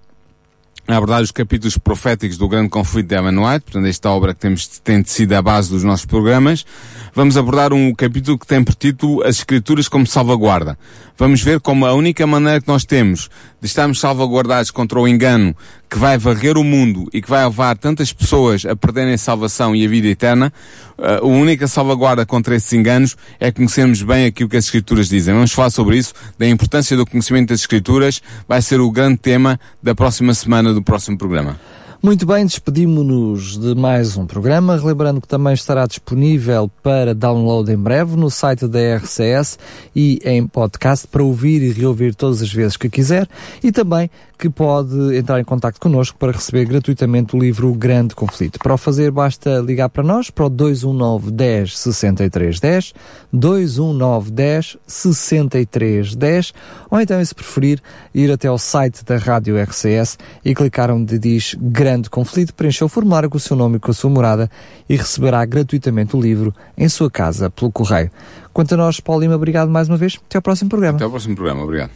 a 0.88 0.96
abordar 0.96 1.20
os 1.20 1.32
capítulos 1.32 1.76
proféticos 1.76 2.38
do 2.38 2.48
grande 2.48 2.68
conflito 2.68 3.08
de 3.08 3.16
Ellen 3.16 3.38
White, 3.38 3.64
portanto 3.64 3.86
esta 3.86 4.08
obra 4.10 4.32
que 4.32 4.40
temos, 4.40 4.66
tem 4.84 5.02
sido 5.04 5.32
a 5.32 5.42
base 5.42 5.68
dos 5.68 5.82
nossos 5.82 6.06
programas. 6.06 6.64
Vamos 7.12 7.36
abordar 7.36 7.72
um 7.72 7.92
capítulo 7.92 8.38
que 8.38 8.46
tem 8.46 8.62
por 8.62 8.74
título 8.74 9.22
As 9.24 9.38
Escrituras 9.38 9.88
como 9.88 10.06
Salvaguarda. 10.06 10.78
Vamos 11.18 11.42
ver 11.42 11.60
como 11.60 11.86
a 11.86 11.94
única 11.94 12.26
maneira 12.26 12.60
que 12.60 12.68
nós 12.68 12.84
temos 12.84 13.28
de 13.66 13.70
estarmos 13.70 13.98
salvaguardados 13.98 14.70
contra 14.70 15.00
o 15.00 15.08
engano 15.08 15.54
que 15.90 15.98
vai 15.98 16.16
varrer 16.16 16.56
o 16.56 16.62
mundo 16.62 17.08
e 17.12 17.20
que 17.20 17.28
vai 17.28 17.44
levar 17.44 17.76
tantas 17.76 18.12
pessoas 18.12 18.64
a 18.64 18.76
perderem 18.76 19.14
a 19.14 19.18
salvação 19.18 19.74
e 19.74 19.84
a 19.84 19.88
vida 19.88 20.06
eterna, 20.06 20.52
a 20.96 21.24
única 21.24 21.66
salvaguarda 21.66 22.24
contra 22.24 22.54
esses 22.54 22.72
enganos 22.72 23.16
é 23.40 23.50
conhecermos 23.50 24.02
bem 24.02 24.26
aquilo 24.26 24.48
que 24.48 24.56
as 24.56 24.66
Escrituras 24.66 25.08
dizem. 25.08 25.34
Vamos 25.34 25.52
falar 25.52 25.70
sobre 25.70 25.96
isso, 25.98 26.14
da 26.38 26.46
importância 26.46 26.96
do 26.96 27.04
conhecimento 27.04 27.48
das 27.48 27.60
Escrituras, 27.60 28.22
vai 28.48 28.62
ser 28.62 28.80
o 28.80 28.90
grande 28.90 29.18
tema 29.18 29.58
da 29.82 29.94
próxima 29.94 30.32
semana 30.32 30.72
do 30.72 30.82
próximo 30.82 31.18
programa. 31.18 31.58
Muito 32.06 32.24
bem, 32.24 32.46
despedimos-nos 32.46 33.58
de 33.58 33.74
mais 33.74 34.16
um 34.16 34.26
programa, 34.26 34.76
relembrando 34.76 35.20
que 35.20 35.26
também 35.26 35.54
estará 35.54 35.84
disponível 35.86 36.70
para 36.80 37.12
download 37.12 37.68
em 37.72 37.76
breve 37.76 38.14
no 38.14 38.30
site 38.30 38.68
da 38.68 38.78
RCS 38.98 39.58
e 39.92 40.20
em 40.24 40.46
podcast 40.46 41.08
para 41.08 41.24
ouvir 41.24 41.62
e 41.62 41.72
reouvir 41.72 42.14
todas 42.14 42.40
as 42.40 42.52
vezes 42.52 42.76
que 42.76 42.88
quiser 42.88 43.28
e 43.60 43.72
também 43.72 44.08
que 44.38 44.50
pode 44.50 45.16
entrar 45.16 45.40
em 45.40 45.44
contato 45.44 45.80
connosco 45.80 46.16
para 46.18 46.30
receber 46.30 46.66
gratuitamente 46.66 47.34
o 47.34 47.38
livro 47.40 47.72
Grande 47.72 48.14
Conflito. 48.14 48.58
Para 48.58 48.74
o 48.74 48.78
fazer 48.78 49.10
basta 49.10 49.58
ligar 49.58 49.88
para 49.88 50.04
nós 50.04 50.30
para 50.30 50.46
o 50.46 50.50
219 50.50 51.32
10 51.32 51.76
63 51.76 52.60
10, 52.60 52.94
219 53.32 54.30
10 54.30 54.76
63 54.86 56.14
10 56.14 56.52
ou 56.90 57.00
então, 57.00 57.24
se 57.24 57.34
preferir, 57.34 57.82
ir 58.14 58.30
até 58.30 58.48
ao 58.48 58.58
site 58.58 59.04
da 59.04 59.16
Rádio 59.16 59.60
RCS 59.60 60.18
e 60.44 60.54
clicar 60.54 60.90
onde 60.90 61.18
diz 61.18 61.56
Grande 61.58 61.95
Conflito, 62.10 62.54
preencher 62.54 62.84
o 62.84 62.88
formulário 62.88 63.30
com 63.30 63.36
o 63.36 63.40
seu 63.40 63.56
nome 63.56 63.76
e 63.76 63.80
com 63.80 63.90
a 63.90 63.94
sua 63.94 64.10
morada 64.10 64.50
e 64.88 64.96
receberá 64.96 65.44
gratuitamente 65.44 66.16
o 66.16 66.20
livro 66.20 66.54
em 66.76 66.88
sua 66.88 67.10
casa 67.10 67.50
pelo 67.50 67.72
correio. 67.72 68.10
Quanto 68.52 68.74
a 68.74 68.76
nós, 68.76 69.00
Paulo 69.00 69.22
Lima, 69.22 69.34
obrigado 69.34 69.70
mais 69.70 69.88
uma 69.88 69.96
vez. 69.96 70.18
Até 70.28 70.38
ao 70.38 70.42
próximo 70.42 70.70
programa. 70.70 70.96
Até 70.96 71.04
ao 71.04 71.10
próximo 71.10 71.34
programa. 71.34 71.62
Obrigado. 71.62 71.90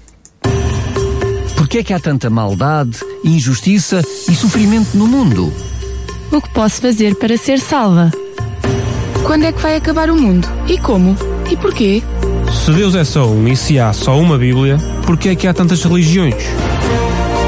Porquê 1.57 1.79
é 1.79 1.85
que 1.85 1.93
há 1.93 2.01
tanta 2.01 2.29
maldade, 2.29 2.99
injustiça 3.25 4.03
e 4.29 4.35
sofrimento 4.35 4.97
no 4.97 5.07
mundo? 5.07 5.53
O 6.33 6.41
que 6.41 6.49
posso 6.51 6.81
fazer 6.81 7.15
para 7.17 7.37
ser 7.37 7.61
salva? 7.61 8.11
Quando 9.25 9.45
é 9.45 9.53
que 9.53 9.61
vai 9.61 9.77
acabar 9.77 10.11
o 10.11 10.17
mundo? 10.17 10.49
E 10.69 10.79
como? 10.79 11.17
E 11.51 11.57
porquê? 11.57 12.03
Se 12.53 12.73
Deus 12.73 12.95
é 12.95 13.05
só 13.05 13.29
um 13.29 13.47
e 13.47 13.57
se 13.57 13.79
há 13.79 13.93
só 13.93 14.19
uma 14.19 14.37
Bíblia, 14.37 14.79
porquê 15.07 15.31
é 15.31 15.37
que 15.37 15.47
há 15.47 15.55
tantas 15.55 15.85
religiões? 15.85 16.35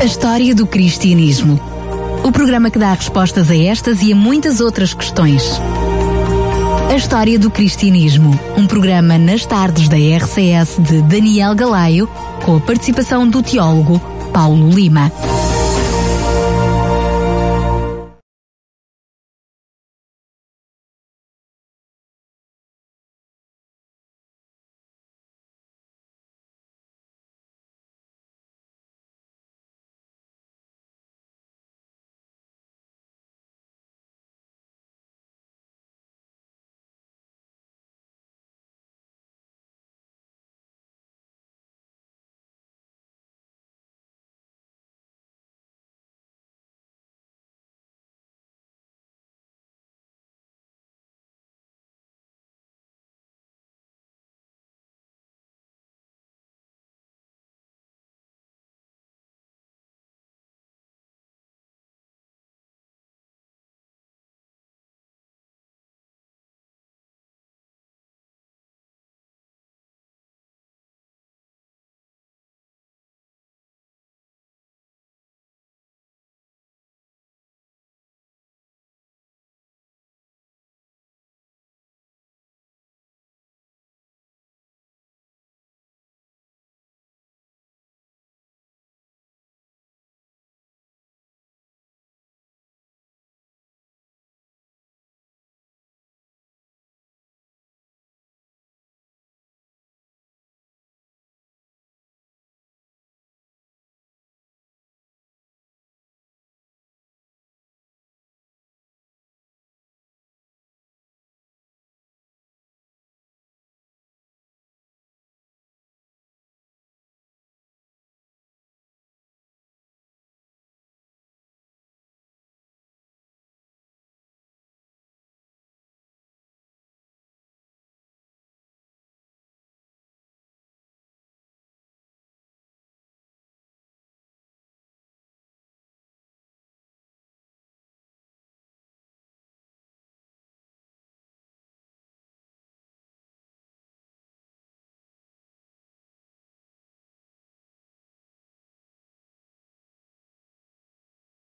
A 0.01 0.05
história 0.05 0.55
do 0.55 0.67
cristianismo. 0.67 1.61
O 2.25 2.31
programa 2.31 2.71
que 2.71 2.79
dá 2.79 2.93
respostas 2.93 3.51
a 3.51 3.57
estas 3.57 4.01
e 4.03 4.13
a 4.13 4.17
muitas 4.17 4.61
outras 4.61 4.95
questões. 4.95 5.43
A 6.89 6.95
história 6.95 7.39
do 7.39 7.51
cristianismo. 7.51 8.39
Um 8.57 8.67
programa 8.67 9.19
nas 9.19 9.45
tardes 9.45 9.89
da 9.89 9.97
RCS 9.97 10.77
de 10.79 11.03
Daniel 11.03 11.55
Galaio, 11.55 12.09
com 12.45 12.57
a 12.57 12.61
participação 12.61 13.29
do 13.29 13.43
teólogo 13.43 14.01
Paulo 14.33 14.71
Lima. 14.71 15.11